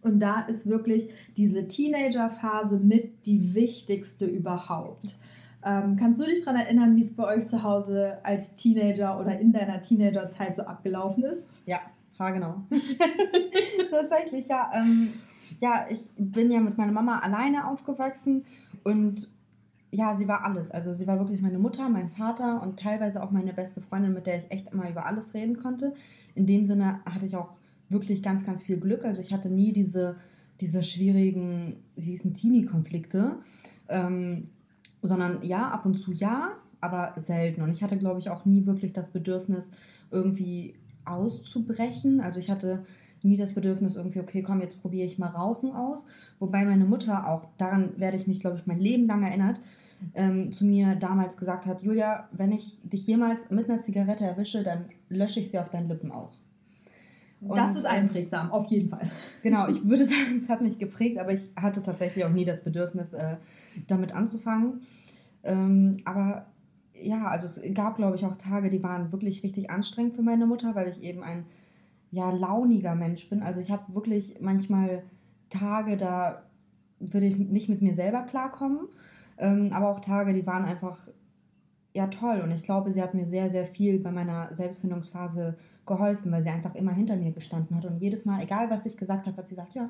Und 0.06 0.20
da 0.20 0.42
ist 0.42 0.68
wirklich 0.68 1.10
diese 1.36 1.66
Teenagerphase 1.68 2.78
mit 2.78 3.26
die 3.26 3.54
wichtigste 3.54 4.24
überhaupt. 4.24 5.18
Ähm, 5.64 5.96
kannst 5.96 6.20
du 6.20 6.24
dich 6.24 6.44
daran 6.44 6.60
erinnern, 6.60 6.94
wie 6.94 7.00
es 7.00 7.16
bei 7.16 7.24
euch 7.24 7.44
zu 7.46 7.62
Hause 7.62 8.18
als 8.22 8.54
Teenager 8.54 9.18
oder 9.18 9.38
in 9.38 9.52
deiner 9.52 9.80
Teenagerzeit 9.80 10.54
so 10.54 10.62
abgelaufen 10.62 11.24
ist? 11.24 11.48
Ja, 11.66 11.80
genau. 12.30 12.62
Tatsächlich, 13.90 14.46
ja. 14.46 14.70
Ähm, 14.72 15.14
ja, 15.60 15.86
ich 15.90 16.10
bin 16.16 16.50
ja 16.50 16.60
mit 16.60 16.78
meiner 16.78 16.92
Mama 16.92 17.18
alleine 17.18 17.68
aufgewachsen 17.68 18.44
und 18.84 19.28
ja, 19.90 20.14
sie 20.14 20.28
war 20.28 20.44
alles. 20.44 20.70
Also 20.70 20.94
sie 20.94 21.06
war 21.06 21.18
wirklich 21.18 21.40
meine 21.40 21.58
Mutter, 21.58 21.88
mein 21.88 22.10
Vater 22.10 22.62
und 22.62 22.78
teilweise 22.78 23.22
auch 23.22 23.30
meine 23.30 23.52
beste 23.52 23.80
Freundin, 23.80 24.12
mit 24.12 24.26
der 24.26 24.38
ich 24.38 24.50
echt 24.50 24.72
immer 24.72 24.88
über 24.88 25.06
alles 25.06 25.34
reden 25.34 25.58
konnte. 25.58 25.94
In 26.34 26.46
dem 26.46 26.64
Sinne 26.64 27.00
hatte 27.06 27.24
ich 27.24 27.36
auch 27.36 27.56
wirklich 27.88 28.22
ganz, 28.22 28.44
ganz 28.44 28.62
viel 28.62 28.78
Glück. 28.78 29.04
Also 29.04 29.20
ich 29.20 29.32
hatte 29.32 29.48
nie 29.48 29.72
diese, 29.72 30.16
diese 30.60 30.82
schwierigen, 30.82 31.76
sie 31.96 32.14
ein 32.24 32.34
Teenie-Konflikte. 32.34 33.36
Ähm, 33.88 34.48
sondern 35.02 35.42
ja, 35.42 35.68
ab 35.68 35.86
und 35.86 35.98
zu 35.98 36.12
ja, 36.12 36.52
aber 36.80 37.14
selten. 37.16 37.62
Und 37.62 37.70
ich 37.70 37.82
hatte, 37.82 37.96
glaube 37.96 38.20
ich, 38.20 38.30
auch 38.30 38.44
nie 38.44 38.66
wirklich 38.66 38.92
das 38.92 39.10
Bedürfnis, 39.10 39.70
irgendwie 40.10 40.74
auszubrechen. 41.04 42.20
Also 42.20 42.40
ich 42.40 42.50
hatte 42.50 42.84
nie 43.22 43.36
das 43.36 43.54
Bedürfnis 43.54 43.96
irgendwie, 43.96 44.20
okay, 44.20 44.42
komm, 44.42 44.60
jetzt 44.60 44.80
probiere 44.80 45.06
ich 45.06 45.18
mal 45.18 45.28
Rauchen 45.28 45.72
aus. 45.72 46.04
Wobei 46.38 46.64
meine 46.64 46.84
Mutter 46.84 47.28
auch, 47.28 47.46
daran 47.58 47.98
werde 47.98 48.16
ich 48.16 48.26
mich, 48.26 48.40
glaube 48.40 48.58
ich, 48.58 48.66
mein 48.66 48.80
Leben 48.80 49.06
lang 49.06 49.22
erinnert, 49.22 49.58
ähm, 50.14 50.52
zu 50.52 50.66
mir 50.66 50.94
damals 50.94 51.36
gesagt 51.36 51.66
hat, 51.66 51.82
Julia, 51.82 52.28
wenn 52.32 52.52
ich 52.52 52.78
dich 52.82 53.06
jemals 53.06 53.50
mit 53.50 53.68
einer 53.68 53.80
Zigarette 53.80 54.24
erwische, 54.24 54.62
dann 54.62 54.86
lösche 55.08 55.40
ich 55.40 55.50
sie 55.50 55.58
auf 55.58 55.70
deinen 55.70 55.88
Lippen 55.88 56.12
aus. 56.12 56.45
Und, 57.40 57.56
das 57.56 57.76
ist 57.76 57.84
einprägsam, 57.84 58.50
auf 58.50 58.66
jeden 58.66 58.88
Fall. 58.88 59.10
Genau, 59.42 59.68
ich 59.68 59.86
würde 59.86 60.04
sagen, 60.06 60.40
es 60.42 60.48
hat 60.48 60.62
mich 60.62 60.78
geprägt, 60.78 61.18
aber 61.18 61.32
ich 61.32 61.48
hatte 61.60 61.82
tatsächlich 61.82 62.24
auch 62.24 62.30
nie 62.30 62.44
das 62.44 62.64
Bedürfnis, 62.64 63.12
äh, 63.12 63.36
damit 63.86 64.14
anzufangen. 64.14 64.80
Ähm, 65.44 65.98
aber 66.04 66.46
ja, 67.00 67.26
also 67.26 67.46
es 67.46 67.62
gab, 67.74 67.96
glaube 67.96 68.16
ich, 68.16 68.24
auch 68.24 68.36
Tage, 68.36 68.70
die 68.70 68.82
waren 68.82 69.12
wirklich 69.12 69.42
richtig 69.42 69.70
anstrengend 69.70 70.16
für 70.16 70.22
meine 70.22 70.46
Mutter, 70.46 70.74
weil 70.74 70.88
ich 70.88 71.02
eben 71.02 71.22
ein 71.22 71.44
ja, 72.10 72.30
launiger 72.30 72.94
Mensch 72.94 73.28
bin. 73.28 73.42
Also 73.42 73.60
ich 73.60 73.70
habe 73.70 73.94
wirklich 73.94 74.40
manchmal 74.40 75.02
Tage, 75.50 75.96
da 75.96 76.44
würde 76.98 77.26
ich 77.26 77.36
nicht 77.36 77.68
mit 77.68 77.82
mir 77.82 77.92
selber 77.92 78.22
klarkommen, 78.22 78.88
ähm, 79.38 79.70
aber 79.72 79.90
auch 79.90 80.00
Tage, 80.00 80.32
die 80.32 80.46
waren 80.46 80.64
einfach 80.64 80.98
ja 81.96 82.06
toll. 82.06 82.40
Und 82.40 82.50
ich 82.52 82.62
glaube, 82.62 82.90
sie 82.90 83.02
hat 83.02 83.14
mir 83.14 83.26
sehr, 83.26 83.50
sehr 83.50 83.66
viel 83.66 83.98
bei 83.98 84.12
meiner 84.12 84.54
Selbstfindungsphase 84.54 85.56
geholfen, 85.86 86.30
weil 86.30 86.42
sie 86.42 86.50
einfach 86.50 86.74
immer 86.74 86.92
hinter 86.92 87.16
mir 87.16 87.32
gestanden 87.32 87.76
hat. 87.76 87.84
Und 87.84 88.00
jedes 88.00 88.24
Mal, 88.24 88.42
egal 88.42 88.70
was 88.70 88.86
ich 88.86 88.96
gesagt 88.96 89.26
habe, 89.26 89.36
hat 89.36 89.48
sie 89.48 89.54
gesagt, 89.54 89.74
ja, 89.74 89.88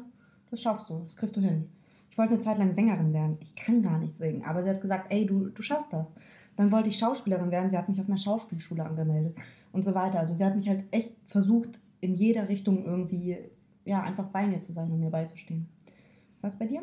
das 0.51 0.63
schaffst 0.63 0.89
du, 0.91 1.01
das 1.05 1.17
kriegst 1.17 1.37
du 1.37 1.41
hin. 1.41 1.69
Ich 2.11 2.19
wollte 2.19 2.35
eine 2.35 2.43
Zeit 2.43 2.59
lang 2.59 2.73
Sängerin 2.73 3.13
werden. 3.13 3.37
Ich 3.41 3.57
kann 3.57 3.83
gar 3.83 3.99
nicht 3.99 4.17
singen. 4.17 4.45
Aber 4.45 4.63
sie 4.63 4.71
hat 4.71 4.81
gesagt, 4.81 5.07
ey, 5.11 5.27
du, 5.27 5.49
du 5.49 5.63
schaffst 5.63 5.93
das. 5.93 6.15
Dann 6.55 6.73
wollte 6.73 6.89
ich 6.89 6.99
Schauspielerin 6.99 7.51
werden. 7.51 7.69
Sie 7.69 7.77
hat 7.77 7.89
mich 7.89 8.01
auf 8.01 8.09
einer 8.09 8.17
Schauspielschule 8.17 8.85
angemeldet 8.85 9.37
und 9.73 9.83
so 9.83 9.95
weiter. 9.95 10.21
Also 10.21 10.35
sie 10.35 10.45
hat 10.45 10.57
mich 10.57 10.69
halt 10.69 10.85
echt 10.93 11.13
versucht, 11.27 11.81
in 12.01 12.15
jeder 12.15 12.49
Richtung 12.49 12.85
irgendwie, 12.85 13.37
ja, 13.85 14.03
einfach 14.03 14.27
bei 14.29 14.47
mir 14.47 14.61
zu 14.61 14.73
sein 14.73 14.91
und 14.91 15.01
mir 15.01 15.11
beizustehen. 15.11 15.69
Was 16.41 16.57
bei 16.57 16.67
dir? 16.67 16.83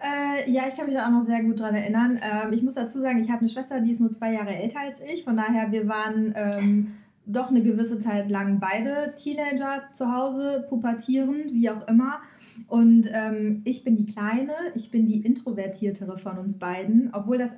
Äh, 0.00 0.50
ja, 0.50 0.68
ich 0.68 0.74
kann 0.74 0.86
mich 0.86 0.94
da 0.94 1.06
auch 1.06 1.10
noch 1.10 1.22
sehr 1.22 1.42
gut 1.42 1.60
dran 1.60 1.74
erinnern. 1.74 2.20
Ähm, 2.22 2.52
ich 2.52 2.62
muss 2.62 2.74
dazu 2.74 3.00
sagen, 3.00 3.18
ich 3.18 3.30
habe 3.30 3.40
eine 3.40 3.48
Schwester, 3.48 3.80
die 3.80 3.90
ist 3.90 4.00
nur 4.00 4.12
zwei 4.12 4.32
Jahre 4.32 4.54
älter 4.54 4.80
als 4.80 5.00
ich. 5.00 5.24
Von 5.24 5.36
daher, 5.36 5.72
wir 5.72 5.88
waren 5.88 6.34
ähm, 6.36 6.92
doch 7.26 7.50
eine 7.50 7.62
gewisse 7.62 7.98
Zeit 7.98 8.30
lang 8.30 8.60
beide 8.60 9.14
Teenager 9.16 9.82
zu 9.92 10.12
Hause, 10.12 10.66
pubertierend, 10.68 11.52
wie 11.52 11.68
auch 11.70 11.86
immer. 11.88 12.20
Und 12.66 13.08
ähm, 13.12 13.62
ich 13.64 13.84
bin 13.84 13.96
die 13.96 14.06
Kleine, 14.06 14.52
ich 14.74 14.90
bin 14.90 15.06
die 15.06 15.20
Introvertiertere 15.20 16.16
von 16.16 16.38
uns 16.38 16.58
beiden. 16.58 17.10
Obwohl 17.12 17.38
das, 17.38 17.50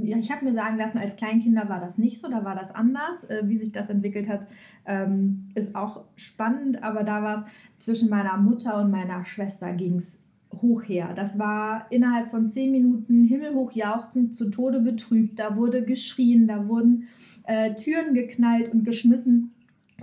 ich 0.00 0.32
habe 0.32 0.44
mir 0.44 0.52
sagen 0.52 0.78
lassen, 0.78 0.98
als 0.98 1.16
Kleinkinder 1.16 1.68
war 1.68 1.80
das 1.80 1.98
nicht 1.98 2.20
so, 2.20 2.28
da 2.28 2.44
war 2.44 2.54
das 2.54 2.74
anders. 2.74 3.24
Äh, 3.24 3.42
wie 3.44 3.58
sich 3.58 3.72
das 3.72 3.90
entwickelt 3.90 4.28
hat, 4.28 4.48
ähm, 4.86 5.48
ist 5.54 5.74
auch 5.74 6.04
spannend. 6.16 6.82
Aber 6.82 7.04
da 7.04 7.22
war 7.22 7.38
es 7.38 7.84
zwischen 7.84 8.08
meiner 8.08 8.36
Mutter 8.36 8.80
und 8.80 8.90
meiner 8.90 9.24
Schwester 9.24 9.72
ging 9.72 9.96
es 9.96 10.18
hoch 10.62 10.82
her. 10.82 11.12
Das 11.14 11.38
war 11.38 11.86
innerhalb 11.90 12.28
von 12.28 12.48
zehn 12.48 12.70
Minuten 12.70 13.24
himmelhoch 13.24 13.72
jauchzend, 13.72 14.34
zu 14.34 14.50
Tode 14.50 14.80
betrübt. 14.80 15.38
Da 15.38 15.56
wurde 15.56 15.84
geschrien, 15.84 16.46
da 16.46 16.68
wurden 16.68 17.08
äh, 17.44 17.74
Türen 17.74 18.14
geknallt 18.14 18.72
und 18.72 18.84
geschmissen. 18.84 19.52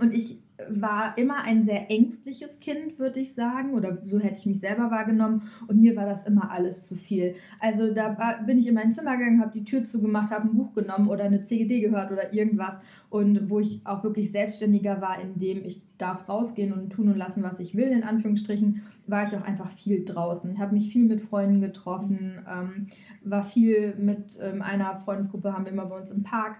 Und 0.00 0.12
ich 0.12 0.38
war 0.68 1.18
immer 1.18 1.42
ein 1.42 1.64
sehr 1.64 1.90
ängstliches 1.90 2.60
Kind, 2.60 2.98
würde 2.98 3.20
ich 3.20 3.34
sagen, 3.34 3.74
oder 3.74 3.98
so 4.04 4.18
hätte 4.18 4.38
ich 4.38 4.46
mich 4.46 4.60
selber 4.60 4.90
wahrgenommen. 4.90 5.42
Und 5.66 5.80
mir 5.80 5.96
war 5.96 6.06
das 6.06 6.26
immer 6.26 6.50
alles 6.50 6.84
zu 6.84 6.94
viel. 6.94 7.34
Also 7.60 7.92
da 7.92 8.38
bin 8.46 8.58
ich 8.58 8.66
in 8.66 8.74
mein 8.74 8.92
Zimmer 8.92 9.16
gegangen, 9.16 9.40
habe 9.40 9.52
die 9.52 9.64
Tür 9.64 9.84
zugemacht, 9.84 10.30
habe 10.30 10.48
ein 10.48 10.54
Buch 10.54 10.72
genommen 10.74 11.08
oder 11.08 11.24
eine 11.24 11.42
CGD 11.42 11.80
gehört 11.80 12.10
oder 12.10 12.32
irgendwas. 12.32 12.78
Und 13.10 13.50
wo 13.50 13.60
ich 13.60 13.80
auch 13.84 14.02
wirklich 14.02 14.32
selbstständiger 14.32 15.00
war, 15.00 15.20
indem 15.20 15.64
ich 15.64 15.82
darf 15.98 16.28
rausgehen 16.28 16.72
und 16.72 16.90
tun 16.90 17.08
und 17.08 17.16
lassen, 17.16 17.42
was 17.42 17.60
ich 17.60 17.76
will, 17.76 17.88
in 17.88 18.02
Anführungsstrichen, 18.02 18.82
war 19.06 19.24
ich 19.24 19.36
auch 19.36 19.44
einfach 19.44 19.70
viel 19.70 20.04
draußen. 20.04 20.58
Habe 20.58 20.74
mich 20.74 20.90
viel 20.90 21.04
mit 21.04 21.20
Freunden 21.20 21.60
getroffen, 21.60 22.44
ähm, 22.50 22.86
war 23.22 23.42
viel 23.42 23.94
mit 23.96 24.38
ähm, 24.42 24.62
einer 24.62 24.96
Freundesgruppe, 24.96 25.52
haben 25.52 25.64
wir 25.64 25.72
immer 25.72 25.86
bei 25.86 25.98
uns 25.98 26.10
im 26.10 26.22
Park 26.22 26.56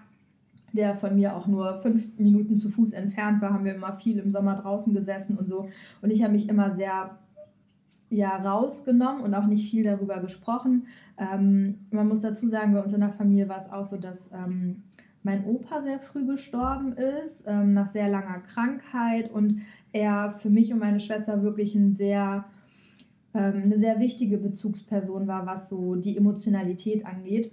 der 0.77 0.95
von 0.95 1.15
mir 1.15 1.35
auch 1.35 1.47
nur 1.47 1.79
fünf 1.81 2.17
Minuten 2.17 2.55
zu 2.55 2.69
Fuß 2.69 2.93
entfernt 2.93 3.41
war, 3.41 3.53
haben 3.53 3.65
wir 3.65 3.75
immer 3.75 3.93
viel 3.93 4.19
im 4.19 4.31
Sommer 4.31 4.55
draußen 4.55 4.93
gesessen 4.93 5.37
und 5.37 5.47
so. 5.47 5.67
Und 6.01 6.11
ich 6.11 6.23
habe 6.23 6.33
mich 6.33 6.47
immer 6.47 6.75
sehr 6.75 7.17
ja, 8.09 8.37
rausgenommen 8.37 9.21
und 9.21 9.33
auch 9.33 9.47
nicht 9.47 9.69
viel 9.69 9.83
darüber 9.83 10.19
gesprochen. 10.19 10.87
Ähm, 11.17 11.79
man 11.91 12.07
muss 12.07 12.21
dazu 12.21 12.47
sagen, 12.47 12.73
bei 12.73 12.81
uns 12.81 12.93
in 12.93 13.01
der 13.01 13.09
Familie 13.09 13.49
war 13.49 13.57
es 13.57 13.69
auch 13.69 13.85
so, 13.85 13.97
dass 13.97 14.31
ähm, 14.31 14.83
mein 15.23 15.45
Opa 15.45 15.81
sehr 15.81 15.99
früh 15.99 16.25
gestorben 16.25 16.93
ist, 16.93 17.43
ähm, 17.47 17.73
nach 17.73 17.87
sehr 17.87 18.07
langer 18.07 18.39
Krankheit 18.39 19.29
und 19.29 19.61
er 19.91 20.31
für 20.31 20.49
mich 20.49 20.71
und 20.71 20.79
meine 20.79 21.01
Schwester 21.01 21.43
wirklich 21.43 21.75
ein 21.75 21.93
sehr, 21.93 22.45
ähm, 23.33 23.63
eine 23.65 23.77
sehr 23.77 23.99
wichtige 23.99 24.37
Bezugsperson 24.37 25.27
war, 25.27 25.45
was 25.45 25.67
so 25.67 25.95
die 25.95 26.15
Emotionalität 26.15 27.05
angeht. 27.05 27.51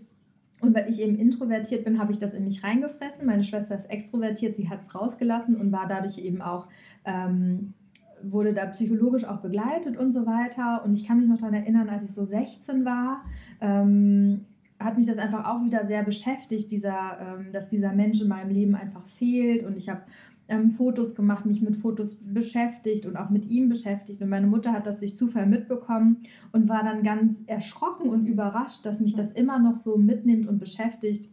Und 0.60 0.74
weil 0.74 0.88
ich 0.88 1.00
eben 1.00 1.16
introvertiert 1.16 1.84
bin, 1.84 1.98
habe 1.98 2.12
ich 2.12 2.18
das 2.18 2.32
in 2.32 2.44
mich 2.44 2.62
reingefressen. 2.62 3.26
Meine 3.26 3.44
Schwester 3.44 3.76
ist 3.76 3.90
extrovertiert, 3.90 4.56
sie 4.56 4.68
hat 4.68 4.82
es 4.82 4.94
rausgelassen 4.94 5.56
und 5.56 5.72
war 5.72 5.86
dadurch 5.86 6.18
eben 6.18 6.40
auch, 6.40 6.68
ähm, 7.04 7.74
wurde 8.22 8.54
da 8.54 8.66
psychologisch 8.66 9.24
auch 9.24 9.40
begleitet 9.40 9.96
und 9.96 10.12
so 10.12 10.26
weiter. 10.26 10.82
Und 10.84 10.94
ich 10.94 11.06
kann 11.06 11.18
mich 11.18 11.28
noch 11.28 11.38
daran 11.38 11.54
erinnern, 11.54 11.88
als 11.88 12.04
ich 12.04 12.12
so 12.12 12.24
16 12.24 12.84
war, 12.84 13.24
ähm, 13.60 14.46
hat 14.80 14.96
mich 14.96 15.06
das 15.06 15.18
einfach 15.18 15.46
auch 15.46 15.64
wieder 15.64 15.86
sehr 15.86 16.02
beschäftigt, 16.02 16.70
dieser, 16.70 17.18
ähm, 17.20 17.52
dass 17.52 17.68
dieser 17.68 17.92
Mensch 17.92 18.20
in 18.20 18.28
meinem 18.28 18.50
Leben 18.50 18.74
einfach 18.74 19.06
fehlt. 19.06 19.62
Und 19.64 19.76
ich 19.76 19.88
habe 19.88 20.02
ähm, 20.48 20.70
Fotos 20.70 21.14
gemacht, 21.14 21.46
mich 21.46 21.62
mit 21.62 21.76
Fotos 21.76 22.16
beschäftigt 22.20 23.06
und 23.06 23.16
auch 23.16 23.30
mit 23.30 23.46
ihm 23.46 23.68
beschäftigt. 23.68 24.20
Und 24.22 24.28
meine 24.28 24.46
Mutter 24.46 24.72
hat 24.72 24.86
das 24.86 24.98
durch 24.98 25.16
Zufall 25.16 25.46
mitbekommen 25.46 26.22
und 26.52 26.68
war 26.68 26.82
dann 26.84 27.02
ganz 27.02 27.42
erschrocken 27.46 28.08
und 28.08 28.26
überrascht, 28.26 28.84
dass 28.84 29.00
mich 29.00 29.14
das 29.14 29.32
immer 29.32 29.58
noch 29.58 29.74
so 29.74 29.96
mitnimmt 29.96 30.46
und 30.46 30.58
beschäftigt. 30.58 31.30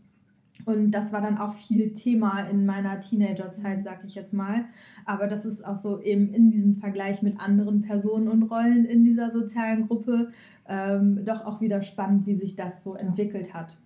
Und 0.65 0.91
das 0.91 1.11
war 1.11 1.21
dann 1.21 1.37
auch 1.37 1.53
viel 1.53 1.91
Thema 1.91 2.41
in 2.41 2.65
meiner 2.65 2.99
Teenagerzeit, 2.99 3.83
sag 3.83 4.03
ich 4.05 4.15
jetzt 4.15 4.33
mal. 4.33 4.65
Aber 5.05 5.27
das 5.27 5.45
ist 5.45 5.65
auch 5.65 5.77
so 5.77 5.99
eben 6.01 6.33
in 6.33 6.51
diesem 6.51 6.75
Vergleich 6.75 7.21
mit 7.21 7.39
anderen 7.39 7.81
Personen 7.81 8.27
und 8.27 8.43
Rollen 8.43 8.85
in 8.85 9.03
dieser 9.03 9.31
sozialen 9.31 9.87
Gruppe 9.87 10.31
ähm, 10.67 11.25
doch 11.25 11.45
auch 11.45 11.61
wieder 11.61 11.81
spannend, 11.81 12.27
wie 12.27 12.35
sich 12.35 12.55
das 12.55 12.83
so 12.83 12.93
entwickelt 12.93 13.53
hat. 13.53 13.77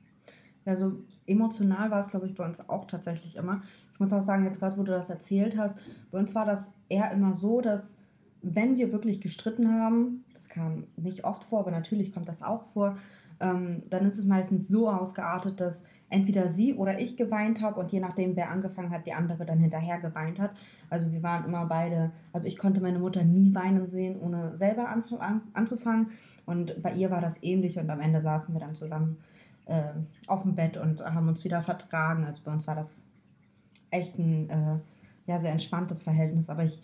Also 0.65 1.03
emotional 1.27 1.91
war 1.91 2.01
es, 2.01 2.09
glaube 2.09 2.25
ich, 2.25 2.35
bei 2.35 2.45
uns 2.45 2.67
auch 2.69 2.85
tatsächlich 2.85 3.35
immer. 3.35 3.61
Ich 3.95 3.99
muss 4.01 4.11
auch 4.11 4.23
sagen, 4.23 4.43
jetzt 4.43 4.59
gerade, 4.59 4.77
wo 4.77 4.83
du 4.83 4.91
das 4.91 5.09
erzählt 5.09 5.57
hast, 5.57 5.79
bei 6.11 6.19
uns 6.19 6.35
war 6.35 6.45
das 6.45 6.69
eher 6.89 7.11
immer 7.11 7.33
so, 7.33 7.61
dass 7.61 7.95
wenn 8.41 8.75
wir 8.75 8.91
wirklich 8.91 9.21
gestritten 9.21 9.71
haben, 9.71 10.25
das 10.33 10.49
kam 10.49 10.83
nicht 10.97 11.23
oft 11.23 11.45
vor, 11.45 11.61
aber 11.61 11.71
natürlich 11.71 12.13
kommt 12.13 12.27
das 12.27 12.41
auch 12.41 12.65
vor, 12.65 12.97
ähm, 13.39 13.83
dann 13.89 14.05
ist 14.05 14.17
es 14.17 14.25
meistens 14.25 14.67
so 14.67 14.89
ausgeartet, 14.89 15.61
dass 15.61 15.85
entweder 16.09 16.49
sie 16.49 16.73
oder 16.73 16.99
ich 16.99 17.15
geweint 17.15 17.61
habe 17.61 17.79
und 17.79 17.89
je 17.89 18.01
nachdem, 18.01 18.35
wer 18.35 18.51
angefangen 18.51 18.89
hat, 18.89 19.07
die 19.07 19.13
andere 19.13 19.45
dann 19.45 19.59
hinterher 19.59 19.97
geweint 19.99 20.41
hat. 20.41 20.51
Also 20.89 21.13
wir 21.13 21.23
waren 21.23 21.45
immer 21.45 21.65
beide, 21.65 22.11
also 22.33 22.49
ich 22.49 22.57
konnte 22.57 22.81
meine 22.81 22.99
Mutter 22.99 23.23
nie 23.23 23.55
weinen 23.55 23.87
sehen, 23.87 24.19
ohne 24.19 24.57
selber 24.57 24.89
an, 24.89 25.05
an, 25.19 25.41
anzufangen. 25.53 26.11
Und 26.45 26.81
bei 26.83 26.91
ihr 26.91 27.11
war 27.11 27.21
das 27.21 27.41
ähnlich 27.41 27.79
und 27.79 27.89
am 27.89 28.01
Ende 28.01 28.19
saßen 28.19 28.53
wir 28.53 28.59
dann 28.59 28.75
zusammen 28.75 29.19
äh, 29.67 29.93
auf 30.27 30.41
dem 30.41 30.55
Bett 30.55 30.75
und 30.75 31.01
haben 31.01 31.29
uns 31.29 31.45
wieder 31.45 31.61
vertragen. 31.61 32.25
Also 32.25 32.41
bei 32.43 32.51
uns 32.51 32.67
war 32.67 32.75
das 32.75 33.07
echt 33.91 34.17
ein 34.17 34.49
äh, 34.49 34.79
ja, 35.25 35.39
sehr 35.39 35.51
entspanntes 35.51 36.03
Verhältnis. 36.03 36.49
Aber 36.49 36.63
ich 36.63 36.81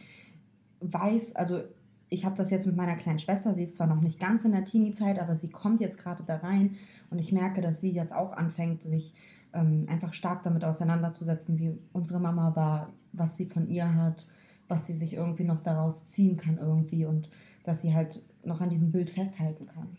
weiß, 0.82 1.36
also 1.36 1.62
ich 2.10 2.26
habe 2.26 2.36
das 2.36 2.50
jetzt 2.50 2.66
mit 2.66 2.76
meiner 2.76 2.96
kleinen 2.96 3.20
Schwester, 3.20 3.54
sie 3.54 3.64
ist 3.64 3.76
zwar 3.76 3.88
noch 3.88 4.02
nicht 4.02 4.20
ganz 4.20 4.44
in 4.44 4.52
der 4.52 4.66
Teenie-Zeit, 4.66 5.20
aber 5.20 5.36
sie 5.36 5.50
kommt 5.50 5.80
jetzt 5.80 5.98
gerade 5.98 6.24
da 6.24 6.38
rein 6.38 6.76
und 7.10 7.20
ich 7.20 7.32
merke, 7.32 7.62
dass 7.62 7.80
sie 7.80 7.92
jetzt 7.92 8.14
auch 8.14 8.34
anfängt, 8.34 8.82
sich 8.82 9.14
ähm, 9.54 9.86
einfach 9.90 10.14
stark 10.14 10.44
damit 10.44 10.66
auseinanderzusetzen, 10.66 11.58
wie 11.58 11.78
unsere 11.94 12.20
Mama 12.20 12.56
war, 12.56 12.92
was 13.14 13.38
sie 13.38 13.46
von 13.46 13.68
ihr 13.68 13.96
hat, 13.96 14.28
was 14.68 14.88
sie 14.88 14.94
sich 14.94 15.14
irgendwie 15.14 15.46
noch 15.46 15.62
daraus 15.62 16.06
ziehen 16.06 16.36
kann 16.36 16.58
irgendwie 16.58 17.06
und 17.06 17.30
dass 17.64 17.82
sie 17.82 17.94
halt 17.94 18.22
noch 18.44 18.60
an 18.60 18.70
diesem 18.70 18.92
Bild 18.92 19.10
festhalten 19.10 19.68
kann. 19.68 19.96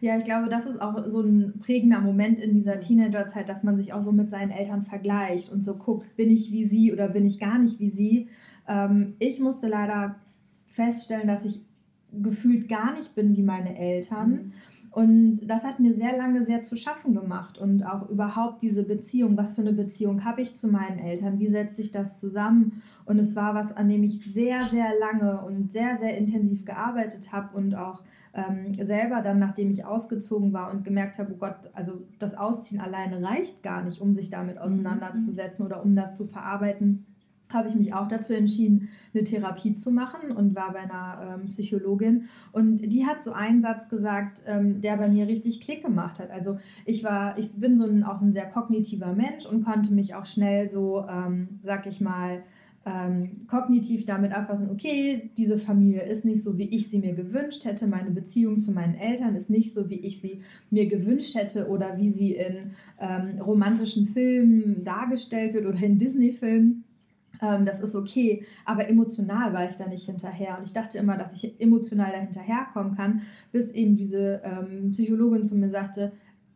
Ja, 0.00 0.16
ich 0.18 0.24
glaube, 0.24 0.48
das 0.48 0.66
ist 0.66 0.80
auch 0.80 1.06
so 1.06 1.20
ein 1.20 1.54
prägender 1.58 2.00
Moment 2.00 2.38
in 2.38 2.54
dieser 2.54 2.80
Teenagerzeit, 2.80 3.48
dass 3.48 3.62
man 3.62 3.76
sich 3.76 3.92
auch 3.92 4.02
so 4.02 4.12
mit 4.12 4.30
seinen 4.30 4.50
Eltern 4.50 4.82
vergleicht 4.82 5.50
und 5.50 5.64
so 5.64 5.74
guckt, 5.74 6.16
bin 6.16 6.30
ich 6.30 6.52
wie 6.52 6.64
sie 6.64 6.92
oder 6.92 7.08
bin 7.08 7.24
ich 7.24 7.38
gar 7.38 7.58
nicht 7.58 7.80
wie 7.80 7.88
sie. 7.88 8.28
Ähm, 8.68 9.14
ich 9.18 9.40
musste 9.40 9.68
leider 9.68 10.16
feststellen, 10.66 11.26
dass 11.26 11.44
ich 11.44 11.60
gefühlt 12.12 12.68
gar 12.68 12.92
nicht 12.94 13.14
bin 13.14 13.36
wie 13.36 13.42
meine 13.42 13.78
Eltern. 13.78 14.30
Mhm. 14.30 14.52
Und 14.96 15.50
das 15.50 15.62
hat 15.62 15.78
mir 15.78 15.92
sehr 15.92 16.16
lange 16.16 16.42
sehr 16.42 16.62
zu 16.62 16.74
schaffen 16.74 17.14
gemacht 17.14 17.58
und 17.58 17.84
auch 17.84 18.08
überhaupt 18.08 18.62
diese 18.62 18.82
Beziehung, 18.82 19.36
was 19.36 19.54
für 19.54 19.60
eine 19.60 19.74
Beziehung 19.74 20.24
habe 20.24 20.40
ich 20.40 20.56
zu 20.56 20.68
meinen 20.68 20.98
Eltern, 20.98 21.38
wie 21.38 21.48
setzt 21.48 21.76
sich 21.76 21.92
das 21.92 22.18
zusammen? 22.18 22.80
Und 23.04 23.18
es 23.18 23.36
war 23.36 23.54
was, 23.54 23.76
an 23.76 23.90
dem 23.90 24.04
ich 24.04 24.24
sehr, 24.32 24.62
sehr 24.62 24.88
lange 24.98 25.42
und 25.42 25.70
sehr, 25.70 25.98
sehr 25.98 26.16
intensiv 26.16 26.64
gearbeitet 26.64 27.30
habe 27.30 27.54
und 27.54 27.74
auch 27.74 28.04
ähm, 28.36 28.74
selber 28.84 29.22
dann, 29.22 29.38
nachdem 29.38 29.70
ich 29.70 29.84
ausgezogen 29.84 30.52
war 30.52 30.70
und 30.70 30.84
gemerkt 30.84 31.18
habe, 31.18 31.32
oh 31.32 31.38
Gott, 31.38 31.56
also 31.72 32.06
das 32.18 32.36
Ausziehen 32.36 32.80
alleine 32.80 33.22
reicht 33.22 33.62
gar 33.62 33.82
nicht, 33.82 34.00
um 34.00 34.14
sich 34.14 34.30
damit 34.30 34.56
mhm. 34.56 34.62
auseinanderzusetzen 34.62 35.64
mhm. 35.64 35.66
oder 35.66 35.82
um 35.82 35.96
das 35.96 36.16
zu 36.16 36.26
verarbeiten 36.26 37.06
habe 37.52 37.68
ich 37.68 37.74
mich 37.74 37.94
auch 37.94 38.08
dazu 38.08 38.34
entschieden, 38.34 38.88
eine 39.14 39.24
Therapie 39.24 39.74
zu 39.74 39.90
machen 39.90 40.32
und 40.32 40.56
war 40.56 40.72
bei 40.72 40.80
einer 40.80 41.38
ähm, 41.40 41.48
Psychologin. 41.48 42.28
Und 42.52 42.78
die 42.78 43.06
hat 43.06 43.22
so 43.22 43.32
einen 43.32 43.62
Satz 43.62 43.88
gesagt, 43.88 44.42
ähm, 44.46 44.80
der 44.80 44.96
bei 44.96 45.08
mir 45.08 45.28
richtig 45.28 45.60
Klick 45.60 45.84
gemacht 45.84 46.18
hat. 46.18 46.30
Also 46.30 46.58
ich 46.84 47.04
war, 47.04 47.38
ich 47.38 47.52
bin 47.52 47.76
so 47.76 47.84
ein, 47.84 48.02
auch 48.02 48.20
ein 48.20 48.32
sehr 48.32 48.46
kognitiver 48.46 49.12
Mensch 49.12 49.46
und 49.46 49.64
konnte 49.64 49.92
mich 49.92 50.14
auch 50.14 50.26
schnell 50.26 50.68
so, 50.68 51.06
ähm, 51.08 51.60
sag 51.62 51.86
ich 51.86 52.00
mal, 52.00 52.42
ähm, 52.86 53.46
kognitiv 53.48 54.06
damit 54.06 54.32
abfassen, 54.32 54.70
okay, 54.70 55.30
diese 55.36 55.58
Familie 55.58 56.02
ist 56.02 56.24
nicht 56.24 56.42
so, 56.42 56.56
wie 56.56 56.68
ich 56.68 56.88
sie 56.88 57.00
mir 57.00 57.14
gewünscht 57.14 57.64
hätte, 57.64 57.88
meine 57.88 58.12
Beziehung 58.12 58.60
zu 58.60 58.70
meinen 58.70 58.94
Eltern 58.94 59.34
ist 59.34 59.50
nicht 59.50 59.74
so, 59.74 59.90
wie 59.90 59.98
ich 59.98 60.20
sie 60.20 60.42
mir 60.70 60.86
gewünscht 60.86 61.34
hätte 61.34 61.68
oder 61.68 61.98
wie 61.98 62.08
sie 62.08 62.36
in 62.36 62.70
ähm, 63.00 63.40
romantischen 63.40 64.06
Filmen 64.06 64.84
dargestellt 64.84 65.52
wird 65.52 65.66
oder 65.66 65.82
in 65.82 65.98
Disney-Filmen 65.98 66.84
ähm, 67.42 67.66
das 67.66 67.80
ist 67.80 67.94
okay, 67.94 68.46
aber 68.64 68.88
emotional 68.88 69.52
war 69.52 69.68
ich 69.68 69.76
da 69.76 69.86
nicht 69.86 70.06
hinterher. 70.06 70.56
Und 70.58 70.64
ich 70.64 70.72
dachte 70.72 70.96
immer, 70.96 71.18
dass 71.18 71.34
ich 71.34 71.60
emotional 71.60 72.10
da 72.10 72.18
hinterherkommen 72.18 72.96
kann, 72.96 73.22
bis 73.52 73.70
eben 73.72 73.94
diese 73.96 74.40
ähm, 74.42 74.92
Psychologin 74.92 75.44
zu 75.44 75.54
mir 75.54 75.68
sagte, 75.68 76.12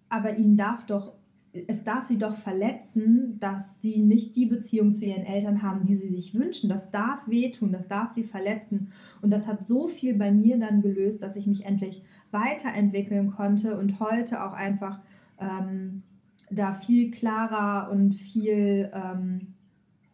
aber 0.08 0.38
ihnen 0.38 0.56
darf 0.56 0.86
doch, 0.86 1.12
es 1.52 1.82
darf 1.82 2.04
sie 2.04 2.18
doch 2.18 2.34
verletzen, 2.34 3.38
dass 3.40 3.82
sie 3.82 4.02
nicht 4.02 4.36
die 4.36 4.46
Beziehung 4.46 4.92
zu 4.94 5.04
ihren 5.04 5.24
Eltern 5.24 5.62
haben, 5.62 5.84
die 5.84 5.96
sie 5.96 6.08
sich 6.08 6.34
wünschen. 6.34 6.68
Das 6.68 6.90
darf 6.90 7.26
wehtun, 7.28 7.72
das 7.72 7.88
darf 7.88 8.10
sie 8.10 8.22
verletzen. 8.22 8.92
Und 9.20 9.30
das 9.30 9.48
hat 9.48 9.66
so 9.66 9.88
viel 9.88 10.14
bei 10.14 10.30
mir 10.30 10.58
dann 10.58 10.80
gelöst, 10.80 11.22
dass 11.22 11.36
ich 11.36 11.46
mich 11.46 11.64
endlich 11.66 12.04
weiterentwickeln 12.30 13.32
konnte 13.32 13.76
und 13.76 13.98
heute 13.98 14.44
auch 14.44 14.52
einfach 14.52 15.00
ähm, 15.40 16.02
da 16.50 16.72
viel 16.72 17.10
klarer 17.10 17.90
und 17.90 18.14
viel 18.14 18.90
ähm, 18.92 19.54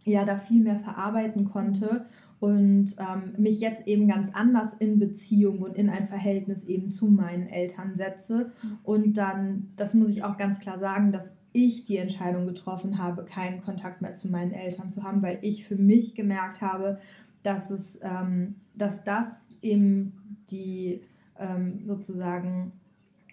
ja 0.05 0.25
da 0.25 0.37
viel 0.37 0.63
mehr 0.63 0.79
verarbeiten 0.79 1.45
konnte 1.45 2.07
und 2.39 2.97
ähm, 2.99 3.35
mich 3.39 3.61
jetzt 3.61 3.87
eben 3.87 4.09
ganz 4.09 4.31
anders 4.33 4.75
in 4.75 4.99
Beziehung 4.99 5.61
und 5.61 5.77
in 5.77 5.89
ein 5.89 6.07
Verhältnis 6.07 6.65
eben 6.65 6.91
zu 6.91 7.07
meinen 7.07 7.47
Eltern 7.47 7.95
setze. 7.95 8.53
Und 8.83 9.17
dann, 9.17 9.73
das 9.77 9.95
muss 9.95 10.11
ich 10.11 10.23
auch 10.23 10.37
ganz 10.37 10.59
klar 10.59 10.79
sagen, 10.79 11.13
dass 11.13 11.35
ich 11.53 11.85
die 11.85 11.97
Entscheidung 11.97 12.47
getroffen 12.47 12.99
habe, 12.99 13.25
keinen 13.25 13.63
Kontakt 13.63 14.03
mehr 14.03 14.15
zu 14.15 14.29
meinen 14.29 14.53
Eltern 14.53 14.91
zu 14.91 15.03
haben, 15.03 15.23
weil 15.23 15.39
ich 15.41 15.65
für 15.65 15.77
mich 15.77 16.15
gemerkt 16.15 16.61
habe, 16.61 16.99
dass 17.43 17.71
es, 17.71 17.99
ähm, 18.03 18.57
dass 18.75 19.05
das 19.05 19.51
eben 19.63 20.39
die 20.51 21.01
ähm, 21.39 21.81
sozusagen 21.85 22.73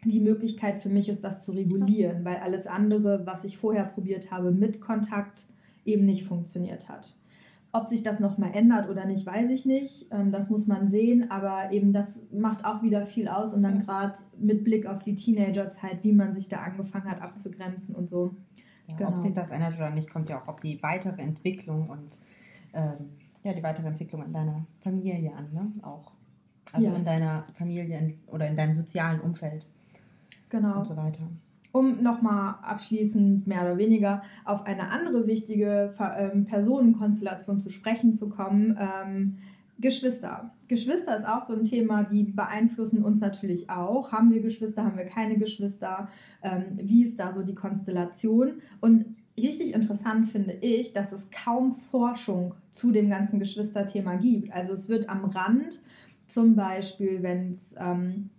die 0.06 0.20
Möglichkeit 0.20 0.78
für 0.78 0.90
mich 0.90 1.10
ist, 1.10 1.24
das 1.24 1.44
zu 1.44 1.52
regulieren, 1.54 2.26
weil 2.26 2.38
alles 2.38 2.68
andere, 2.68 3.26
was 3.26 3.44
ich 3.44 3.58
vorher 3.58 3.86
probiert 3.86 4.32
habe 4.32 4.52
mit 4.52 4.82
Kontakt, 4.82 5.48
eben 5.86 6.06
nicht 6.06 6.26
funktioniert 6.26 6.90
hat. 6.90 7.18
Ob 7.76 7.88
sich 7.88 8.04
das 8.04 8.20
nochmal 8.20 8.52
ändert 8.54 8.88
oder 8.88 9.06
nicht, 9.06 9.26
weiß 9.26 9.50
ich 9.50 9.66
nicht. 9.66 10.06
Ähm, 10.12 10.32
das 10.32 10.50
muss 10.50 10.68
man 10.68 10.88
sehen. 10.88 11.32
Aber 11.32 11.72
eben 11.72 11.92
das 11.92 12.22
macht 12.32 12.64
auch 12.66 12.84
wieder 12.84 13.08
viel 13.08 13.28
aus. 13.28 13.54
Und 13.54 13.64
dann 13.64 13.80
gerade 13.80 14.20
mit 14.38 14.64
Blick 14.64 14.86
auf 14.86 15.00
die 15.00 15.16
Teenagerzeit, 15.16 16.04
wie 16.04 16.14
man 16.14 16.34
sich 16.34 16.50
da 16.50 16.58
angefangen 16.58 17.10
hat 17.10 17.22
abzugrenzen 17.22 17.96
und 17.96 18.10
so. 18.10 18.36
Ja, 18.88 18.98
genau. 18.98 19.10
Ob 19.10 19.18
sich 19.18 19.34
das 19.34 19.50
ändert 19.50 19.76
oder 19.76 19.90
nicht, 19.90 20.10
kommt 20.10 20.30
ja 20.30 20.40
auch 20.42 20.48
auf 20.48 20.60
die 20.60 20.82
weitere 20.84 21.22
Entwicklung 21.22 21.90
und 21.90 22.20
ähm, 22.74 23.10
ja, 23.44 23.54
die 23.54 23.64
weitere 23.64 23.88
Entwicklung 23.88 24.24
in 24.24 24.34
deiner 24.34 24.66
Familie 24.82 25.34
an. 25.36 25.52
Ne? 25.52 25.74
Auch. 25.82 26.12
Also 26.72 26.88
ja. 26.88 26.94
in 26.94 27.04
deiner 27.04 27.46
Familie 27.54 28.14
oder 28.28 28.48
in 28.48 28.56
deinem 28.56 28.76
sozialen 28.76 29.20
Umfeld. 29.20 29.66
Genau. 30.50 30.80
Und 30.80 30.86
so 30.86 30.96
weiter 30.96 31.28
um 31.74 32.04
nochmal 32.04 32.56
abschließend 32.62 33.48
mehr 33.48 33.64
oder 33.64 33.78
weniger 33.78 34.22
auf 34.46 34.66
eine 34.66 34.90
andere 34.90 35.26
wichtige 35.28 35.92
ähm, 36.18 36.46
Personenkonstellation 36.46 37.60
zu 37.60 37.70
sprechen 37.72 38.14
zu 38.14 38.30
kommen. 38.30 38.78
Ähm, 38.80 39.38
Geschwister. 39.80 40.52
Geschwister 40.68 41.18
ist 41.18 41.28
auch 41.28 41.42
so 41.42 41.54
ein 41.54 41.64
Thema, 41.64 42.04
die 42.04 42.24
beeinflussen 42.24 43.04
uns 43.04 43.20
natürlich 43.22 43.72
auch. 43.72 44.12
Haben 44.12 44.32
wir 44.32 44.42
Geschwister, 44.42 44.86
haben 44.86 44.98
wir 44.98 45.06
keine 45.06 45.38
Geschwister? 45.38 46.10
Ähm, 46.44 46.66
wie 46.76 47.04
ist 47.04 47.20
da 47.20 47.34
so 47.34 47.42
die 47.42 47.56
Konstellation? 47.56 48.62
Und 48.80 49.16
richtig 49.36 49.74
interessant 49.74 50.28
finde 50.28 50.54
ich, 50.62 50.94
dass 50.94 51.12
es 51.12 51.32
kaum 51.32 51.74
Forschung 51.74 52.54
zu 52.70 52.92
dem 52.92 53.10
ganzen 53.10 53.40
Geschwisterthema 53.40 54.16
gibt. 54.18 54.54
Also 54.54 54.74
es 54.74 54.90
wird 54.90 55.10
am 55.10 55.26
Rand, 55.26 55.82
zum 56.28 56.56
Beispiel, 56.56 57.24
wenn 57.24 57.52
es 57.52 57.76
ähm, 57.80 58.30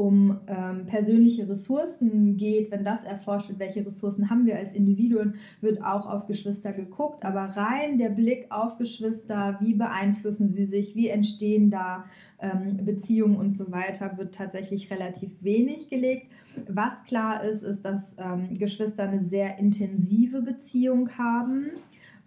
um 0.00 0.40
ähm, 0.46 0.86
persönliche 0.86 1.46
Ressourcen 1.46 2.38
geht, 2.38 2.70
wenn 2.70 2.84
das 2.84 3.04
erforscht 3.04 3.50
wird, 3.50 3.58
welche 3.58 3.84
Ressourcen 3.84 4.30
haben 4.30 4.46
wir 4.46 4.56
als 4.56 4.72
Individuen, 4.72 5.34
wird 5.60 5.84
auch 5.84 6.06
auf 6.06 6.26
Geschwister 6.26 6.72
geguckt. 6.72 7.22
Aber 7.22 7.40
rein 7.54 7.98
der 7.98 8.08
Blick 8.08 8.46
auf 8.48 8.78
Geschwister, 8.78 9.58
wie 9.60 9.74
beeinflussen 9.74 10.48
sie 10.48 10.64
sich, 10.64 10.96
wie 10.96 11.08
entstehen 11.08 11.70
da 11.70 12.06
ähm, 12.38 12.82
Beziehungen 12.82 13.36
und 13.36 13.50
so 13.50 13.70
weiter, 13.72 14.16
wird 14.16 14.34
tatsächlich 14.34 14.90
relativ 14.90 15.44
wenig 15.44 15.90
gelegt. 15.90 16.32
Was 16.66 17.04
klar 17.04 17.44
ist, 17.44 17.62
ist, 17.62 17.84
dass 17.84 18.16
ähm, 18.16 18.56
Geschwister 18.56 19.02
eine 19.02 19.20
sehr 19.20 19.58
intensive 19.58 20.40
Beziehung 20.40 21.10
haben 21.18 21.72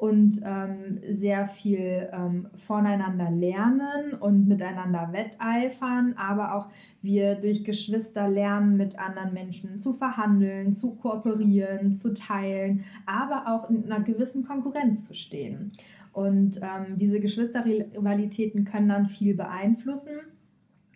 und 0.03 0.41
ähm, 0.43 0.99
sehr 1.01 1.47
viel 1.47 2.09
ähm, 2.11 2.49
voneinander 2.55 3.31
lernen 3.31 4.13
und 4.19 4.49
miteinander 4.49 5.13
wetteifern, 5.13 6.13
aber 6.17 6.55
auch 6.55 6.67
wir 7.01 7.35
durch 7.35 7.63
Geschwister 7.63 8.27
lernen, 8.27 8.75
mit 8.75 8.99
anderen 8.99 9.33
Menschen 9.33 9.79
zu 9.79 9.93
verhandeln, 9.93 10.73
zu 10.73 10.95
kooperieren, 10.95 11.93
zu 11.93 12.13
teilen, 12.13 12.83
aber 13.05 13.45
auch 13.47 13.69
in 13.69 13.85
einer 13.85 14.03
gewissen 14.03 14.43
Konkurrenz 14.45 15.07
zu 15.07 15.13
stehen. 15.13 15.71
Und 16.11 16.59
ähm, 16.61 16.97
diese 16.97 17.21
Geschwisterrivalitäten 17.21 18.65
können 18.65 18.89
dann 18.89 19.05
viel 19.05 19.35
beeinflussen. 19.35 20.19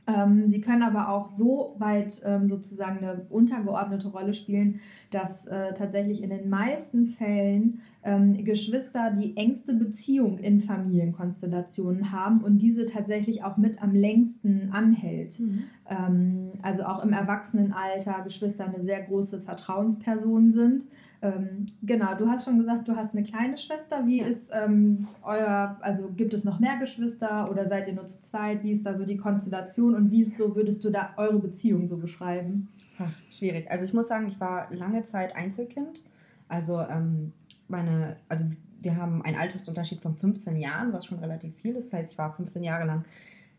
Ähm, 0.07 0.47
sie 0.47 0.61
können 0.61 0.83
aber 0.83 1.09
auch 1.09 1.27
so 1.27 1.75
weit 1.79 2.21
ähm, 2.25 2.47
sozusagen 2.47 2.99
eine 2.99 3.25
untergeordnete 3.29 4.07
Rolle 4.07 4.33
spielen, 4.33 4.79
dass 5.11 5.45
äh, 5.45 5.73
tatsächlich 5.73 6.23
in 6.23 6.29
den 6.29 6.49
meisten 6.49 7.05
Fällen 7.05 7.81
ähm, 8.03 8.45
Geschwister 8.45 9.11
die 9.11 9.35
engste 9.35 9.73
Beziehung 9.73 10.37
in 10.39 10.59
Familienkonstellationen 10.59 12.13
haben 12.13 12.41
und 12.41 12.59
diese 12.59 12.85
tatsächlich 12.85 13.43
auch 13.43 13.57
mit 13.57 13.83
am 13.83 13.93
längsten 13.93 14.69
anhält. 14.71 15.39
Mhm. 15.39 15.63
Ähm, 15.89 16.51
also 16.61 16.83
auch 16.83 17.03
im 17.03 17.11
Erwachsenenalter 17.11 18.21
Geschwister 18.23 18.65
eine 18.65 18.81
sehr 18.81 19.01
große 19.01 19.41
Vertrauensperson 19.41 20.53
sind. 20.53 20.85
Ähm, 21.21 21.65
genau, 21.81 22.15
du 22.15 22.27
hast 22.29 22.45
schon 22.45 22.59
gesagt, 22.59 22.87
du 22.87 22.95
hast 22.95 23.13
eine 23.13 23.23
kleine 23.23 23.57
Schwester. 23.57 24.05
Wie 24.05 24.19
ja. 24.19 24.27
ist 24.27 24.51
ähm, 24.53 25.07
euer, 25.23 25.77
also 25.81 26.09
gibt 26.09 26.33
es 26.33 26.43
noch 26.43 26.59
mehr 26.59 26.77
Geschwister 26.77 27.49
oder 27.49 27.67
seid 27.67 27.87
ihr 27.87 27.93
nur 27.93 28.05
zu 28.05 28.21
zweit? 28.21 28.63
Wie 28.63 28.71
ist 28.71 28.85
da 28.85 28.95
so 28.95 29.05
die 29.05 29.17
Konstellation 29.17 29.95
und 29.95 30.11
wie 30.11 30.21
ist 30.21 30.37
so, 30.37 30.55
würdest 30.55 30.83
du 30.83 30.89
da 30.89 31.11
eure 31.17 31.39
Beziehung 31.39 31.87
so 31.87 31.97
beschreiben? 31.97 32.67
Ach, 32.99 33.11
schwierig. 33.29 33.69
Also 33.69 33.85
ich 33.85 33.93
muss 33.93 34.07
sagen, 34.07 34.27
ich 34.27 34.39
war 34.39 34.71
lange 34.73 35.03
Zeit 35.03 35.35
Einzelkind. 35.35 36.01
Also 36.49 36.79
ähm, 36.81 37.33
meine, 37.67 38.17
also 38.29 38.45
wir 38.81 38.95
haben 38.95 39.23
einen 39.23 39.37
Altersunterschied 39.37 40.01
von 40.01 40.15
15 40.15 40.55
Jahren, 40.57 40.93
was 40.93 41.05
schon 41.05 41.19
relativ 41.19 41.55
viel 41.55 41.75
ist. 41.75 41.91
Das 41.91 41.99
heißt, 41.99 42.11
ich 42.13 42.17
war 42.17 42.35
15 42.35 42.63
Jahre 42.63 42.85
lang 42.85 43.05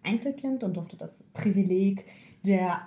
Einzelkind 0.04 0.62
und 0.62 0.76
durfte 0.76 0.96
das 0.96 1.24
Privileg 1.34 2.04
der 2.46 2.80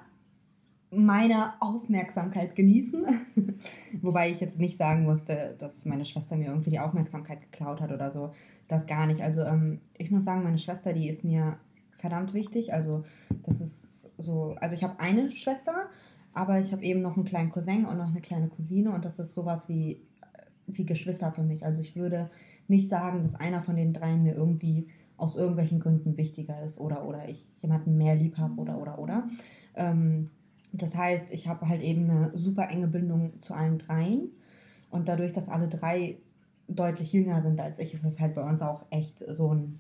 meiner 0.92 1.56
Aufmerksamkeit 1.62 2.56
genießen. 2.56 3.06
Wobei 4.02 4.30
ich 4.30 4.42
jetzt 4.42 4.60
nicht 4.60 4.78
sagen 4.78 5.04
musste, 5.04 5.56
dass 5.58 5.86
meine 5.86 6.06
Schwester 6.06 6.36
mir 6.36 6.50
irgendwie 6.50 6.70
die 6.70 6.80
Aufmerksamkeit 6.80 7.42
geklaut 7.42 7.80
hat 7.80 7.92
oder 7.92 8.12
so. 8.12 8.32
Das 8.68 8.88
gar 8.88 9.08
nicht. 9.08 9.22
Also 9.22 9.42
ähm, 9.42 9.80
ich 9.98 10.12
muss 10.12 10.26
sagen, 10.26 10.44
meine 10.44 10.60
Schwester, 10.60 10.92
die 10.94 11.08
ist 11.08 11.24
mir 11.24 11.58
verdammt 11.98 12.34
wichtig. 12.34 12.74
Also 12.74 13.04
das 13.44 13.62
ist 13.62 14.14
so, 14.18 14.56
also 14.60 14.76
ich 14.76 14.84
habe 14.84 15.00
eine 15.00 15.32
Schwester, 15.32 15.90
aber 16.34 16.60
ich 16.60 16.74
habe 16.74 16.84
eben 16.84 17.02
noch 17.02 17.16
einen 17.16 17.26
kleinen 17.26 17.52
Cousin 17.52 17.86
und 17.86 17.98
noch 17.98 18.10
eine 18.10 18.22
kleine 18.22 18.50
Cousine 18.50 18.92
und 18.92 19.06
das 19.06 19.18
ist 19.20 19.34
sowas 19.34 19.70
wie, 19.70 20.02
wie 20.68 20.86
Geschwister 20.86 21.32
für 21.32 21.44
mich. 21.44 21.66
Also 21.66 21.80
ich 21.80 21.96
würde 21.96 22.30
nicht 22.68 22.90
sagen, 22.90 23.22
dass 23.22 23.36
einer 23.36 23.62
von 23.62 23.78
den 23.78 23.94
dreien 23.94 24.24
mir 24.24 24.36
irgendwie 24.36 24.88
aus 25.16 25.36
irgendwelchen 25.36 25.80
Gründen 25.80 26.18
wichtiger 26.18 26.64
ist 26.64 26.80
oder 26.80 27.06
oder 27.06 27.30
ich 27.30 27.48
jemanden 27.58 27.96
mehr 27.96 28.16
lieb 28.16 28.38
habe 28.38 28.60
oder 28.60 28.82
oder 28.82 28.98
oder. 28.98 29.30
Ähm, 29.76 30.32
das 30.74 30.98
heißt, 30.98 31.32
ich 31.32 31.48
habe 31.48 31.68
halt 31.68 31.82
eben 31.82 32.10
eine 32.10 32.32
super 32.38 32.70
enge 32.70 32.88
Bindung 32.88 33.42
zu 33.42 33.54
allen 33.54 33.78
dreien. 33.78 34.30
Und 34.90 35.08
dadurch, 35.08 35.34
dass 35.34 35.50
alle 35.50 35.68
drei 35.68 36.18
deutlich 36.68 37.12
jünger 37.12 37.42
sind 37.42 37.60
als 37.60 37.80
ich, 37.80 37.94
ist 37.94 38.06
es 38.06 38.20
halt 38.20 38.36
bei 38.36 38.44
uns 38.44 38.62
auch 38.62 38.86
echt 38.90 39.24
so 39.28 39.54
ein, 39.54 39.80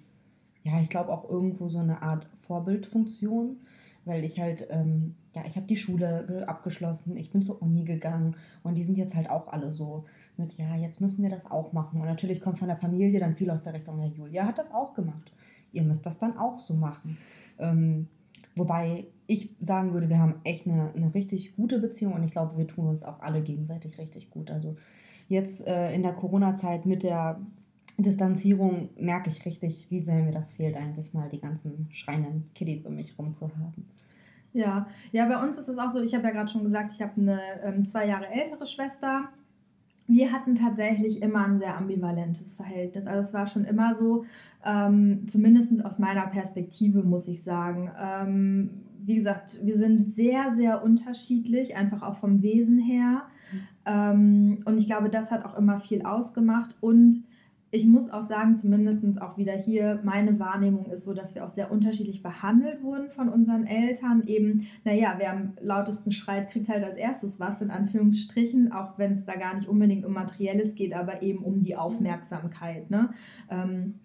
ja, 0.63 0.79
ich 0.81 0.89
glaube 0.89 1.11
auch 1.11 1.29
irgendwo 1.29 1.69
so 1.69 1.79
eine 1.79 2.01
Art 2.01 2.27
Vorbildfunktion, 2.39 3.57
weil 4.03 4.25
ich 4.25 4.39
halt, 4.39 4.67
ähm, 4.69 5.15
ja, 5.33 5.43
ich 5.45 5.55
habe 5.55 5.67
die 5.67 5.75
Schule 5.75 6.45
abgeschlossen, 6.47 7.15
ich 7.15 7.31
bin 7.31 7.41
zur 7.41 7.61
Uni 7.61 7.83
gegangen 7.83 8.35
und 8.63 8.75
die 8.75 8.83
sind 8.83 8.97
jetzt 8.97 9.15
halt 9.15 9.29
auch 9.29 9.47
alle 9.47 9.71
so 9.71 10.05
mit, 10.37 10.53
ja, 10.57 10.75
jetzt 10.75 11.01
müssen 11.01 11.23
wir 11.23 11.29
das 11.29 11.45
auch 11.45 11.71
machen. 11.71 12.01
Und 12.01 12.07
natürlich 12.07 12.41
kommt 12.41 12.59
von 12.59 12.67
der 12.67 12.77
Familie 12.77 13.19
dann 13.19 13.35
viel 13.35 13.49
aus 13.51 13.63
der 13.63 13.73
Richtung, 13.73 13.99
ja, 13.99 14.07
Julia 14.07 14.45
hat 14.45 14.57
das 14.57 14.73
auch 14.73 14.93
gemacht. 14.93 15.31
Ihr 15.71 15.83
müsst 15.83 16.05
das 16.05 16.17
dann 16.17 16.37
auch 16.37 16.59
so 16.59 16.73
machen. 16.73 17.17
Ähm, 17.59 18.07
Wobei 18.55 19.05
ich 19.27 19.55
sagen 19.61 19.93
würde, 19.93 20.09
wir 20.09 20.19
haben 20.19 20.35
echt 20.43 20.67
eine, 20.67 20.91
eine 20.93 21.13
richtig 21.13 21.55
gute 21.55 21.79
Beziehung 21.79 22.13
und 22.13 22.23
ich 22.23 22.31
glaube, 22.31 22.57
wir 22.57 22.67
tun 22.67 22.87
uns 22.87 23.03
auch 23.03 23.21
alle 23.21 23.41
gegenseitig 23.41 23.97
richtig 23.97 24.29
gut. 24.29 24.51
Also 24.51 24.75
jetzt 25.29 25.65
äh, 25.67 25.93
in 25.93 26.03
der 26.03 26.13
Corona-Zeit 26.13 26.85
mit 26.85 27.03
der 27.03 27.39
Distanzierung 27.97 28.89
merke 28.99 29.29
ich 29.29 29.45
richtig, 29.45 29.87
wie 29.89 30.01
sehr 30.01 30.21
mir 30.23 30.31
das 30.31 30.51
fehlt, 30.51 30.75
eigentlich 30.75 31.13
mal 31.13 31.29
die 31.29 31.39
ganzen 31.39 31.87
schreienden 31.91 32.45
Kiddies 32.55 32.85
um 32.85 32.95
mich 32.95 33.17
rum 33.17 33.33
zu 33.33 33.49
haben. 33.57 33.85
Ja, 34.53 34.87
ja, 35.13 35.25
bei 35.27 35.41
uns 35.41 35.57
ist 35.57 35.69
es 35.69 35.77
auch 35.77 35.89
so, 35.89 36.01
ich 36.01 36.13
habe 36.13 36.25
ja 36.25 36.31
gerade 36.31 36.49
schon 36.49 36.63
gesagt, 36.63 36.91
ich 36.91 37.01
habe 37.01 37.21
eine 37.21 37.39
ähm, 37.63 37.85
zwei 37.85 38.07
Jahre 38.07 38.27
ältere 38.27 38.65
Schwester 38.65 39.29
wir 40.07 40.31
hatten 40.31 40.55
tatsächlich 40.55 41.21
immer 41.21 41.45
ein 41.45 41.59
sehr 41.59 41.77
ambivalentes 41.77 42.53
Verhältnis. 42.53 43.07
Also 43.07 43.19
es 43.19 43.33
war 43.33 43.47
schon 43.47 43.65
immer 43.65 43.95
so, 43.95 44.25
ähm, 44.65 45.27
zumindest 45.27 45.83
aus 45.85 45.99
meiner 45.99 46.27
Perspektive 46.27 47.03
muss 47.03 47.27
ich 47.27 47.43
sagen. 47.43 47.91
Ähm, 47.99 48.69
wie 49.03 49.15
gesagt, 49.15 49.59
wir 49.63 49.77
sind 49.77 50.09
sehr, 50.09 50.53
sehr 50.55 50.83
unterschiedlich, 50.83 51.75
einfach 51.75 52.03
auch 52.03 52.15
vom 52.15 52.41
Wesen 52.41 52.79
her. 52.79 53.23
Mhm. 53.51 53.59
Ähm, 53.85 54.61
und 54.65 54.79
ich 54.79 54.85
glaube, 54.85 55.09
das 55.09 55.31
hat 55.31 55.45
auch 55.45 55.57
immer 55.57 55.79
viel 55.79 56.03
ausgemacht. 56.03 56.75
Und 56.81 57.23
ich 57.73 57.85
muss 57.85 58.09
auch 58.09 58.23
sagen, 58.23 58.57
zumindest 58.57 59.21
auch 59.21 59.37
wieder 59.37 59.53
hier, 59.53 60.01
meine 60.03 60.37
Wahrnehmung 60.39 60.87
ist 60.87 61.05
so, 61.05 61.13
dass 61.13 61.35
wir 61.35 61.45
auch 61.45 61.49
sehr 61.49 61.71
unterschiedlich 61.71 62.21
behandelt 62.21 62.83
wurden 62.83 63.09
von 63.09 63.29
unseren 63.29 63.65
Eltern. 63.65 64.23
Eben, 64.27 64.67
naja, 64.83 65.15
wer 65.17 65.31
am 65.31 65.53
lautesten 65.61 66.11
schreit, 66.11 66.49
kriegt 66.49 66.67
halt 66.67 66.83
als 66.83 66.97
erstes 66.97 67.39
was, 67.39 67.61
in 67.61 67.71
Anführungsstrichen, 67.71 68.73
auch 68.73 68.99
wenn 68.99 69.13
es 69.13 69.25
da 69.25 69.35
gar 69.35 69.55
nicht 69.55 69.69
unbedingt 69.69 70.05
um 70.05 70.13
Materielles 70.13 70.75
geht, 70.75 70.93
aber 70.93 71.21
eben 71.21 71.43
um 71.43 71.63
die 71.63 71.77
Aufmerksamkeit. 71.77 72.91
Ne? 72.91 73.11
Ähm, 73.49 73.95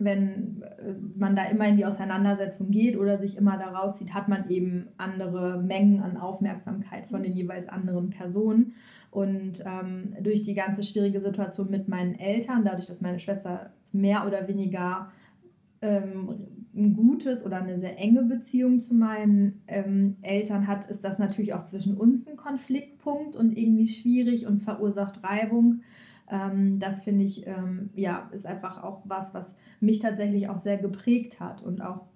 wenn 0.00 0.62
äh, 0.62 0.94
man 1.16 1.36
da 1.36 1.44
immer 1.44 1.68
in 1.68 1.76
die 1.76 1.86
Auseinandersetzung 1.86 2.72
geht 2.72 2.96
oder 2.96 3.18
sich 3.18 3.36
immer 3.36 3.56
daraus 3.56 3.98
zieht, 3.98 4.14
hat 4.14 4.28
man 4.28 4.48
eben 4.48 4.88
andere 4.96 5.62
Mengen 5.62 6.00
an 6.00 6.16
Aufmerksamkeit 6.16 7.06
von 7.06 7.22
den 7.22 7.32
jeweils 7.32 7.68
anderen 7.68 8.10
Personen. 8.10 8.74
Und 9.12 9.62
ähm, 9.66 10.16
durch 10.22 10.42
die 10.42 10.54
ganze 10.54 10.82
schwierige 10.82 11.20
Situation 11.20 11.70
mit 11.70 11.86
meinen 11.86 12.14
Eltern, 12.14 12.64
dadurch, 12.64 12.86
dass 12.86 13.02
meine 13.02 13.18
Schwester 13.18 13.70
mehr 13.92 14.26
oder 14.26 14.48
weniger 14.48 15.12
ähm, 15.82 16.46
ein 16.74 16.94
gutes 16.94 17.44
oder 17.44 17.58
eine 17.58 17.78
sehr 17.78 17.98
enge 17.98 18.22
Beziehung 18.22 18.80
zu 18.80 18.94
meinen 18.94 19.64
ähm, 19.66 20.16
Eltern 20.22 20.66
hat, 20.66 20.88
ist 20.88 21.04
das 21.04 21.18
natürlich 21.18 21.52
auch 21.52 21.64
zwischen 21.64 21.94
uns 21.94 22.26
ein 22.26 22.38
Konfliktpunkt 22.38 23.36
und 23.36 23.58
irgendwie 23.58 23.86
schwierig 23.86 24.46
und 24.46 24.60
verursacht 24.60 25.22
Reibung. 25.22 25.82
Ähm, 26.30 26.78
das 26.78 27.02
finde 27.02 27.24
ich, 27.24 27.46
ähm, 27.46 27.90
ja, 27.94 28.30
ist 28.32 28.46
einfach 28.46 28.82
auch 28.82 29.02
was, 29.04 29.34
was 29.34 29.56
mich 29.80 29.98
tatsächlich 29.98 30.48
auch 30.48 30.58
sehr 30.58 30.78
geprägt 30.78 31.38
hat 31.38 31.62
und 31.62 31.82
auch 31.82 32.06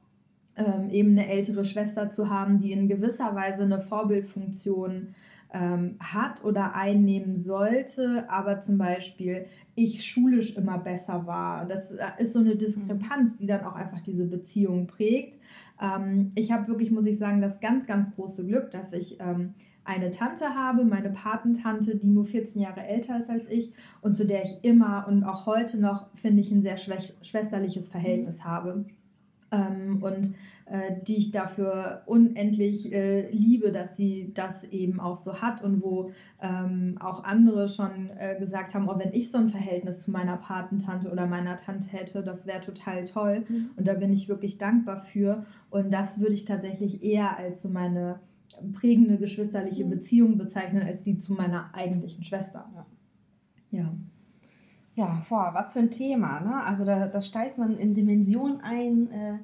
ähm, 0.57 0.88
eben 0.88 1.11
eine 1.11 1.28
ältere 1.28 1.66
Schwester 1.66 2.09
zu 2.09 2.30
haben, 2.30 2.59
die 2.59 2.72
in 2.72 2.88
gewisser 2.88 3.34
Weise 3.34 3.64
eine 3.64 3.80
Vorbildfunktion 3.80 5.14
ähm, 5.53 5.97
hat 6.01 6.44
oder 6.44 6.74
einnehmen 6.74 7.38
sollte, 7.38 8.28
aber 8.28 8.61
zum 8.61 8.78
Beispiel 8.78 9.47
ich 9.76 10.05
schulisch 10.05 10.57
immer 10.57 10.78
besser 10.78 11.26
war. 11.26 11.66
Das 11.66 11.92
äh, 11.92 12.05
ist 12.18 12.32
so 12.32 12.40
eine 12.40 12.57
Diskrepanz, 12.57 13.34
die 13.34 13.47
dann 13.47 13.64
auch 13.64 13.74
einfach 13.74 14.01
diese 14.01 14.24
Beziehung 14.24 14.86
prägt. 14.86 15.38
Ähm, 15.80 16.30
ich 16.34 16.51
habe 16.51 16.66
wirklich, 16.68 16.90
muss 16.90 17.07
ich 17.07 17.18
sagen, 17.18 17.40
das 17.40 17.61
ganz, 17.61 17.86
ganz 17.86 18.11
große 18.14 18.44
Glück, 18.47 18.70
dass 18.70 18.92
ich 18.92 19.20
ähm, 19.20 19.55
eine 19.84 20.11
Tante 20.11 20.55
habe, 20.55 20.84
meine 20.84 21.11
Patentante, 21.11 21.97
die 21.97 22.09
nur 22.09 22.24
14 22.24 22.61
Jahre 22.61 22.84
älter 22.84 23.18
ist 23.18 23.30
als 23.30 23.49
ich 23.49 23.72
und 24.01 24.14
zu 24.14 24.26
der 24.26 24.42
ich 24.42 24.59
immer 24.62 25.07
und 25.09 25.24
auch 25.24 25.47
heute 25.47 25.78
noch, 25.78 26.09
finde 26.14 26.40
ich, 26.40 26.51
ein 26.51 26.62
sehr 26.62 26.76
schwesterliches 26.76 27.88
Verhältnis 27.88 28.44
habe. 28.44 28.84
Ähm, 29.53 30.03
und 30.03 30.34
äh, 30.66 31.01
die 31.07 31.16
ich 31.16 31.30
dafür 31.30 32.03
unendlich 32.07 32.92
äh, 32.92 33.30
liebe, 33.30 33.70
dass 33.70 33.97
sie 33.97 34.32
das 34.34 34.64
eben 34.64 34.99
auch 34.99 35.16
so 35.16 35.40
hat 35.40 35.62
und 35.62 35.80
wo 35.80 36.11
ähm, 36.42 36.97
auch 36.99 37.22
andere 37.22 37.68
schon 37.68 38.11
äh, 38.18 38.36
gesagt 38.36 38.74
haben, 38.74 38.88
oh, 38.88 38.99
wenn 38.99 39.12
ich 39.12 39.30
so 39.30 39.38
ein 39.38 39.49
Verhältnis 39.49 40.03
zu 40.03 40.11
meiner 40.11 40.36
Patentante 40.36 41.11
oder 41.11 41.26
meiner 41.26 41.57
Tante 41.57 41.86
hätte, 41.88 42.24
das 42.24 42.49
wäre 42.49 42.61
total 42.61 43.05
toll. 43.05 43.44
Mhm. 43.49 43.70
Und 43.76 43.86
da 43.86 43.94
bin 43.94 44.12
ich 44.12 44.28
wirklich 44.28 44.59
dankbar 44.59 44.99
für. 44.99 45.47
Und 45.70 45.92
das 45.92 46.18
würde 46.18 46.34
ich 46.34 46.47
tatsächlich 46.47 47.05
eher 47.05 47.36
als 47.36 47.62
so 47.62 47.68
meine 47.68 48.18
prägende 48.72 49.18
geschwisterliche 49.18 49.84
mhm. 49.84 49.90
Beziehung 49.90 50.38
bezeichnen, 50.38 50.82
als 50.82 51.05
die 51.05 51.18
zu 51.18 51.32
meiner 51.32 51.72
eigentlichen 51.74 52.24
Schwester. 52.24 52.68
Ja. 52.74 52.86
ja. 53.70 53.94
Ja, 54.97 55.22
boah, 55.28 55.51
was 55.53 55.74
für 55.74 55.78
ein 55.80 55.90
Thema, 55.90 56.40
ne? 56.40 56.64
Also 56.64 56.86
da, 56.86 57.07
da 57.07 57.20
steigt 57.20 57.59
man 57.59 57.76
in 57.76 57.94
Dimensionen 57.94 58.62
ein, 58.62 59.11
äh, 59.11 59.38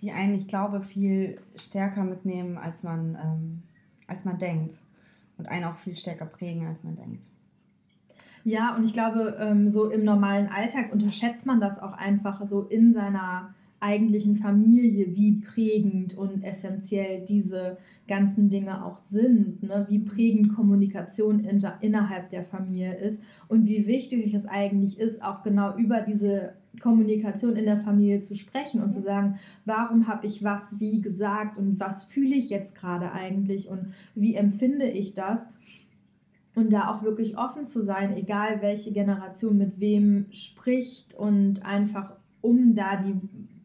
die 0.00 0.12
einen, 0.12 0.36
ich 0.36 0.46
glaube, 0.46 0.80
viel 0.80 1.40
stärker 1.56 2.04
mitnehmen, 2.04 2.56
als 2.56 2.84
man, 2.84 3.18
ähm, 3.20 3.62
als 4.06 4.24
man 4.24 4.38
denkt. 4.38 4.74
Und 5.38 5.48
einen 5.48 5.64
auch 5.64 5.76
viel 5.76 5.96
stärker 5.96 6.24
prägen, 6.24 6.68
als 6.68 6.84
man 6.84 6.94
denkt. 6.94 7.28
Ja, 8.44 8.76
und 8.76 8.84
ich 8.84 8.92
glaube, 8.92 9.36
ähm, 9.40 9.72
so 9.72 9.90
im 9.90 10.04
normalen 10.04 10.48
Alltag 10.48 10.92
unterschätzt 10.92 11.46
man 11.46 11.60
das 11.60 11.80
auch 11.80 11.92
einfach 11.92 12.46
so 12.46 12.62
in 12.62 12.94
seiner 12.94 13.55
eigentlichen 13.80 14.36
Familie, 14.36 15.14
wie 15.14 15.40
prägend 15.40 16.16
und 16.16 16.42
essentiell 16.42 17.24
diese 17.24 17.78
ganzen 18.08 18.48
Dinge 18.48 18.84
auch 18.84 18.98
sind, 18.98 19.62
ne? 19.62 19.86
wie 19.88 19.98
prägend 19.98 20.54
Kommunikation 20.54 21.40
inter, 21.40 21.78
innerhalb 21.80 22.30
der 22.30 22.42
Familie 22.42 22.94
ist 22.96 23.22
und 23.48 23.66
wie 23.66 23.86
wichtig 23.86 24.32
es 24.32 24.46
eigentlich 24.46 24.98
ist, 24.98 25.22
auch 25.22 25.42
genau 25.42 25.76
über 25.76 26.00
diese 26.00 26.54
Kommunikation 26.80 27.56
in 27.56 27.64
der 27.64 27.78
Familie 27.78 28.20
zu 28.20 28.34
sprechen 28.34 28.82
und 28.82 28.90
zu 28.90 29.00
sagen, 29.00 29.38
warum 29.64 30.06
habe 30.08 30.26
ich 30.26 30.44
was 30.44 30.78
wie 30.78 31.00
gesagt 31.00 31.58
und 31.58 31.80
was 31.80 32.04
fühle 32.04 32.36
ich 32.36 32.50
jetzt 32.50 32.76
gerade 32.76 33.12
eigentlich 33.12 33.68
und 33.68 33.94
wie 34.14 34.34
empfinde 34.34 34.88
ich 34.88 35.14
das. 35.14 35.48
und 36.54 36.72
da 36.72 36.88
auch 36.90 37.02
wirklich 37.02 37.36
offen 37.36 37.66
zu 37.66 37.82
sein, 37.82 38.16
egal 38.16 38.62
welche 38.62 38.90
Generation 38.90 39.58
mit 39.58 39.78
wem 39.78 40.26
spricht 40.30 41.12
und 41.12 41.62
einfach 41.64 42.16
um 42.40 42.74
da 42.74 42.96
die 42.96 43.14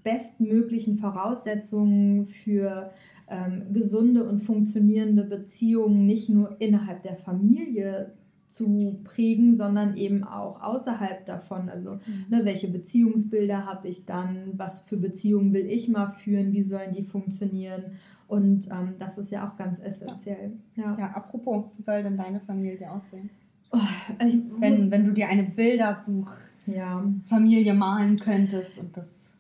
bestmöglichen 0.04 0.96
Voraussetzungen 0.96 2.26
für 2.26 2.92
ähm, 3.30 3.74
gesunde 3.74 4.28
und 4.28 4.40
funktionierende 4.40 5.24
Beziehungen 5.24 6.06
nicht 6.06 6.30
nur 6.30 6.58
innerhalb 6.60 7.04
der 7.04 7.16
Familie 7.16 8.14
zu 8.52 9.00
prägen, 9.06 9.56
sondern 9.56 9.96
eben 9.96 10.26
auch 10.26 10.62
außerhalb 10.62 11.26
davon. 11.26 11.70
Also, 11.70 11.94
mhm. 11.94 12.26
ne, 12.30 12.44
welche 12.44 12.68
Beziehungsbilder 12.68 13.66
habe 13.66 13.88
ich 13.88 14.06
dann? 14.06 14.52
Was 14.58 14.82
für 14.82 14.98
Beziehungen 14.98 15.54
will 15.54 15.68
ich 15.68 15.88
mal 15.88 16.10
führen? 16.10 16.52
Wie 16.52 16.62
sollen 16.62 16.94
die 16.94 17.04
funktionieren? 17.04 17.94
Und 18.28 18.68
ähm, 18.70 18.96
das 19.00 19.18
ist 19.18 19.32
ja 19.32 19.48
auch 19.48 19.56
ganz 19.58 19.80
essentiell. 19.80 20.52
Ja. 20.76 20.98
ja, 20.98 21.12
apropos, 21.12 21.68
wie 21.78 21.84
soll 21.84 22.04
denn 22.04 22.18
deine 22.18 22.42
Familie 22.42 22.92
aussehen? 22.92 23.30
Oh, 23.72 23.80
also 24.20 24.38
wenn, 24.60 24.92
wenn 24.92 25.06
du 25.06 25.14
dir 25.14 25.30
eine 25.30 25.44
Bilderbuch-Familie 25.44 27.64
ja. 27.64 27.74
malen 27.74 28.18
könntest 28.18 28.80
und 28.80 28.98
das 28.98 29.31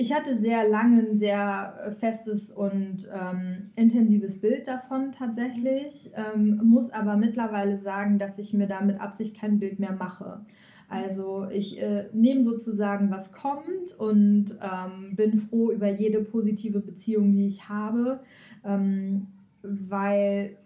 ich 0.00 0.14
hatte 0.14 0.38
sehr 0.38 0.68
lange 0.68 1.00
ein 1.00 1.16
sehr 1.16 1.74
äh, 1.84 1.90
festes 1.90 2.52
und 2.52 3.08
ähm, 3.12 3.70
intensives 3.74 4.40
Bild 4.40 4.68
davon 4.68 5.10
tatsächlich, 5.10 6.10
ähm, 6.14 6.60
muss 6.62 6.90
aber 6.90 7.16
mittlerweile 7.16 7.78
sagen, 7.80 8.16
dass 8.20 8.38
ich 8.38 8.54
mir 8.54 8.68
da 8.68 8.80
mit 8.80 9.00
Absicht 9.00 9.36
kein 9.36 9.58
Bild 9.58 9.80
mehr 9.80 9.92
mache. 9.92 10.40
Also 10.88 11.48
ich 11.50 11.82
äh, 11.82 12.08
nehme 12.12 12.44
sozusagen, 12.44 13.10
was 13.10 13.32
kommt 13.32 13.92
und 13.98 14.56
ähm, 14.62 15.16
bin 15.16 15.36
froh 15.36 15.72
über 15.72 15.90
jede 15.90 16.22
positive 16.22 16.78
Beziehung, 16.78 17.32
die 17.32 17.46
ich 17.46 17.68
habe, 17.68 18.20
ähm, 18.64 19.26
weil 19.62 20.58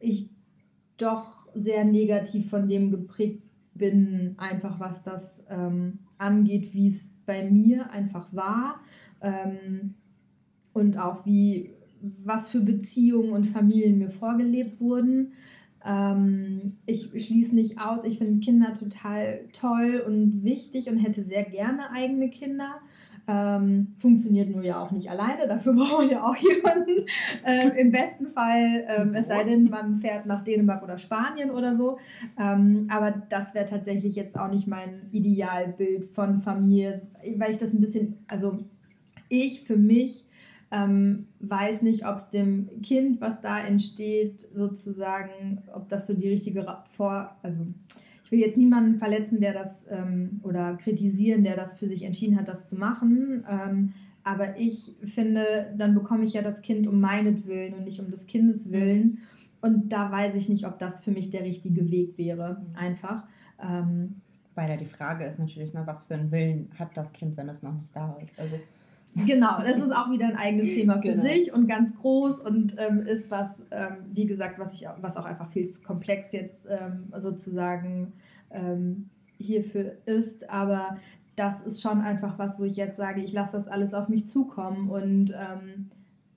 ich 0.00 0.28
doch 0.96 1.48
sehr 1.54 1.84
negativ 1.84 2.50
von 2.50 2.68
dem 2.68 2.90
geprägt 2.90 3.42
bin, 3.74 4.34
einfach 4.36 4.80
was 4.80 5.04
das 5.04 5.44
ähm, 5.48 6.00
angeht, 6.20 6.74
wie 6.74 6.86
es 6.86 7.12
bei 7.26 7.48
mir 7.48 7.90
einfach 7.90 8.32
war 8.32 8.80
ähm, 9.20 9.94
und 10.72 10.98
auch 10.98 11.24
wie, 11.26 11.70
was 12.00 12.48
für 12.48 12.60
Beziehungen 12.60 13.32
und 13.32 13.44
Familien 13.44 13.98
mir 13.98 14.10
vorgelebt 14.10 14.80
wurden. 14.80 15.32
Ähm, 15.84 16.76
ich 16.86 17.10
schließe 17.10 17.54
nicht 17.54 17.80
aus, 17.80 18.04
ich 18.04 18.18
finde 18.18 18.40
Kinder 18.40 18.74
total 18.74 19.48
toll 19.52 20.02
und 20.06 20.44
wichtig 20.44 20.88
und 20.88 20.98
hätte 20.98 21.22
sehr 21.22 21.44
gerne 21.44 21.90
eigene 21.90 22.30
Kinder. 22.30 22.80
Ähm, 23.32 23.94
funktioniert 23.98 24.50
nur 24.50 24.64
ja 24.64 24.82
auch 24.82 24.90
nicht 24.90 25.08
alleine, 25.08 25.46
dafür 25.46 25.72
brauchen 25.76 26.08
wir 26.08 26.14
ja 26.14 26.24
auch 26.24 26.34
jemanden. 26.34 27.06
Ähm, 27.46 27.70
Im 27.76 27.92
besten 27.92 28.26
Fall, 28.26 28.84
ähm, 28.88 29.14
es 29.14 29.28
sei 29.28 29.44
denn, 29.44 29.70
man 29.70 29.98
fährt 29.98 30.26
nach 30.26 30.42
Dänemark 30.42 30.82
oder 30.82 30.98
Spanien 30.98 31.52
oder 31.52 31.76
so. 31.76 31.98
Ähm, 32.36 32.88
aber 32.90 33.22
das 33.28 33.54
wäre 33.54 33.66
tatsächlich 33.66 34.16
jetzt 34.16 34.36
auch 34.36 34.50
nicht 34.50 34.66
mein 34.66 35.02
Idealbild 35.12 36.06
von 36.06 36.38
Familie, 36.38 37.02
weil 37.36 37.52
ich 37.52 37.58
das 37.58 37.72
ein 37.72 37.80
bisschen, 37.80 38.18
also 38.26 38.58
ich 39.28 39.62
für 39.62 39.76
mich 39.76 40.26
ähm, 40.72 41.28
weiß 41.38 41.82
nicht, 41.82 42.06
ob 42.08 42.16
es 42.16 42.30
dem 42.30 42.82
Kind, 42.82 43.20
was 43.20 43.40
da 43.40 43.60
entsteht, 43.60 44.40
sozusagen, 44.54 45.62
ob 45.72 45.88
das 45.88 46.08
so 46.08 46.14
die 46.14 46.28
richtige 46.28 46.66
Vor... 46.96 47.36
Also 47.42 47.60
ich 48.30 48.38
will 48.38 48.46
jetzt 48.46 48.56
niemanden 48.56 48.94
verletzen, 48.94 49.40
der 49.40 49.52
das 49.52 49.84
ähm, 49.90 50.40
oder 50.44 50.76
kritisieren, 50.76 51.42
der 51.42 51.56
das 51.56 51.74
für 51.74 51.88
sich 51.88 52.04
entschieden 52.04 52.38
hat, 52.38 52.46
das 52.46 52.68
zu 52.68 52.76
machen. 52.76 53.44
Ähm, 53.50 53.92
aber 54.22 54.56
ich 54.56 54.94
finde, 55.02 55.74
dann 55.76 55.94
bekomme 55.94 56.22
ich 56.22 56.34
ja 56.34 56.42
das 56.42 56.62
Kind 56.62 56.86
um 56.86 57.00
meinetwillen 57.00 57.74
und 57.74 57.84
nicht 57.84 57.98
um 57.98 58.08
des 58.08 58.28
Kindes 58.28 58.70
willen. 58.70 59.18
Und 59.60 59.88
da 59.88 60.12
weiß 60.12 60.36
ich 60.36 60.48
nicht, 60.48 60.64
ob 60.64 60.78
das 60.78 61.02
für 61.02 61.10
mich 61.10 61.30
der 61.30 61.42
richtige 61.42 61.90
Weg 61.90 62.16
wäre, 62.18 62.64
einfach. 62.74 63.24
Ähm, 63.60 64.20
Weil 64.54 64.68
ja 64.68 64.76
die 64.76 64.84
Frage 64.84 65.24
ist 65.24 65.40
natürlich, 65.40 65.74
ne, 65.74 65.82
was 65.84 66.04
für 66.04 66.14
einen 66.14 66.30
Willen 66.30 66.70
hat 66.78 66.96
das 66.96 67.12
Kind, 67.12 67.36
wenn 67.36 67.48
es 67.48 67.64
noch 67.64 67.74
nicht 67.74 67.96
da 67.96 68.16
ist. 68.22 68.38
Also 68.38 68.54
Genau, 69.14 69.60
das 69.62 69.78
ist 69.78 69.90
auch 69.90 70.10
wieder 70.10 70.26
ein 70.26 70.36
eigenes 70.36 70.74
Thema 70.74 70.94
für 70.96 71.12
genau. 71.12 71.22
sich 71.22 71.52
und 71.52 71.66
ganz 71.66 71.96
groß 71.96 72.40
und 72.40 72.76
ähm, 72.78 73.00
ist 73.00 73.30
was, 73.30 73.66
ähm, 73.70 73.96
wie 74.12 74.26
gesagt, 74.26 74.58
was, 74.58 74.74
ich, 74.74 74.86
was 75.00 75.16
auch 75.16 75.24
einfach 75.24 75.50
viel 75.50 75.68
zu 75.68 75.80
komplex 75.82 76.32
jetzt 76.32 76.66
ähm, 76.70 77.12
sozusagen 77.18 78.12
ähm, 78.50 79.10
hierfür 79.38 79.96
ist. 80.06 80.48
Aber 80.48 80.98
das 81.34 81.62
ist 81.62 81.82
schon 81.82 82.00
einfach 82.00 82.38
was, 82.38 82.60
wo 82.60 82.64
ich 82.64 82.76
jetzt 82.76 82.96
sage, 82.96 83.22
ich 83.22 83.32
lasse 83.32 83.56
das 83.56 83.66
alles 83.66 83.94
auf 83.94 84.08
mich 84.08 84.28
zukommen. 84.28 84.90
Und 84.90 85.32
ähm, 85.32 85.90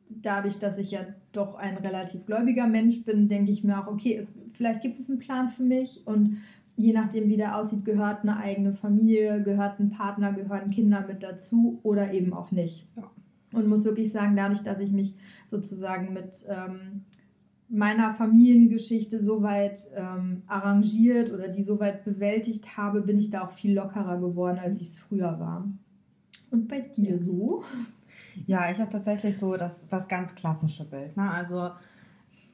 dadurch, 0.09 0.57
dass 0.57 0.77
ich 0.77 0.91
ja 0.91 1.01
doch 1.31 1.55
ein 1.55 1.77
relativ 1.77 2.25
gläubiger 2.25 2.67
Mensch 2.67 3.03
bin, 3.03 3.27
denke 3.27 3.51
ich 3.51 3.63
mir 3.63 3.79
auch, 3.79 3.87
okay, 3.87 4.15
es, 4.15 4.33
vielleicht 4.53 4.81
gibt 4.81 4.95
es 4.95 5.09
einen 5.09 5.19
Plan 5.19 5.49
für 5.49 5.63
mich 5.63 6.01
und 6.05 6.37
je 6.75 6.93
nachdem, 6.93 7.29
wie 7.29 7.37
der 7.37 7.57
aussieht, 7.57 7.85
gehört 7.85 8.23
eine 8.23 8.37
eigene 8.37 8.73
Familie, 8.73 9.41
gehört 9.43 9.79
ein 9.79 9.89
Partner, 9.89 10.33
gehören 10.33 10.71
Kinder 10.71 11.05
mit 11.07 11.23
dazu 11.23 11.79
oder 11.83 12.13
eben 12.13 12.33
auch 12.33 12.51
nicht. 12.51 12.87
Ja. 12.95 13.09
Und 13.53 13.67
muss 13.67 13.85
wirklich 13.85 14.11
sagen, 14.11 14.35
dadurch, 14.35 14.63
dass 14.63 14.79
ich 14.79 14.91
mich 14.91 15.15
sozusagen 15.45 16.13
mit 16.13 16.45
ähm, 16.49 17.03
meiner 17.69 18.13
Familiengeschichte 18.13 19.21
soweit 19.21 19.87
ähm, 19.95 20.41
arrangiert 20.47 21.31
oder 21.31 21.47
die 21.47 21.63
soweit 21.63 22.03
bewältigt 22.03 22.77
habe, 22.77 23.01
bin 23.01 23.19
ich 23.19 23.29
da 23.29 23.43
auch 23.43 23.51
viel 23.51 23.73
lockerer 23.73 24.19
geworden, 24.19 24.59
als 24.59 24.77
ich 24.81 24.87
es 24.87 24.97
früher 24.97 25.39
war. 25.39 25.67
Und 26.49 26.67
bei 26.67 26.81
dir 26.81 27.19
so? 27.19 27.63
Ja, 28.45 28.71
ich 28.71 28.79
habe 28.79 28.91
tatsächlich 28.91 29.37
so 29.37 29.57
das, 29.57 29.87
das 29.87 30.07
ganz 30.07 30.35
klassische 30.35 30.85
Bild. 30.85 31.15
Ne? 31.17 31.29
Also 31.29 31.71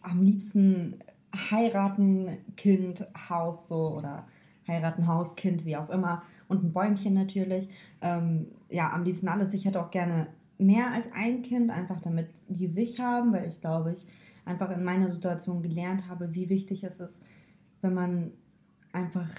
am 0.01 0.21
liebsten 0.21 0.95
heiraten, 1.33 2.37
Kind, 2.55 3.05
Haus 3.29 3.67
so 3.67 3.95
oder 3.95 4.27
heiraten, 4.67 5.07
Haus, 5.07 5.35
Kind, 5.35 5.65
wie 5.65 5.77
auch 5.77 5.89
immer. 5.89 6.23
Und 6.47 6.63
ein 6.63 6.73
Bäumchen 6.73 7.13
natürlich. 7.13 7.69
Ähm, 8.01 8.47
ja, 8.69 8.91
am 8.91 9.03
liebsten 9.03 9.27
alles. 9.27 9.53
Ich 9.53 9.65
hätte 9.65 9.81
auch 9.81 9.91
gerne 9.91 10.27
mehr 10.57 10.91
als 10.91 11.11
ein 11.13 11.41
Kind, 11.41 11.71
einfach 11.71 12.01
damit 12.01 12.29
die 12.47 12.67
sich 12.67 12.99
haben, 12.99 13.33
weil 13.33 13.47
ich 13.47 13.61
glaube, 13.61 13.93
ich 13.93 14.05
einfach 14.45 14.71
in 14.71 14.83
meiner 14.83 15.09
Situation 15.09 15.61
gelernt 15.61 16.07
habe, 16.09 16.33
wie 16.33 16.49
wichtig 16.49 16.83
es 16.83 16.99
ist, 16.99 17.21
wenn 17.81 17.93
man 17.93 18.31
einfach 18.91 19.29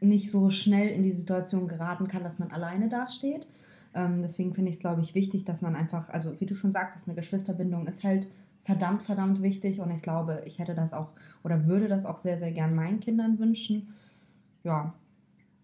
nicht 0.00 0.30
so 0.30 0.50
schnell 0.50 0.88
in 0.88 1.02
die 1.02 1.12
Situation 1.12 1.68
geraten 1.68 2.08
kann, 2.08 2.22
dass 2.22 2.38
man 2.38 2.50
alleine 2.50 2.88
dasteht. 2.88 3.46
Ähm, 3.94 4.22
deswegen 4.22 4.54
finde 4.54 4.70
ich 4.70 4.76
es, 4.76 4.80
glaube 4.80 5.00
ich, 5.00 5.14
wichtig, 5.14 5.44
dass 5.44 5.62
man 5.62 5.76
einfach, 5.76 6.08
also 6.08 6.40
wie 6.40 6.46
du 6.46 6.54
schon 6.54 6.72
sagtest, 6.72 7.08
eine 7.08 7.16
Geschwisterbindung 7.16 7.86
ist 7.86 8.04
halt 8.04 8.28
verdammt, 8.68 9.02
verdammt 9.02 9.40
wichtig 9.40 9.80
und 9.80 9.90
ich 9.90 10.02
glaube, 10.02 10.42
ich 10.44 10.58
hätte 10.58 10.74
das 10.74 10.92
auch 10.92 11.08
oder 11.42 11.64
würde 11.64 11.88
das 11.88 12.04
auch 12.04 12.18
sehr, 12.18 12.36
sehr 12.36 12.52
gern 12.52 12.74
meinen 12.74 13.00
Kindern 13.00 13.38
wünschen. 13.38 13.94
Ja, 14.62 14.92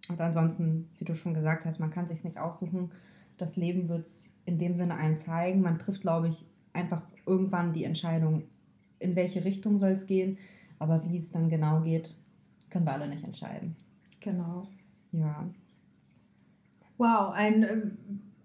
und 0.08 0.18
ansonsten, 0.22 0.88
wie 0.96 1.04
du 1.04 1.14
schon 1.14 1.34
gesagt 1.34 1.66
hast, 1.66 1.80
man 1.80 1.90
kann 1.90 2.08
sich 2.08 2.24
nicht 2.24 2.38
aussuchen. 2.38 2.92
Das 3.36 3.56
Leben 3.56 3.90
wird 3.90 4.06
es 4.06 4.24
in 4.46 4.56
dem 4.56 4.74
Sinne 4.74 4.94
einem 4.94 5.18
zeigen. 5.18 5.60
Man 5.60 5.78
trifft, 5.78 6.00
glaube 6.00 6.28
ich, 6.28 6.46
einfach 6.72 7.02
irgendwann 7.26 7.74
die 7.74 7.84
Entscheidung, 7.84 8.44
in 9.00 9.16
welche 9.16 9.44
Richtung 9.44 9.78
soll 9.78 9.90
es 9.90 10.06
gehen. 10.06 10.38
Aber 10.78 11.04
wie 11.04 11.18
es 11.18 11.30
dann 11.30 11.50
genau 11.50 11.82
geht, 11.82 12.16
können 12.70 12.86
wir 12.86 12.92
alle 12.94 13.08
nicht 13.08 13.24
entscheiden. 13.24 13.76
Genau. 14.20 14.66
Ja. 15.12 15.46
Wow, 16.96 17.34
ein 17.34 17.64
äh, 17.64 17.82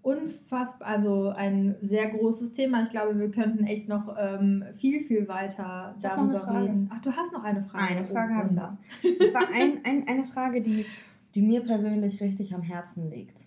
unfassbar, 0.02 0.88
also 0.88 1.28
ein 1.28 1.76
sehr 1.80 2.10
großes 2.10 2.52
Thema. 2.52 2.84
Ich 2.84 2.90
glaube, 2.90 3.18
wir 3.18 3.30
könnten 3.30 3.64
echt 3.64 3.88
noch 3.88 4.16
ähm, 4.18 4.64
viel, 4.74 5.02
viel 5.02 5.28
weiter 5.28 5.94
darüber 6.00 6.46
reden. 6.48 6.90
Ach, 6.92 7.00
du 7.02 7.12
hast 7.12 7.32
noch 7.32 7.44
eine 7.44 7.62
Frage. 7.62 7.96
Eine 7.96 8.04
Frage 8.06 8.32
oh, 8.32 8.36
habe 8.36 8.48
ich 8.50 8.56
noch. 8.56 8.72
Das 9.18 9.34
war 9.34 9.48
ein, 9.52 9.80
ein, 9.84 10.08
eine 10.08 10.24
Frage, 10.24 10.62
die, 10.62 10.86
die 11.34 11.42
mir 11.42 11.60
persönlich 11.60 12.20
richtig 12.20 12.54
am 12.54 12.62
Herzen 12.62 13.10
liegt. 13.10 13.44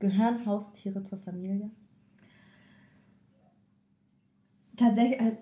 Gehören 0.00 0.44
Haustiere 0.44 1.02
zur 1.02 1.18
Familie? 1.18 1.70
Tatsächlich. 4.76 5.20
Äh, 5.20 5.36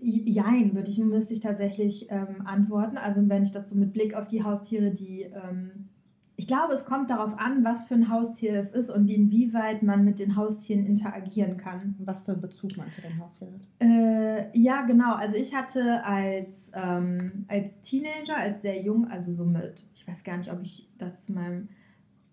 Jein, 0.00 0.74
würde 0.74 0.90
ich, 0.90 0.98
müsste 0.98 1.32
ich 1.32 1.40
tatsächlich 1.40 2.10
ähm, 2.10 2.42
antworten. 2.44 2.98
Also 2.98 3.26
wenn 3.30 3.44
ich 3.44 3.50
das 3.50 3.70
so 3.70 3.76
mit 3.76 3.94
Blick 3.94 4.12
auf 4.14 4.26
die 4.26 4.44
Haustiere, 4.44 4.90
die 4.90 5.22
ähm, 5.22 5.88
ich 6.36 6.46
glaube, 6.48 6.72
es 6.72 6.84
kommt 6.84 7.10
darauf 7.10 7.38
an, 7.38 7.64
was 7.64 7.86
für 7.86 7.94
ein 7.94 8.08
Haustier 8.08 8.54
es 8.54 8.72
ist 8.72 8.90
und 8.90 9.08
inwieweit 9.08 9.82
man 9.82 10.04
mit 10.04 10.18
den 10.18 10.34
Haustieren 10.36 10.84
interagieren 10.84 11.56
kann. 11.56 11.94
Was 12.00 12.22
für 12.22 12.32
einen 12.32 12.40
Bezug 12.40 12.76
man 12.76 12.90
zu 12.92 13.02
den 13.02 13.18
Haustieren 13.20 13.54
hat. 13.54 13.88
Äh, 13.88 14.58
ja, 14.58 14.82
genau. 14.82 15.14
Also 15.14 15.36
ich 15.36 15.54
hatte 15.54 16.04
als, 16.04 16.72
ähm, 16.74 17.44
als 17.46 17.80
Teenager, 17.80 18.36
als 18.36 18.62
sehr 18.62 18.82
jung, 18.82 19.06
also 19.08 19.32
so 19.32 19.44
mit, 19.44 19.84
ich 19.94 20.08
weiß 20.08 20.24
gar 20.24 20.36
nicht, 20.36 20.52
ob 20.52 20.60
ich 20.60 20.88
das 20.98 21.28
meinem 21.28 21.68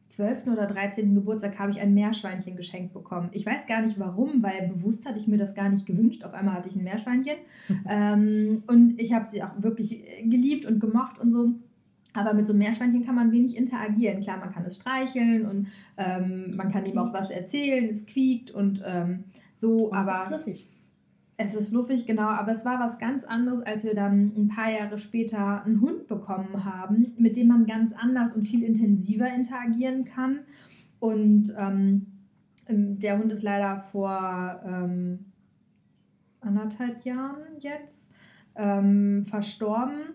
12. 0.08 0.48
oder 0.48 0.68
13. 0.68 1.16
Geburtstag 1.16 1.58
habe 1.58 1.72
ich 1.72 1.80
ein 1.80 1.94
Meerschweinchen 1.94 2.56
geschenkt 2.56 2.94
bekommen. 2.94 3.30
Ich 3.32 3.46
weiß 3.46 3.66
gar 3.66 3.82
nicht 3.82 4.00
warum, 4.00 4.44
weil 4.44 4.68
bewusst 4.68 5.06
hatte 5.06 5.20
ich 5.20 5.28
mir 5.28 5.38
das 5.38 5.56
gar 5.56 5.70
nicht 5.70 5.86
gewünscht. 5.86 6.24
Auf 6.26 6.34
einmal 6.34 6.56
hatte 6.56 6.70
ich 6.70 6.76
ein 6.76 6.84
Meerschweinchen. 6.84 7.38
ähm, 7.90 8.64
und 8.68 9.00
ich 9.00 9.14
habe 9.14 9.26
sie 9.26 9.44
auch 9.44 9.62
wirklich 9.62 10.04
geliebt 10.24 10.66
und 10.66 10.80
gemocht 10.80 11.20
und 11.20 11.32
so. 11.32 11.52
Aber 12.14 12.34
mit 12.34 12.46
so 12.46 12.54
einem 12.54 12.60
Meerschweinchen 12.60 13.06
kann 13.06 13.16
man 13.16 13.32
wenig 13.32 13.56
interagieren. 13.56 14.22
Klar, 14.22 14.38
man 14.38 14.52
kann 14.52 14.66
es 14.66 14.76
streicheln 14.76 15.46
und 15.46 15.68
ähm, 15.98 16.54
man 16.58 16.70
kann 16.70 16.86
ihm 16.86 16.98
auch 16.98 17.14
was 17.14 17.30
erzählen, 17.30 17.90
es 17.90 18.06
quiekt 18.06 18.52
und 18.52 18.84
ähm, 18.86 19.24
so. 19.54 19.90
Und 19.90 19.98
aber 19.98 20.12
es 20.12 20.20
ist 20.20 20.28
fluffig. 20.28 20.68
Es 21.44 21.56
ist 21.56 21.70
fluffig, 21.70 22.06
genau, 22.06 22.28
aber 22.28 22.52
es 22.52 22.66
war 22.66 22.80
was 22.80 23.00
ganz 23.00 23.24
anderes, 23.24 23.64
als 23.64 23.84
wir 23.84 23.96
dann 23.96 24.32
ein 24.38 24.48
paar 24.48 24.72
Jahre 24.72 25.00
später 25.00 25.64
einen 25.64 25.82
Hund 25.82 26.08
bekommen 26.08 26.66
haben, 26.66 27.14
mit 27.18 27.36
dem 27.36 27.48
man 27.48 27.66
ganz 27.66 27.94
anders 27.94 28.34
und 28.34 28.48
viel 28.48 28.64
intensiver 28.64 29.28
interagieren 29.34 30.06
kann. 30.06 30.42
Und 31.00 31.52
ähm, 31.58 32.06
ähm 32.68 33.00
der 33.00 33.18
Hund 33.18 33.32
ist 33.32 33.42
leider 33.42 33.78
vor 33.92 34.62
ähm, 34.66 35.32
anderthalb 36.42 37.04
Jahren 37.06 37.42
jetzt 37.60 38.12
ähm, 38.56 39.26
verstorben. 39.26 40.14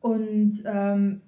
Und 0.00 0.62
ähm, 0.66 1.20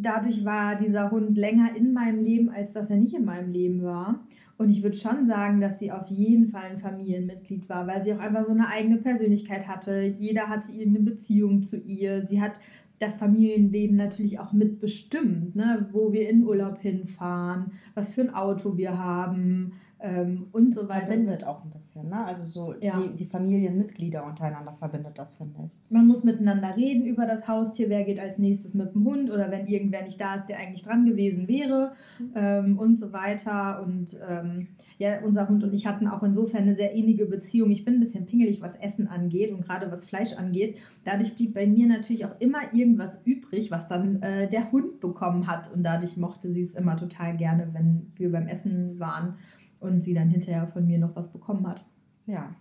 dadurch 0.00 0.44
war 0.44 0.76
dieser 0.76 1.10
Hund 1.10 1.36
länger 1.36 1.74
in 1.76 1.92
meinem 1.92 2.22
Leben, 2.22 2.50
als 2.50 2.72
dass 2.72 2.90
er 2.90 2.96
nicht 2.96 3.14
in 3.14 3.24
meinem 3.24 3.52
Leben 3.52 3.82
war. 3.82 4.26
Und 4.56 4.70
ich 4.70 4.82
würde 4.82 4.96
schon 4.96 5.24
sagen, 5.24 5.60
dass 5.60 5.78
sie 5.78 5.92
auf 5.92 6.08
jeden 6.08 6.46
Fall 6.46 6.64
ein 6.64 6.78
Familienmitglied 6.78 7.68
war, 7.68 7.86
weil 7.86 8.02
sie 8.02 8.12
auch 8.12 8.18
einfach 8.18 8.44
so 8.44 8.50
eine 8.50 8.68
eigene 8.68 8.98
Persönlichkeit 8.98 9.68
hatte. 9.68 10.00
Jeder 10.02 10.48
hatte 10.48 10.72
irgendeine 10.72 11.10
Beziehung 11.10 11.62
zu 11.62 11.76
ihr. 11.76 12.26
Sie 12.26 12.42
hat 12.42 12.58
das 12.98 13.16
Familienleben 13.16 13.96
natürlich 13.96 14.40
auch 14.40 14.52
mitbestimmt, 14.52 15.54
ne? 15.54 15.88
wo 15.92 16.12
wir 16.12 16.28
in 16.28 16.42
Urlaub 16.42 16.80
hinfahren, 16.80 17.72
was 17.94 18.12
für 18.12 18.22
ein 18.22 18.34
Auto 18.34 18.76
wir 18.76 18.98
haben, 18.98 19.74
ähm, 20.00 20.46
und 20.52 20.74
so 20.74 20.88
weiter. 20.88 21.06
Verbindet 21.06 21.44
auch 21.44 21.64
ein 21.64 21.70
bisschen, 21.70 22.08
ne? 22.08 22.24
Also 22.24 22.44
so 22.44 22.74
ja. 22.80 23.00
die, 23.00 23.14
die 23.16 23.26
Familienmitglieder 23.26 24.24
untereinander 24.24 24.72
verbindet 24.78 25.18
das, 25.18 25.36
finde 25.36 25.58
ich. 25.66 25.72
Man 25.90 26.06
muss 26.06 26.22
miteinander 26.22 26.76
reden 26.76 27.04
über 27.04 27.26
das 27.26 27.48
Haustier, 27.48 27.88
wer 27.88 28.04
geht 28.04 28.20
als 28.20 28.38
nächstes 28.38 28.74
mit 28.74 28.94
dem 28.94 29.04
Hund 29.04 29.30
oder 29.30 29.50
wenn 29.50 29.66
irgendwer 29.66 30.02
nicht 30.02 30.20
da 30.20 30.36
ist, 30.36 30.46
der 30.46 30.58
eigentlich 30.58 30.84
dran 30.84 31.04
gewesen 31.04 31.48
wäre 31.48 31.92
ähm, 32.34 32.78
und 32.78 32.98
so 32.98 33.12
weiter. 33.12 33.82
Und 33.82 34.18
ähm, 34.28 34.68
ja, 34.98 35.20
unser 35.22 35.48
Hund 35.48 35.64
und 35.64 35.72
ich 35.72 35.86
hatten 35.86 36.08
auch 36.08 36.22
insofern 36.22 36.62
eine 36.62 36.74
sehr 36.74 36.92
innige 36.92 37.26
Beziehung. 37.26 37.70
Ich 37.70 37.84
bin 37.84 37.94
ein 37.94 38.00
bisschen 38.00 38.26
pingelig, 38.26 38.60
was 38.60 38.76
Essen 38.76 39.08
angeht 39.08 39.52
und 39.52 39.62
gerade 39.62 39.90
was 39.90 40.04
Fleisch 40.04 40.32
angeht. 40.34 40.76
Dadurch 41.04 41.34
blieb 41.34 41.54
bei 41.54 41.66
mir 41.66 41.86
natürlich 41.86 42.24
auch 42.24 42.40
immer 42.40 42.72
irgendwas 42.72 43.20
übrig, 43.24 43.70
was 43.70 43.88
dann 43.88 44.22
äh, 44.22 44.48
der 44.48 44.70
Hund 44.70 45.00
bekommen 45.00 45.46
hat. 45.46 45.72
Und 45.72 45.82
dadurch 45.82 46.16
mochte 46.16 46.50
sie 46.50 46.62
es 46.62 46.74
immer 46.74 46.96
total 46.96 47.36
gerne, 47.36 47.68
wenn 47.72 48.12
wir 48.16 48.30
beim 48.30 48.46
Essen 48.46 48.98
waren 48.98 49.34
und 49.80 50.00
sie 50.02 50.14
dann 50.14 50.28
hinterher 50.28 50.66
von 50.66 50.86
mir 50.86 50.98
noch 50.98 51.14
was 51.16 51.32
bekommen 51.32 51.66
hat. 51.66 51.84
Ja. 52.26 52.54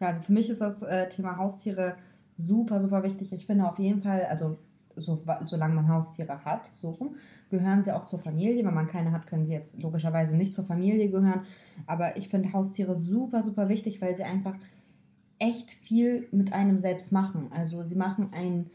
Ja, 0.00 0.08
also 0.08 0.20
für 0.20 0.32
mich 0.32 0.50
ist 0.50 0.60
das 0.60 0.82
äh, 0.82 1.08
Thema 1.08 1.36
Haustiere 1.36 1.96
super, 2.36 2.80
super 2.80 3.02
wichtig. 3.02 3.32
Ich 3.32 3.46
finde 3.46 3.68
auf 3.68 3.78
jeden 3.78 4.02
Fall, 4.02 4.24
also 4.24 4.58
so, 4.96 5.22
solange 5.44 5.74
man 5.74 5.88
Haustiere 5.88 6.44
hat, 6.44 6.70
so 6.74 7.12
gehören 7.50 7.82
sie 7.82 7.94
auch 7.94 8.06
zur 8.06 8.18
Familie. 8.18 8.64
Wenn 8.64 8.74
man 8.74 8.88
keine 8.88 9.12
hat, 9.12 9.26
können 9.26 9.46
sie 9.46 9.52
jetzt 9.52 9.80
logischerweise 9.82 10.36
nicht 10.36 10.52
zur 10.52 10.64
Familie 10.64 11.08
gehören. 11.08 11.42
Aber 11.86 12.16
ich 12.16 12.28
finde 12.28 12.52
Haustiere 12.52 12.96
super, 12.96 13.42
super 13.42 13.68
wichtig, 13.68 14.00
weil 14.02 14.16
sie 14.16 14.24
einfach 14.24 14.54
echt 15.38 15.70
viel 15.70 16.28
mit 16.30 16.52
einem 16.52 16.78
selbst 16.78 17.12
machen. 17.12 17.50
Also 17.52 17.82
sie 17.84 17.96
machen 17.96 18.28
ein, 18.32 18.70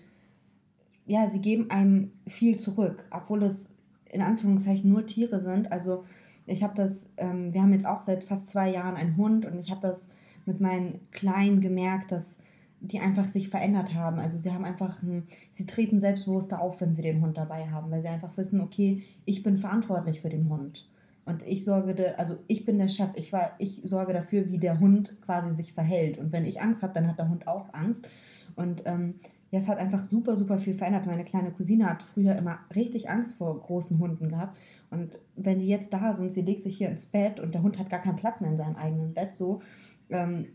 ja, 1.05 1.27
sie 1.27 1.41
geben 1.41 1.69
einem 1.71 2.11
viel 2.27 2.57
zurück, 2.57 3.05
obwohl 3.11 3.43
es 3.43 3.69
in 4.05 4.21
Anführungszeichen 4.21 4.89
nur 4.89 5.05
Tiere 5.05 5.39
sind. 5.39 5.71
Also 5.71 6.03
ich 6.47 6.63
habe 6.63 6.73
das, 6.75 7.11
ähm, 7.17 7.53
wir 7.53 7.61
haben 7.61 7.73
jetzt 7.73 7.85
auch 7.85 8.01
seit 8.01 8.23
fast 8.23 8.49
zwei 8.49 8.71
Jahren 8.71 8.95
einen 8.95 9.17
Hund 9.17 9.45
und 9.45 9.59
ich 9.59 9.69
habe 9.69 9.81
das 9.81 10.09
mit 10.45 10.61
meinen 10.61 10.99
Kleinen 11.11 11.61
gemerkt, 11.61 12.11
dass 12.11 12.39
die 12.79 12.99
einfach 12.99 13.27
sich 13.27 13.49
verändert 13.49 13.93
haben. 13.93 14.19
Also 14.19 14.37
sie 14.37 14.51
haben 14.51 14.63
einfach, 14.63 15.01
ein, 15.03 15.27
sie 15.51 15.65
treten 15.65 15.99
selbstbewusster 15.99 16.61
auf, 16.61 16.79
wenn 16.79 16.93
sie 16.93 17.01
den 17.01 17.21
Hund 17.21 17.37
dabei 17.37 17.69
haben, 17.69 17.91
weil 17.91 18.01
sie 18.01 18.07
einfach 18.07 18.37
wissen, 18.37 18.61
okay, 18.61 19.03
ich 19.25 19.43
bin 19.43 19.57
verantwortlich 19.57 20.21
für 20.21 20.29
den 20.29 20.49
Hund. 20.49 20.87
Und 21.25 21.43
ich 21.45 21.65
sorge, 21.65 21.93
de, 21.93 22.13
also 22.15 22.37
ich 22.47 22.63
bin 22.63 22.77
der 22.77 22.87
Chef, 22.87 23.09
ich, 23.15 23.33
war, 23.33 23.51
ich 23.57 23.81
sorge 23.83 24.13
dafür, 24.13 24.49
wie 24.49 24.59
der 24.59 24.79
Hund 24.79 25.19
quasi 25.21 25.53
sich 25.55 25.73
verhält. 25.73 26.17
Und 26.17 26.31
wenn 26.31 26.45
ich 26.45 26.61
Angst 26.61 26.81
habe, 26.83 26.93
dann 26.93 27.07
hat 27.07 27.19
der 27.19 27.29
Hund 27.29 27.47
auch 27.47 27.73
Angst. 27.73 28.07
Und 28.55 28.83
ähm, 28.85 29.15
ja, 29.49 29.59
es 29.59 29.69
hat 29.69 29.77
einfach 29.77 30.03
super, 30.03 30.35
super 30.35 30.57
viel 30.57 30.73
verändert. 30.73 31.05
Meine 31.05 31.23
kleine 31.23 31.51
Cousine 31.51 31.89
hat 31.89 32.03
früher 32.03 32.35
immer 32.35 32.59
richtig 32.75 33.09
Angst 33.09 33.37
vor 33.37 33.57
großen 33.59 33.97
Hunden 33.97 34.29
gehabt. 34.29 34.57
Und 34.89 35.19
wenn 35.35 35.59
die 35.59 35.67
jetzt 35.67 35.93
da 35.93 36.13
sind, 36.13 36.33
sie 36.33 36.41
legt 36.41 36.63
sich 36.63 36.77
hier 36.77 36.89
ins 36.89 37.05
Bett 37.05 37.39
und 37.39 37.53
der 37.53 37.61
Hund 37.63 37.79
hat 37.79 37.89
gar 37.89 38.01
keinen 38.01 38.17
Platz 38.17 38.41
mehr 38.41 38.51
in 38.51 38.57
seinem 38.57 38.75
eigenen 38.75 39.13
Bett, 39.13 39.33
so, 39.33 39.61
ähm, 40.09 40.47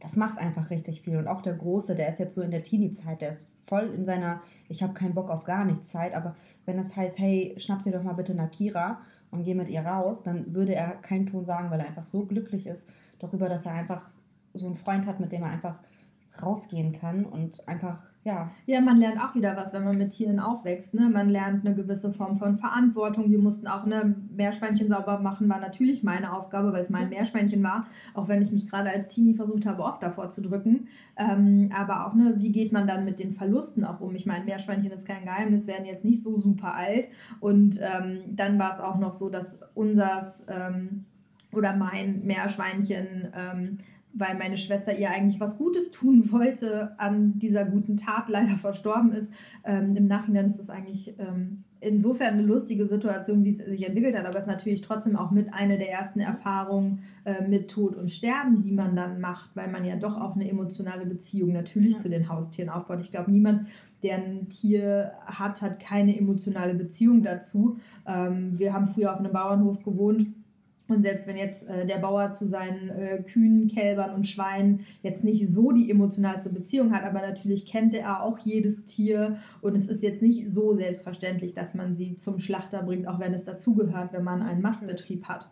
das 0.00 0.16
macht 0.16 0.38
einfach 0.38 0.70
richtig 0.70 1.02
viel. 1.02 1.16
Und 1.16 1.28
auch 1.28 1.40
der 1.40 1.54
Große, 1.54 1.94
der 1.94 2.08
ist 2.08 2.18
jetzt 2.18 2.34
so 2.34 2.42
in 2.42 2.50
der 2.50 2.62
Teenie-Zeit, 2.62 3.22
der 3.22 3.30
ist 3.30 3.52
voll 3.64 3.92
in 3.94 4.04
seiner, 4.04 4.40
ich 4.68 4.82
habe 4.82 4.92
keinen 4.92 5.14
Bock 5.14 5.30
auf 5.30 5.44
gar 5.44 5.64
nichts 5.64 5.88
Zeit, 5.88 6.14
aber 6.14 6.36
wenn 6.64 6.78
es 6.78 6.88
das 6.88 6.96
heißt, 6.96 7.18
hey, 7.18 7.54
schnapp 7.58 7.82
dir 7.82 7.92
doch 7.92 8.02
mal 8.02 8.12
bitte 8.12 8.34
Nakira 8.34 9.00
und 9.30 9.44
geh 9.44 9.54
mit 9.54 9.68
ihr 9.68 9.80
raus, 9.80 10.22
dann 10.22 10.54
würde 10.54 10.74
er 10.74 10.90
keinen 10.96 11.26
Ton 11.26 11.44
sagen, 11.44 11.70
weil 11.70 11.80
er 11.80 11.86
einfach 11.86 12.06
so 12.06 12.26
glücklich 12.26 12.66
ist 12.66 12.88
darüber, 13.18 13.48
dass 13.48 13.66
er 13.66 13.72
einfach 13.72 14.10
so 14.52 14.66
einen 14.66 14.76
Freund 14.76 15.06
hat, 15.06 15.20
mit 15.20 15.32
dem 15.32 15.42
er 15.42 15.50
einfach 15.50 15.78
rausgehen 16.42 16.92
kann 16.92 17.24
und 17.24 17.66
einfach 17.66 18.02
ja. 18.26 18.50
Ja, 18.66 18.80
man 18.80 18.96
lernt 18.96 19.22
auch 19.22 19.36
wieder 19.36 19.56
was, 19.56 19.72
wenn 19.72 19.84
man 19.84 19.96
mit 19.96 20.10
Tieren 20.10 20.40
aufwächst. 20.40 20.94
Ne? 20.94 21.08
Man 21.08 21.28
lernt 21.28 21.64
eine 21.64 21.76
gewisse 21.76 22.12
Form 22.12 22.34
von 22.34 22.56
Verantwortung. 22.56 23.30
Wir 23.30 23.38
mussten 23.38 23.68
auch 23.68 23.84
eine 23.84 24.16
Meerschweinchen 24.34 24.88
sauber 24.88 25.20
machen, 25.20 25.48
war 25.48 25.60
natürlich 25.60 26.02
meine 26.02 26.32
Aufgabe, 26.32 26.72
weil 26.72 26.82
es 26.82 26.90
mein 26.90 27.08
Meerschweinchen 27.08 27.62
war, 27.62 27.86
auch 28.14 28.26
wenn 28.26 28.42
ich 28.42 28.50
mich 28.50 28.68
gerade 28.68 28.90
als 28.90 29.06
Teenie 29.06 29.34
versucht 29.34 29.64
habe, 29.64 29.84
oft 29.84 30.02
davor 30.02 30.28
zu 30.30 30.42
drücken. 30.42 30.88
Ähm, 31.16 31.70
aber 31.72 32.04
auch, 32.04 32.14
ne, 32.14 32.34
wie 32.38 32.50
geht 32.50 32.72
man 32.72 32.88
dann 32.88 33.04
mit 33.04 33.20
den 33.20 33.32
Verlusten 33.32 33.84
auch 33.84 34.00
um? 34.00 34.16
Ich 34.16 34.26
meine, 34.26 34.44
Meerschweinchen 34.44 34.90
ist 34.90 35.06
kein 35.06 35.22
Geheimnis, 35.22 35.68
werden 35.68 35.86
jetzt 35.86 36.04
nicht 36.04 36.20
so 36.20 36.36
super 36.36 36.74
alt. 36.74 37.06
Und 37.38 37.80
ähm, 37.80 38.22
dann 38.34 38.58
war 38.58 38.72
es 38.72 38.80
auch 38.80 38.98
noch 38.98 39.12
so, 39.12 39.28
dass 39.28 39.60
unsers 39.74 40.44
ähm, 40.48 41.04
oder 41.52 41.76
mein 41.76 42.26
Meerschweinchen 42.26 43.32
ähm, 43.36 43.78
weil 44.18 44.36
meine 44.36 44.56
Schwester 44.56 44.96
ihr 44.96 45.10
eigentlich 45.10 45.40
was 45.40 45.58
Gutes 45.58 45.90
tun 45.90 46.32
wollte, 46.32 46.98
an 46.98 47.38
dieser 47.38 47.64
guten 47.64 47.96
Tat 47.96 48.28
leider 48.28 48.56
verstorben 48.56 49.12
ist. 49.12 49.32
Ähm, 49.64 49.94
Im 49.96 50.04
Nachhinein 50.04 50.46
ist 50.46 50.58
es 50.58 50.70
eigentlich 50.70 51.14
ähm, 51.18 51.64
insofern 51.80 52.34
eine 52.34 52.42
lustige 52.42 52.86
Situation, 52.86 53.44
wie 53.44 53.50
es 53.50 53.58
sich 53.58 53.86
entwickelt 53.86 54.16
hat, 54.16 54.24
aber 54.24 54.36
es 54.36 54.44
ist 54.44 54.50
natürlich 54.50 54.80
trotzdem 54.80 55.16
auch 55.16 55.30
mit 55.30 55.52
einer 55.52 55.76
der 55.76 55.90
ersten 55.90 56.20
Erfahrungen 56.20 57.02
äh, 57.24 57.46
mit 57.46 57.70
Tod 57.70 57.96
und 57.96 58.10
Sterben, 58.10 58.62
die 58.62 58.72
man 58.72 58.96
dann 58.96 59.20
macht, 59.20 59.50
weil 59.54 59.70
man 59.70 59.84
ja 59.84 59.96
doch 59.96 60.18
auch 60.20 60.34
eine 60.34 60.48
emotionale 60.48 61.04
Beziehung 61.04 61.52
natürlich 61.52 61.92
ja. 61.92 61.98
zu 61.98 62.08
den 62.08 62.28
Haustieren 62.28 62.70
aufbaut. 62.70 63.00
Ich 63.00 63.10
glaube, 63.10 63.30
niemand, 63.30 63.68
der 64.02 64.16
ein 64.16 64.48
Tier 64.48 65.12
hat, 65.26 65.60
hat 65.60 65.78
keine 65.78 66.16
emotionale 66.16 66.74
Beziehung 66.74 67.22
dazu. 67.22 67.78
Ähm, 68.06 68.58
wir 68.58 68.72
haben 68.72 68.86
früher 68.86 69.12
auf 69.12 69.18
einem 69.18 69.32
Bauernhof 69.32 69.82
gewohnt 69.84 70.26
und 70.88 71.02
selbst 71.02 71.26
wenn 71.26 71.36
jetzt 71.36 71.68
äh, 71.68 71.84
der 71.84 71.98
Bauer 71.98 72.30
zu 72.30 72.46
seinen 72.46 72.90
äh, 72.90 73.22
Kühen, 73.22 73.68
Kälbern 73.68 74.14
und 74.14 74.26
Schweinen 74.26 74.86
jetzt 75.02 75.24
nicht 75.24 75.48
so 75.52 75.72
die 75.72 75.90
emotionalste 75.90 76.50
Beziehung 76.50 76.92
hat, 76.92 77.04
aber 77.04 77.20
natürlich 77.20 77.66
kennt 77.66 77.94
er 77.94 78.22
auch 78.22 78.38
jedes 78.38 78.84
Tier 78.84 79.38
und 79.62 79.76
es 79.76 79.88
ist 79.88 80.02
jetzt 80.02 80.22
nicht 80.22 80.50
so 80.50 80.74
selbstverständlich, 80.74 81.54
dass 81.54 81.74
man 81.74 81.94
sie 81.94 82.16
zum 82.16 82.38
Schlachter 82.38 82.82
bringt, 82.82 83.08
auch 83.08 83.18
wenn 83.18 83.34
es 83.34 83.44
dazugehört, 83.44 84.12
wenn 84.12 84.24
man 84.24 84.42
einen 84.42 84.62
Mastbetrieb 84.62 85.24
hat. 85.24 85.48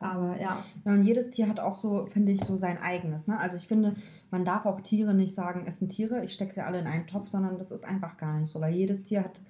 Aber 0.00 0.36
ja. 0.40 0.64
ja. 0.84 0.92
Und 0.92 1.02
jedes 1.02 1.30
Tier 1.30 1.48
hat 1.48 1.60
auch 1.60 1.76
so, 1.76 2.06
finde 2.06 2.32
ich, 2.32 2.40
so 2.40 2.56
sein 2.56 2.78
eigenes. 2.78 3.26
Ne? 3.26 3.38
Also 3.38 3.56
ich 3.56 3.66
finde, 3.66 3.94
man 4.30 4.44
darf 4.44 4.64
auch 4.64 4.80
Tiere 4.80 5.12
nicht 5.12 5.34
sagen, 5.34 5.64
es 5.66 5.80
sind 5.80 5.90
Tiere, 5.90 6.24
ich 6.24 6.32
stecke 6.32 6.54
sie 6.54 6.60
alle 6.60 6.78
in 6.78 6.86
einen 6.86 7.06
Topf, 7.06 7.28
sondern 7.28 7.58
das 7.58 7.72
ist 7.72 7.84
einfach 7.84 8.16
gar 8.16 8.38
nicht 8.38 8.50
so, 8.50 8.60
weil 8.60 8.74
jedes 8.74 9.02
Tier 9.02 9.24
hat 9.24 9.40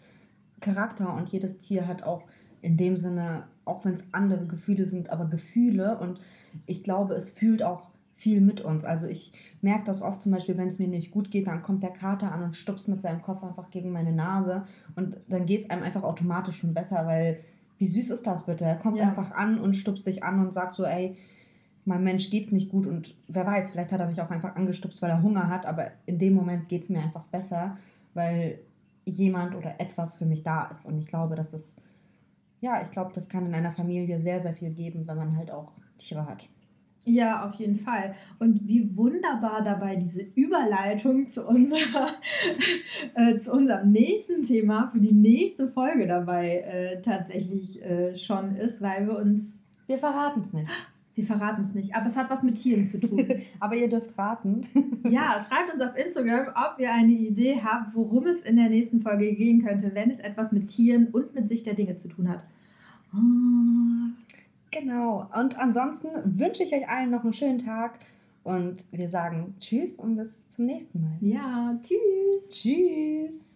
Charakter 0.61 1.15
und 1.15 1.29
jedes 1.29 1.59
Tier 1.59 1.87
hat 1.87 2.03
auch 2.03 2.25
in 2.61 2.77
dem 2.77 2.97
Sinne, 2.97 3.45
auch 3.69 3.85
wenn 3.85 3.95
es 3.95 4.13
andere 4.13 4.47
Gefühle 4.47 4.87
sind, 4.87 5.11
aber 5.11 5.27
Gefühle 5.27 5.99
und 5.99 6.21
ich 6.67 6.83
glaube, 6.83 7.15
es 7.15 7.31
fühlt 7.31 7.63
auch 7.63 7.89
viel 8.19 8.41
mit 8.41 8.61
uns. 8.61 8.85
Also 8.85 9.07
ich 9.07 9.33
merke 9.63 9.85
das 9.85 10.03
oft 10.03 10.23
zum 10.23 10.33
Beispiel, 10.33 10.59
wenn 10.59 10.69
es 10.69 10.81
mir 10.81 10.89
nicht 10.89 11.13
gut 11.13 11.31
geht, 11.31 11.47
dann 11.47 11.63
kommt 11.63 11.85
der 11.85 11.93
Kater 11.93 12.33
an 12.33 12.43
und 12.43 12.57
stupst 12.57 12.89
mit 12.89 13.01
seinem 13.01 13.23
Kopf 13.23 13.45
einfach 13.45 13.71
gegen 13.71 13.93
meine 13.93 14.13
Nase 14.13 14.65
und 14.97 15.19
dann 15.29 15.47
geht 15.47 15.63
es 15.63 15.71
einem 15.71 15.85
einfach 15.85 16.03
automatisch 16.03 16.59
schon 16.59 16.75
besser, 16.75 17.07
weil 17.07 17.39
wie 17.79 17.87
süß 17.87 18.11
ist 18.11 18.27
das 18.27 18.45
bitte? 18.45 18.65
Er 18.65 18.75
kommt 18.75 18.97
ja. 18.97 19.05
einfach 19.05 19.31
an 19.31 19.61
und 19.61 19.75
stupst 19.75 20.07
dich 20.07 20.25
an 20.25 20.41
und 20.41 20.53
sagt 20.53 20.75
so, 20.75 20.85
ey, 20.85 21.17
mein 21.85 22.03
Mensch 22.03 22.29
geht's 22.29 22.51
nicht 22.51 22.71
gut 22.71 22.87
und 22.87 23.15
wer 23.29 23.47
weiß, 23.47 23.71
vielleicht 23.71 23.93
hat 23.93 24.01
er 24.01 24.09
mich 24.09 24.21
auch 24.21 24.31
einfach 24.31 24.57
angestupst, 24.57 25.01
weil 25.01 25.11
er 25.11 25.23
Hunger 25.23 25.49
hat, 25.49 25.65
aber 25.65 25.93
in 26.05 26.19
dem 26.19 26.35
Moment 26.35 26.69
geht 26.69 26.83
es 26.83 26.89
mir 26.91 27.01
einfach 27.01 27.25
besser, 27.25 27.77
weil 28.15 28.59
jemand 29.05 29.55
oder 29.55 29.81
etwas 29.81 30.17
für 30.17 30.27
mich 30.27 30.43
da 30.43 30.65
ist 30.65 30.87
und 30.87 30.99
ich 30.99 31.07
glaube, 31.07 31.37
dass 31.37 31.53
es 31.53 31.77
ja, 32.61 32.83
ich 32.83 32.91
glaube, 32.91 33.13
das 33.15 33.29
kann 33.29 33.47
in 33.47 33.55
einer 33.55 33.73
Familie 33.73 34.21
sehr, 34.21 34.43
sehr 34.43 34.55
viel 34.55 34.71
geben, 34.71 35.07
wenn 35.07 35.17
man 35.17 35.37
halt 35.37 35.51
auch 35.51 35.73
Tiere 35.97 36.27
hat. 36.27 36.49
Ja, 37.05 37.47
auf 37.47 37.55
jeden 37.55 37.77
Fall. 37.77 38.15
Und 38.39 38.67
wie 38.69 38.95
wunderbar 38.95 39.63
dabei 39.65 39.97
diese 39.97 40.23
Überleitung 40.23 41.27
zu, 41.27 41.47
unserer, 41.47 42.09
äh, 43.15 43.37
zu 43.39 43.53
unserem 43.53 43.91
nächsten 43.91 44.43
Thema 44.43 44.91
für 44.93 45.01
die 45.01 45.15
nächste 45.15 45.69
Folge 45.69 46.07
dabei 46.07 46.59
äh, 46.59 47.01
tatsächlich 47.01 47.83
äh, 47.83 48.15
schon 48.15 48.57
ist, 48.57 48.83
weil 48.83 49.07
wir 49.07 49.17
uns. 49.17 49.59
Wir 49.87 49.99
verraten 49.99 50.43
es 50.43 50.53
nicht. 50.53 50.71
Wir 51.19 51.25
verraten 51.25 51.63
es 51.63 51.75
nicht, 51.75 51.97
aber 51.97 52.07
es 52.07 52.15
hat 52.15 52.31
was 52.31 52.45
mit 52.45 52.55
Tieren 52.55 52.87
zu 52.87 53.01
tun. 53.01 53.27
aber 53.59 53.75
ihr 53.75 53.89
dürft 53.89 54.17
raten. 54.17 54.69
ja, 55.11 55.37
schreibt 55.41 55.75
uns 55.75 55.83
auf 55.83 55.97
Instagram, 55.97 56.55
ob 56.55 56.79
ihr 56.79 56.93
eine 56.95 57.11
Idee 57.11 57.61
habt, 57.61 57.93
worum 57.93 58.25
es 58.29 58.43
in 58.43 58.55
der 58.55 58.69
nächsten 58.69 59.01
Folge 59.01 59.35
gehen 59.35 59.65
könnte, 59.65 59.97
wenn 59.97 60.13
es 60.13 60.21
etwas 60.21 60.53
mit 60.53 60.69
Tieren 60.69 61.09
und 61.09 61.35
mit 61.35 61.49
Sicht 61.49 61.67
der 61.67 61.75
Dinge 61.75 61.97
zu 61.97 62.07
tun 62.07 62.29
hat. 62.29 62.45
Oh. 63.13 63.19
Genau. 64.71 65.29
Und 65.37 65.59
ansonsten 65.59 66.09
wünsche 66.39 66.63
ich 66.63 66.73
euch 66.73 66.89
allen 66.89 67.11
noch 67.11 67.25
einen 67.25 67.33
schönen 67.33 67.59
Tag 67.59 67.99
Und 68.45 68.85
wir 68.93 69.11
sagen 69.11 69.57
Tschüss 69.59 69.95
und 69.95 70.15
bis 70.15 70.31
zum 70.51 70.67
nächsten 70.67 71.01
Mal. 71.01 71.17
Ja, 71.21 71.77
tschüss. 71.83 72.49
Tschüss. 72.49 73.48